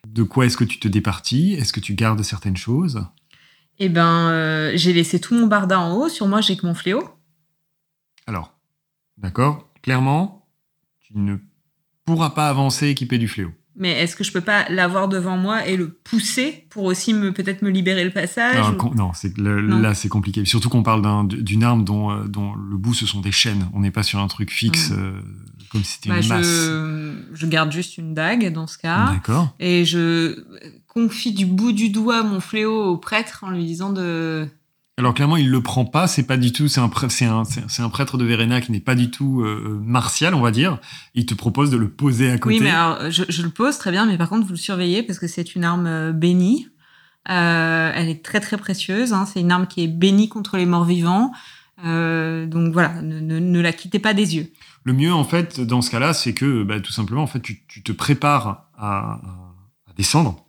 [0.06, 1.54] De quoi est-ce que tu te départis?
[1.54, 3.04] Est-ce que tu gardes certaines choses?
[3.78, 6.08] Eh ben, j'ai laissé tout mon barda en haut.
[6.08, 7.02] Sur moi, j'ai que mon fléau.
[8.26, 8.54] Alors,
[9.16, 10.46] d'accord, clairement,
[11.00, 11.36] tu ne
[12.04, 13.50] pourras pas avancer équipé du fléau.
[13.80, 17.32] Mais est-ce que je peux pas l'avoir devant moi et le pousser pour aussi me
[17.32, 19.78] peut-être me libérer le passage Alors, ou- con- non, c'est le- Non.
[19.78, 20.44] là c'est compliqué.
[20.44, 23.68] Surtout qu'on parle d'un- d'une arme dont, euh, dont le bout ce sont des chaînes.
[23.74, 24.94] On n'est pas sur un truc fixe Mm.
[24.98, 25.20] euh,
[25.70, 26.46] comme si c'était Bah, une masse.
[26.46, 29.54] je, je garde juste une dague dans ce cas D'accord.
[29.60, 30.44] et je
[30.88, 34.48] confie du bout du doigt mon fléau au prêtre en lui disant de
[34.98, 36.06] Alors clairement, il le prend pas.
[36.08, 36.68] C'est pas du tout.
[36.68, 37.10] C'est un, prêtre-
[37.68, 40.78] c'est un, prêtre de Verena qui n'est pas du tout euh, martial, on va dire.
[41.14, 42.56] Il te propose de le poser à côté.
[42.56, 45.02] oui mais alors je, je le pose très bien mais par contre vous le surveillez
[45.02, 46.68] parce que c'est une arme euh, bénie
[47.30, 49.26] Euh, elle est très très précieuse hein.
[49.26, 51.30] c'est une arme qui est bénie contre les morts vivants
[51.84, 54.50] Euh, donc voilà ne, ne, ne la quittez pas des yeux
[54.84, 57.62] Le mieux, en fait, dans ce cas-là, c'est que, bah, tout simplement, en fait, tu,
[57.68, 59.20] tu te prépares à-
[59.86, 60.44] à descendre.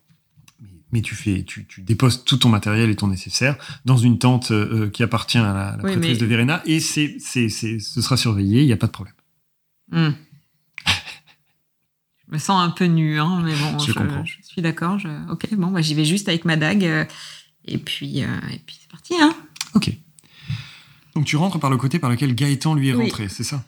[0.91, 4.51] Mais tu fais, tu, tu déposes tout ton matériel et ton nécessaire dans une tente
[4.51, 7.79] euh, qui appartient à la, la Oui, prêtresse mais- de Verena et c'est, c'est, c'est,
[7.79, 9.13] ce sera surveillé, il n'y a pas de problème.
[9.91, 10.11] Hmm.
[12.27, 14.23] Je me sens un peu nue, hein, mais bon, Je je, comprends.
[14.25, 14.99] je suis d'accord.
[14.99, 16.85] je- Ok, bon, bah, j'y vais juste avec ma dague.
[16.85, 17.05] euh,
[17.65, 19.13] et puis, euh, et puis c'est parti.
[19.19, 19.35] Hein.
[19.73, 19.91] Ok.
[21.15, 23.03] Donc tu rentres par le côté par lequel Gaëtan lui est Oui.
[23.05, 23.63] rentré, c'est ça?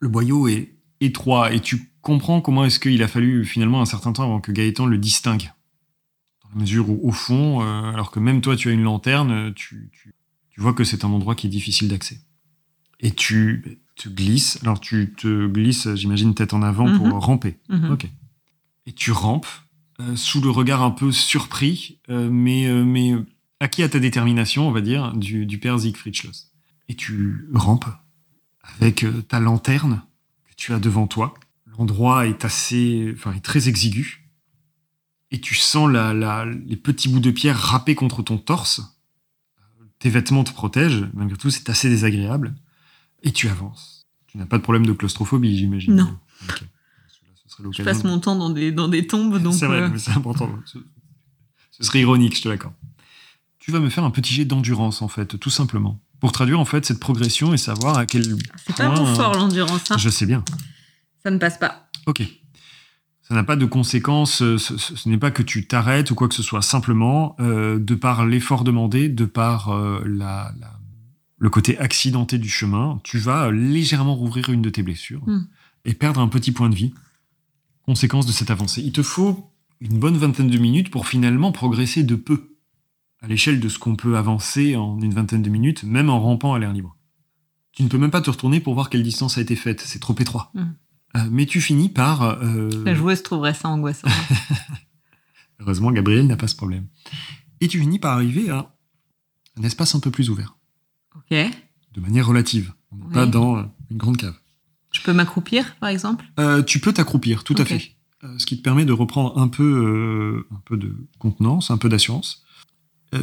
[0.00, 4.12] Le boyau est étroit et tu comprends comment est-ce qu'il a fallu finalement un certain
[4.12, 5.50] temps avant que Gaëtan le distingue?
[6.54, 9.90] La mesure où, au fond, euh, alors que même toi tu as une lanterne, tu,
[9.92, 10.14] tu,
[10.50, 12.20] tu vois que c'est un endroit qui est difficile d'accès.
[13.00, 17.12] Et tu te glisses, alors tu te glisses, j'imagine, tête en avant pour Mhm.
[17.12, 17.58] ramper.
[17.68, 17.90] Mhm.
[17.92, 18.06] Ok.
[18.86, 19.46] Et tu rampes
[20.00, 23.12] euh, sous le regard un peu surpris, euh, mais, mais
[23.60, 26.50] acquis à ta détermination, on va dire, du, du père Siegfried Schloss.
[26.88, 27.84] Et tu rampes
[28.80, 30.02] avec ta lanterne
[30.48, 31.34] que tu as devant toi.
[31.78, 34.29] L'endroit est assez, enfin, est très exigu.
[35.30, 38.82] Et tu sens la, la- les petits bouts de pierre râpés contre ton torse.
[39.98, 42.54] Tes vêtements te protègent, malgré tout, c'est assez désagréable.
[43.22, 44.06] Et tu avances.
[44.28, 45.94] Tu n'as pas de problème de claustrophobie, j'imagine.
[45.96, 46.18] Non.
[47.72, 49.54] Je passe mon temps dans des, dans des tombes, donc.
[49.54, 50.50] c'est vrai, euh, mais c'est important.
[50.64, 50.78] Ce,
[51.72, 52.74] ce serait ironique, je te l'accorde.
[53.58, 56.00] Tu vas me faire un petit jet d'endurance, en fait, tout simplement.
[56.20, 58.24] Pour traduire, en fait, cette progression et savoir à quel
[58.66, 58.94] c'est pas point...
[59.00, 59.90] mon fort, l'endurance.
[59.90, 59.98] hein.
[59.98, 60.42] Je sais bien.
[61.22, 61.88] Ça ne passe pas.
[62.06, 62.22] Ok.
[63.30, 66.14] Ça n'a pas de conséquences, euh, ce, ce- ce n'est pas que tu t'arrêtes ou
[66.16, 66.62] quoi que ce soit.
[66.62, 70.78] Simplement, euh, de par l'effort demandé, de par euh, la, la-
[71.38, 75.46] le côté accidenté du chemin, tu vas légèrement rouvrir une de tes blessures Hmm.
[75.84, 76.92] et perdre un petit point de vie.
[77.86, 78.82] Conséquence de cette avancée.
[78.84, 79.48] Il te faut
[79.80, 82.56] une bonne vingtaine de minutes pour finalement progresser de peu
[83.22, 86.52] à l'échelle de ce qu'on peut avancer en une vingtaine de minutes, même en rampant
[86.54, 86.96] à l'air libre.
[87.72, 90.00] Tu ne peux même pas te retourner pour voir quelle distance a été faite, c'est
[90.00, 90.50] trop étroit.
[90.54, 90.72] Hmm.
[91.16, 92.22] Euh, mais tu finis par...
[92.22, 94.08] euh, La joueuse trouverait ça angoissant.
[95.60, 96.86] Heureusement, Gabriel n'a pas ce problème.
[97.60, 98.72] Et tu finis par arriver à
[99.58, 100.56] un espace un peu plus ouvert,
[101.16, 101.36] ok.
[101.92, 102.72] de manière relative.
[102.92, 103.12] On n'est Oui.
[103.12, 104.34] pas dans euh, une grande cave.
[104.92, 106.24] Je peux m'accroupir, par exemple?
[106.38, 107.92] Euh, tu peux t'accroupir, tout à fait.
[108.24, 109.62] Euh, ce qui te permet de reprendre un peu,
[110.48, 112.44] euh, un peu de contenance, un peu d'assurance.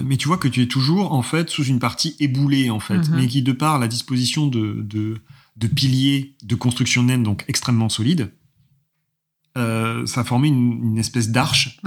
[0.04, 2.98] Mais tu vois que tu es toujours en fait sous une partie éboulée en fait,
[3.08, 3.16] Mhm.
[3.16, 5.18] mais qui de par la disposition de, de,
[5.58, 8.32] de piliers de construction naine donc extrêmement solides,
[9.58, 11.80] euh, ça a formé une, une espèce d'arche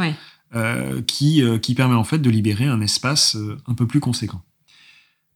[0.55, 4.43] euh, qui, euh, qui permet en fait de libérer un espace un peu plus conséquent.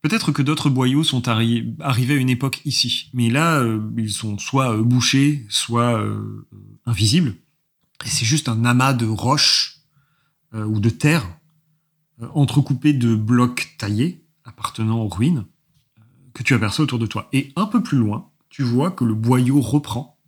[0.03, 3.65] Peut-être que d'autres boyaux sont arri- arrivés à une époque ici, mais là,
[3.97, 6.05] ils sont soit bouchés, soit
[6.85, 7.37] invisibles.
[8.05, 9.79] Et c'est juste un amas de roches
[10.53, 11.25] ou de terre
[12.35, 15.47] entrecoupé de blocs taillés appartenant aux ruines
[16.35, 17.29] que tu aperçois autour de toi.
[17.33, 20.19] Et un peu plus loin, tu vois que le boyau reprend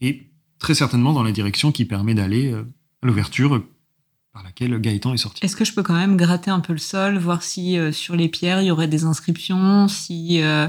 [0.00, 2.62] et très certainement dans la direction qui permet d'aller euh,
[3.02, 3.62] à l'ouverture
[4.32, 5.44] par laquelle Gaëtan est sorti.
[5.44, 8.16] Est-ce que je peux quand même gratter un peu le sol, voir si euh, sur
[8.16, 10.66] les pierres il y aurait des inscriptions, si euh,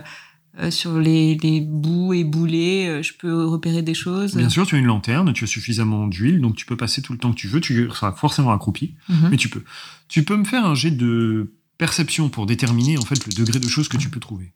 [0.60, 4.36] euh, sur les, les bouts et boulets euh, je peux repérer des choses?
[4.36, 7.14] Bien sûr, tu as une lanterne, tu as suffisamment d'huile, donc tu peux passer tout
[7.14, 7.60] le temps que tu veux.
[7.62, 9.30] Tu seras forcément accroupi, Mhm.
[9.32, 9.64] mais tu peux.
[10.08, 13.68] Tu peux me faire un jet de perception pour déterminer en fait le degré de
[13.68, 14.54] choses que tu peux trouver.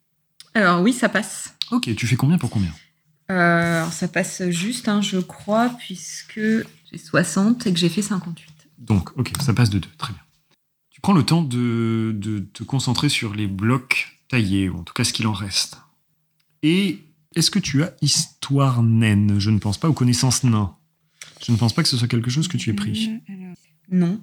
[0.54, 1.54] Alors oui, ça passe.
[1.72, 2.74] Ok, tu fais combien pour combien?
[3.32, 8.02] Euh, alors ça passe juste, hein, je crois, puisque j'ai 60 et que j'ai fait
[8.02, 8.50] 58.
[8.80, 10.22] Donc, ok, ça passe de deux, très bien.
[10.90, 14.94] Tu prends le temps de, de te concentrer sur les blocs taillés, ou en tout
[14.94, 15.78] cas ce qu'il en reste.
[16.64, 17.04] Et
[17.36, 19.40] est-ce que tu as histoire naine?
[19.40, 20.76] Je ne pense pas, ou connaissance nain?
[21.46, 23.12] Je ne pense pas que ce soit quelque chose que tu aies pris.
[23.92, 24.20] Non.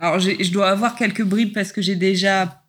[0.00, 2.62] Alors je dois avoir quelques bribes parce que j'ai déjà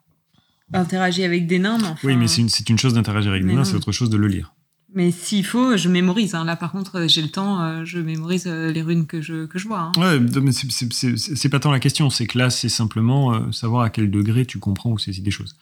[0.73, 3.53] interagi avec des nains, mais enfin- Oui, mais c'est une, une chose d'interagir avec des
[3.53, 4.53] nains, c'est autre chose de le lire.
[4.95, 6.33] Mais s'il faut, je mémorise.
[6.33, 6.43] hein.
[6.45, 9.59] Là, par contre, j'ai le temps, euh, je mémorise euh, les runes que je, que
[9.59, 9.79] je vois.
[9.81, 9.91] hein.
[9.99, 13.91] Ouais, mais c'est- pas tant la question, c'est que là, c'est simplement euh, savoir à
[13.91, 15.55] quel degré tu comprends ou saisis des choses.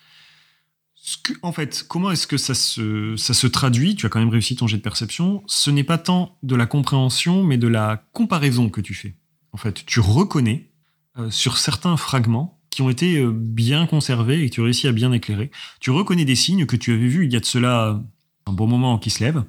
[0.96, 3.96] Ce que- en fait, comment est-ce que ça se, ça se traduit?
[3.96, 5.44] Tu as quand même réussi ton jet de perception.
[5.46, 9.16] Ce n'est pas tant de la compréhension, mais de la comparaison que tu fais.
[9.52, 10.77] En fait, tu reconnais euh,
[11.30, 14.92] sur certains fragments qui ont été euh, bien conservés et que tu as réussi à
[14.92, 15.50] bien éclairer.
[15.80, 18.02] Tu reconnais des signes que tu avais vus il y a de cela
[18.46, 19.44] un bon moment qui se lèvent.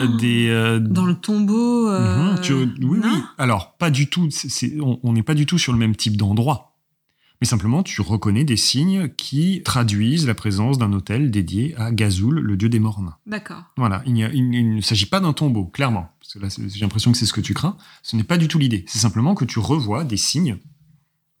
[0.00, 1.88] Euh, des, euh, Dans le tombeau.
[1.88, 3.22] euh, Mhm, tu- oui, oui.
[3.38, 4.28] Alors, pas du tout.
[4.30, 6.71] c'est- on n'est pas du tout sur le même type d'endroit.
[7.42, 12.38] Mais simplement, tu reconnais des signes qui traduisent la présence d'un hôtel dédié à Gazoul,
[12.38, 13.02] le dieu des morts.
[13.26, 13.64] D'accord.
[13.76, 16.08] Voilà, il, n'y a- il- il ne s'agit pas d'un tombeau, clairement.
[16.20, 17.76] Parce que là, j'ai l'impression que c'est ce que tu crains.
[18.04, 18.84] Ce n'est pas du tout l'idée.
[18.86, 20.58] C'est simplement que tu revois des signes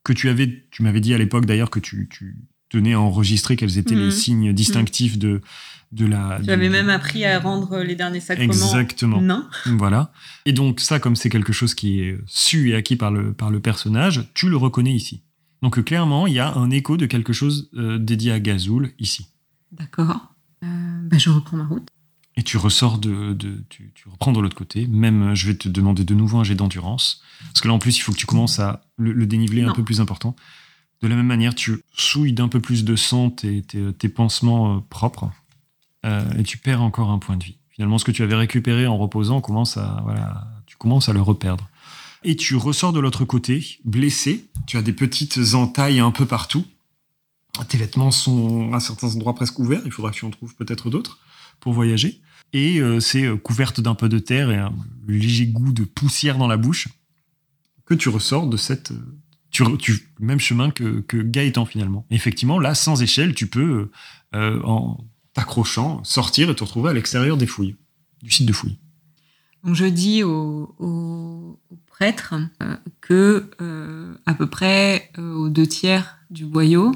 [0.02, 0.64] que tu avais.
[0.72, 2.36] Tu m'avais dit à l'époque d'ailleurs que tu, tu,
[2.68, 4.10] tenais à enregistrer quels étaient les Mhm.
[4.10, 5.40] signes distinctifs de,
[5.92, 6.40] de la.
[6.42, 8.52] Tu avais du- même appris à rendre les derniers sacrements.
[8.52, 9.20] Exactement.
[9.20, 9.46] Non.
[9.66, 10.10] Voilà.
[10.46, 13.50] Et donc ça, comme c'est quelque chose qui est su et acquis par le, par
[13.52, 15.22] le personnage, tu le reconnais ici.
[15.62, 18.92] Donc euh, clairement, il y a un écho de quelque chose euh, dédié à Gazoul
[18.98, 19.28] ici.
[19.70, 20.34] D'accord.
[20.64, 21.88] Euh, bah, je reprends ma route.
[22.36, 24.86] Et tu ressors de, de tu, tu reprends de l'autre côté.
[24.86, 27.96] Même, je vais te demander de nouveau un jet d'endurance, parce que là en plus,
[27.98, 30.34] il faut que tu commences à le, le dénivelé un peu plus important.
[31.02, 34.76] De la même manière, tu souilles d'un peu plus de sang tes, tes, tes pansements
[34.76, 35.30] euh, propres,
[36.04, 37.58] et tu perds encore un point de vie.
[37.70, 41.22] Finalement, ce que tu avais récupéré en reposant commence à, voilà, tu commences à le
[41.22, 41.68] reperdre.
[42.24, 44.46] Et tu ressors de l'autre côté, blessé.
[44.66, 46.64] Tu as des petites entailles un peu partout.
[47.68, 49.82] Tes vêtements sont à certains endroits presque ouverts.
[49.84, 51.18] Il faudra que tu en trouves peut-être d'autres
[51.60, 52.20] pour voyager.
[52.52, 54.72] Et euh, c'est euh, couverte d'un peu de terre et un
[55.06, 56.88] léger goût de poussière dans la bouche
[57.86, 58.92] que tu ressors de cette.
[58.92, 59.18] euh,
[60.18, 62.06] même chemin que, que Gaëtan finalement.
[62.10, 63.90] Effectivement, là, sans échelle, tu peux,
[64.32, 64.96] en
[65.34, 67.76] t'accrochant, sortir et te retrouver à l'extérieur des fouilles,
[68.22, 68.78] du site de fouilles.
[69.62, 75.48] Donc je dis au, au- au prêtre euh, que euh, à peu près euh, aux
[75.48, 76.92] deux tiers du boyau,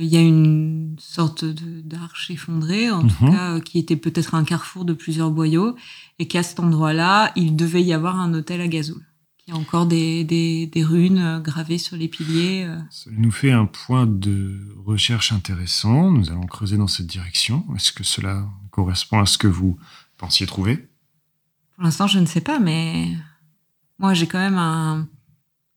[0.00, 3.30] il y a une sorte d'arche effondrée, en tout Mhm.
[3.30, 5.76] cas qui était peut-être un carrefour de plusieurs boyaux,
[6.18, 9.00] et qu'à cet endroit-là, il devait y avoir un hôtel à Gazoul.
[9.46, 12.68] Il y a encore des, des, des runes gravées sur les piliers.
[12.90, 16.10] Ça nous fait un point de recherche intéressant.
[16.10, 17.64] Nous allons creuser dans cette direction.
[17.76, 19.78] Est-ce que cela correspond à ce que vous
[20.18, 20.88] pensiez trouver?
[21.76, 23.12] Pour l'instant, je ne sais pas, mais
[23.98, 25.08] moi, j'ai quand même un,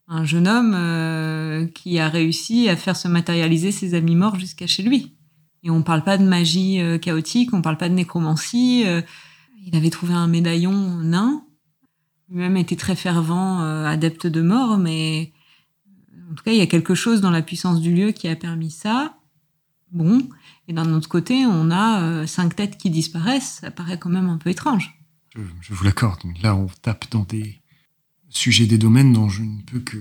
[0.07, 4.67] un jeune homme euh, qui a réussi à faire se matérialiser ses amis morts jusqu'à
[4.67, 5.15] chez lui.
[5.63, 8.83] Et on parle pas de magie euh, chaotique, on parle pas de nécromancie.
[8.85, 9.01] euh,
[9.65, 11.43] il avait trouvé un médaillon nain.
[12.29, 15.33] Lui-même était très fervent euh, adepte de mort, mais
[16.31, 18.35] en tout cas, il y a quelque chose dans la puissance du lieu qui a
[18.35, 19.15] permis ça.
[19.91, 20.21] Bon,
[20.67, 23.59] et d'un autre côté, on a euh, cinq têtes qui disparaissent.
[23.61, 24.95] Ça paraît quand même un peu étrange.
[25.35, 26.19] je, je vous l'accorde.
[26.43, 27.58] Là, on tape dans des
[28.29, 29.97] sujets des domaines dont je ne peux que.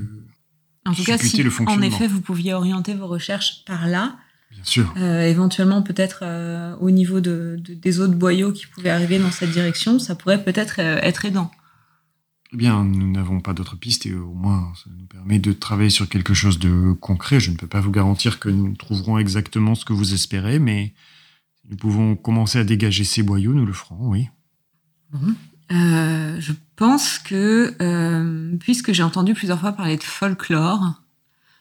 [0.87, 4.17] En tout cas, si le en effet vous pouviez orienter vos recherches par là,
[4.51, 4.95] Bien sûr.
[4.97, 9.31] euh, éventuellement peut-être euh, au niveau de, de- des autres boyaux qui pouvaient arriver dans
[9.31, 11.51] cette direction, ça pourrait peut-être euh, être aidant.
[12.55, 15.91] Eh bien, nous n'avons pas d'autre piste et au moins, ça nous permet de travailler
[15.91, 17.41] sur quelque chose de concret.
[17.41, 20.95] Je ne peux pas vous garantir que nous trouverons exactement ce que vous espérez, mais
[21.61, 24.29] si nous pouvons commencer à dégager ces boyaux, nous le ferons, oui.
[25.71, 31.03] Euh, je pense que, euh, puisque j'ai entendu plusieurs fois parler de folklore,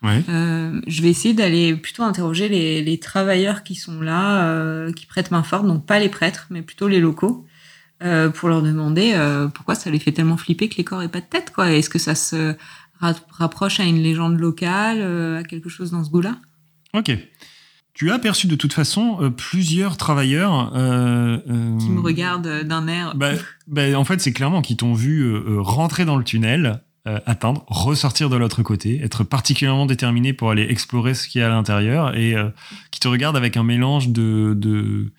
[0.03, 0.23] Ouais.
[0.29, 5.07] euh, je vais essayer d'aller plutôt interroger les, les travailleurs qui sont là, euh, qui
[5.07, 7.45] prêtent main forte, donc pas les prêtres, mais plutôt les locaux,
[8.35, 9.15] pour leur demander
[9.55, 11.71] pourquoi ça les fait tellement flipper que les corps aient pas de tête, quoi.
[11.71, 12.53] Est-ce que ça se
[12.99, 15.01] ra- rapproche à une légende locale,
[15.39, 16.37] à quelque chose dans ce goût-là?
[16.93, 17.09] Ok.
[17.97, 22.87] Tu as aperçu de toute façon euh, plusieurs travailleurs euh, euh, Qui me regardent d'un
[22.87, 23.13] air.
[23.15, 23.31] Bah,
[23.65, 27.17] bah, en fait, c'est clairement qu'ils t'ont vu euh, euh, rentrer dans le tunnel, euh,
[27.25, 31.47] atteindre, ressortir de l'autre côté, être particulièrement déterminé pour aller explorer ce qu'il y a
[31.47, 32.49] à l'intérieur et euh,
[32.91, 35.11] qui te regardent avec un mélange de de-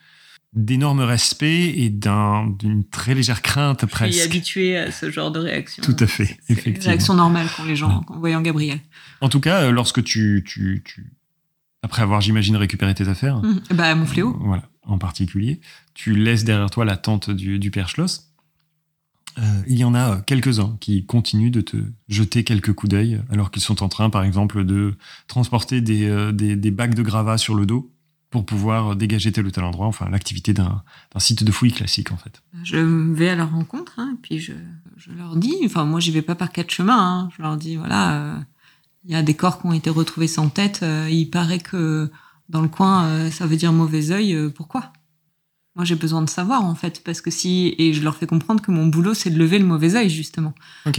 [0.55, 4.25] d'énorme respect et d'un- d'une très légère crainte je suis presque.
[4.25, 5.83] habituée à ce genre de réaction.
[5.83, 6.91] Tout à fait, C'est une effectivement.
[6.91, 8.79] réaction normale quand les gens, en voyant Gabriel.
[9.21, 11.07] En tout cas, euh, lorsque tu, tu, tu
[11.83, 13.61] après avoir, j'imagine, récupéré tes affaires, Mhm.
[13.75, 14.37] Bah, mon fléau.
[14.41, 15.61] Voilà, en particulier.
[15.95, 18.25] Tu laisses derrière toi la tente du, du père Schloss.
[19.39, 21.77] Euh, il y en a euh, quelques-uns qui continuent de te
[22.09, 24.97] jeter quelques coups d'œil alors qu'ils sont en train, par exemple, de
[25.29, 27.93] transporter des, euh, des, des bacs de gravats sur le dos
[28.31, 29.87] pour pouvoir dégager tel ou tel endroit.
[29.87, 30.83] Enfin, l'activité d'un
[31.19, 32.43] site de fouille classique, en fait.
[32.65, 34.53] Je vais à leur rencontre, hein, et puis je,
[34.97, 37.77] je leur dis, enfin moi j'y vais pas par quatre chemins, hein, je leur dis
[37.77, 38.37] voilà, euh,
[39.09, 42.11] il y a des corps qui ont été retrouvés sans tête, euh, il paraît que
[42.51, 44.93] dans le coin euh, ça veut dire mauvais œil, euh, pourquoi?
[45.75, 48.61] Moi j'ai besoin de savoir en fait, parce que si, et je leur fais comprendre
[48.61, 50.55] que mon boulot c'est de lever le mauvais œil justement.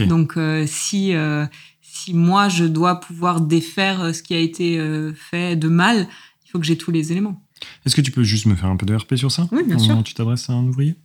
[0.08, 1.46] Donc euh, si, euh,
[1.82, 6.08] si moi je dois pouvoir défaire ce qui a été euh, fait de mal,
[6.44, 7.46] il faut que j'ai tous les éléments.
[7.86, 9.48] Est-ce que tu peux juste me faire un peu de RP sur ça?
[9.52, 9.96] Oui, bien sûr.
[9.96, 10.96] où tu t'adresses à un ouvrier?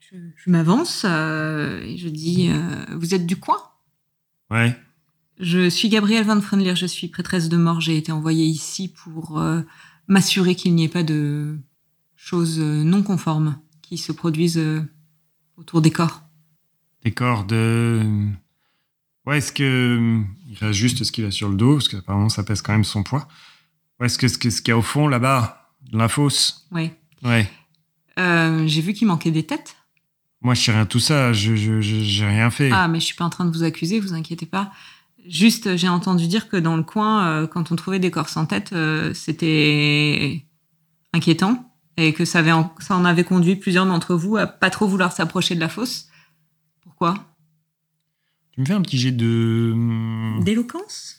[0.00, 2.48] Je, je m'avance et je dis,
[2.94, 3.58] vous êtes du coin?
[4.50, 4.74] Ouais.
[5.38, 7.80] Je suis Gabrielle Van Frenlier, je suis prêtresse de mort.
[7.80, 9.60] J'ai été envoyée ici pour euh,
[10.08, 11.58] m'assurer qu'il n'y ait pas de
[12.14, 14.82] choses euh, non conformes qui se produisent euh,
[15.56, 16.22] autour des corps.
[17.04, 18.02] Des corps de.
[19.26, 20.22] Ouais, est-ce que.
[20.48, 22.84] Il reste juste ce qu'il a sur le dos, parce qu'apparemment ça pèse quand même
[22.84, 23.28] son poids.
[24.00, 26.66] Ouais, est-ce que ce qu'il y a au fond là-bas, de la fosse?
[26.72, 26.90] Oui.
[27.22, 27.50] Ouais.
[28.18, 29.76] Euh, j'ai vu qu'il manquait des têtes.
[30.40, 32.70] Moi, je sais rien de tout ça, je j'ai rien fait.
[32.72, 34.72] Ah, mais je suis pas en train de vous accuser, vous inquiétez pas.
[35.28, 38.46] Juste, j'ai entendu dire que dans le coin, euh, quand on trouvait des corps sans
[38.46, 40.44] tête, euh, c'était
[41.12, 44.70] inquiétant et que ça, avait en, ça en avait conduit plusieurs d'entre vous à pas
[44.70, 46.08] trop vouloir s'approcher de la fosse.
[46.82, 47.14] Pourquoi?
[48.52, 49.74] Tu me fais un petit jet de.
[50.42, 51.15] D'éloquence?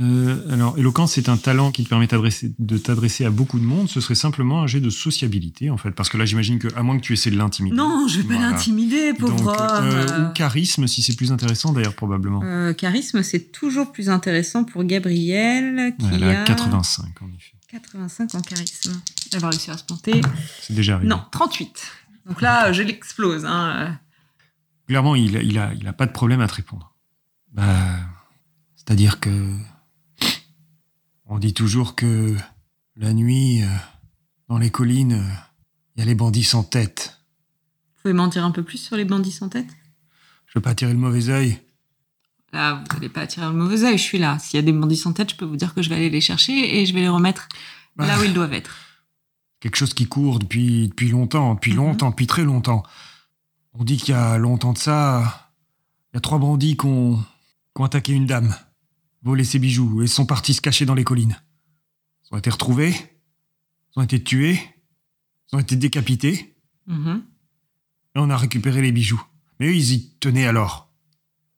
[0.00, 3.88] Euh, alors, éloquence, c'est un talent qui te permet de t'adresser à beaucoup de monde.
[3.90, 5.90] Ce serait simplement un jet de sociabilité, en fait.
[5.90, 7.76] Parce que là, j'imagine que, à moins que tu essaies de l'intimider.
[7.76, 8.50] Non, je vais pas Voilà.
[8.52, 9.84] l'intimider, pauvre Donc, homme.
[9.84, 12.40] euh, ou charisme, si c'est plus intéressant, d'ailleurs, probablement.
[12.42, 17.52] Euh, charisme, c'est toujours plus intéressant pour Gabriel, qui Elle a a 85, en effet.
[17.70, 18.92] 85 en charisme.
[19.32, 20.20] Elle va réussir à se monter.
[20.62, 21.08] C'est déjà arrivé.
[21.08, 21.82] Non, 38.
[22.26, 23.44] Donc là, je l'explose.
[23.46, 23.98] Hein.
[24.88, 26.94] Clairement, il a, il, a, il a pas de problème à te répondre.
[27.52, 27.96] Bah,
[28.76, 29.30] c'est-à-dire que.
[31.34, 32.36] On dit toujours que
[32.94, 33.66] la nuit, euh,
[34.48, 35.24] dans les collines,
[35.96, 37.22] il y a les bandits sans tête.
[37.96, 39.68] Vous pouvez m'en dire un peu plus sur les bandits sans tête?
[40.46, 41.58] Je veux pas tirer le mauvais œil.
[42.52, 44.38] Là, vous n'allez pas attirer le mauvais œil, je suis là.
[44.38, 46.10] S'il y a des bandits sans tête, je peux vous dire que je vais aller
[46.10, 47.48] les chercher et je vais les remettre
[47.96, 48.76] Bah, là où ils doivent être.
[49.60, 51.76] quelque chose qui court depuis, depuis longtemps, depuis Mhm.
[51.78, 52.82] longtemps, depuis très longtemps.
[53.72, 55.50] On dit qu'il y a longtemps de ça,
[56.12, 58.54] il y a trois bandits qui ont, qui ont attaqué une dame,
[59.22, 61.40] volé ses bijoux et sont partis se cacher dans les collines.
[62.24, 64.58] Ils ont été retrouvés, ils ont été tués,
[65.52, 67.22] ils ont été décapités, Mhm.
[68.16, 69.22] et on a récupéré les bijoux.
[69.60, 70.90] Mais eux, ils y tenaient alors.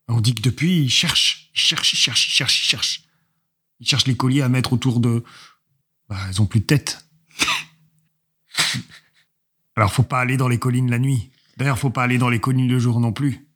[0.09, 3.05] On dit que depuis, ils cherchent, ils cherchent, ils cherchent, ils cherchent, ils cherchent.
[3.81, 5.25] Ils cherchent les colliers à mettre autour de...
[6.09, 7.07] Bah, ils ont plus de tête.
[9.77, 11.31] Alors, faut pas aller dans les collines la nuit.
[11.57, 13.49] D'ailleurs, faut pas aller dans les collines le jour non plus.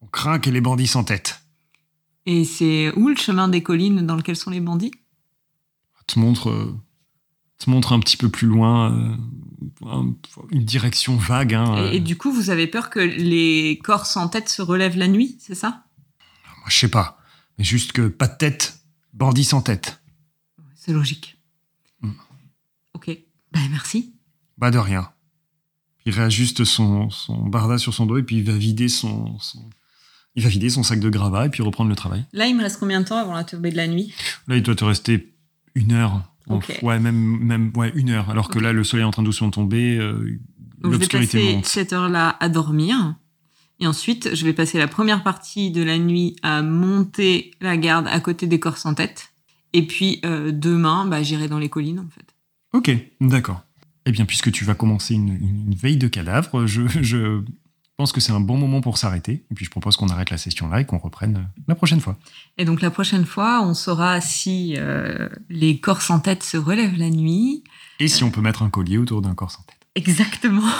[0.00, 1.40] On craint ait les bandits sans tête.
[2.26, 4.92] Et c'est où le chemin des collines dans lequel sont les bandits?
[6.06, 6.74] Te montre, euh,
[7.58, 9.16] te montre un petit peu plus loin euh,
[9.86, 10.14] un-
[10.50, 11.54] une direction vague.
[11.54, 11.92] Hein, euh.
[11.92, 15.08] et, et du coup, vous avez peur que les corps sans tête se relèvent la
[15.08, 15.84] nuit, c'est ça?
[16.58, 17.18] Moi, je sais pas.
[17.58, 18.80] Mais juste que pas de tête,
[19.12, 20.00] bandit sans tête.
[20.74, 21.38] C'est logique.
[22.02, 22.10] Mm.
[22.94, 23.06] Ok.
[23.52, 24.12] Ben, merci.
[24.58, 25.10] Bah de rien.
[26.06, 29.70] Il réajuste son, son barda sur son dos et puis il va vider son, son-
[30.36, 32.24] il va vider son sac de gravats et puis reprendre le travail.
[32.32, 34.12] Là, il me reste combien de temps avant la tombée de la nuit?
[34.48, 35.32] Là, il doit te rester
[35.74, 36.22] une heure.
[36.48, 36.78] Ok.
[36.82, 38.30] Ouais, même, même ouais, une heure.
[38.30, 40.26] Alors que là, le soleil est en train doucement de tomber, euh, Donc,
[40.82, 43.14] je vais l'obscurité passer cette heure-là à dormir.
[43.80, 48.06] Et ensuite, je vais passer la première partie de la nuit à monter la garde
[48.08, 49.30] à côté des corps sans tête.
[49.72, 52.34] Et puis, euh, demain, bah, j'irai dans les collines, en fait.
[52.72, 53.62] Ok, d'accord.
[54.06, 57.42] Eh bien, puisque tu vas commencer une, veille de cadavres, je, je
[57.96, 59.44] pense que c'est un bon moment pour s'arrêter.
[59.50, 62.00] Et puis, je propose qu'on arrête la session là et qu'on reprenne euh, la prochaine
[62.00, 62.16] fois.
[62.58, 66.98] Et donc, la prochaine fois, on saura si euh, les corps sans tête se relèvent
[66.98, 67.62] la nuit.
[68.00, 69.76] Et si on peut mettre un collier autour d'un corps sans tête.
[69.94, 70.62] Exactement.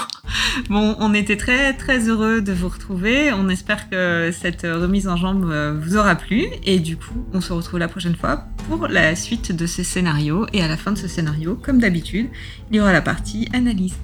[0.70, 3.32] Bon, on était très très heureux de vous retrouver.
[3.32, 6.47] On espère que cette remise en jambe euh, vous aura plu.
[6.62, 10.47] Et du coup, on se retrouve la prochaine fois pour la suite de ce scénario.
[10.53, 12.28] Et à la fin de ce scénario, comme d'habitude,
[12.70, 13.95] il y aura la partie analyse.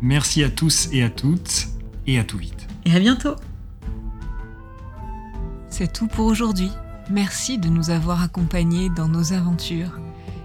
[0.00, 1.66] Merci à tous et à toutes,
[2.10, 2.66] et à tout vite.
[2.84, 3.36] Et à bientôt.
[5.68, 6.70] C'est tout pour aujourd'hui.
[7.08, 9.98] Merci de nous avoir accompagnés dans nos aventures.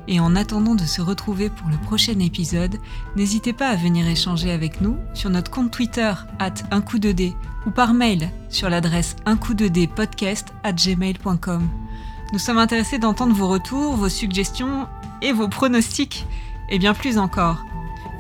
[0.08, 2.78] Et en attendant de se retrouver pour le prochain épisode,
[3.16, 7.12] n'hésitez pas à venir échanger avec nous sur notre compte Twitter at un coup de
[7.12, 7.34] dé
[7.66, 11.68] ou par mail sur l'adresse un coup de dé podcast at gmail.com.
[12.32, 14.88] Nous sommes intéressés d'entendre vos retours, vos suggestions
[15.24, 16.28] et vos pronostics,
[16.70, 17.64] et bien plus encore.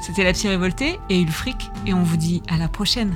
[0.01, 3.15] C'était la petite révoltée et Ulfric, et on vous dit à la prochaine.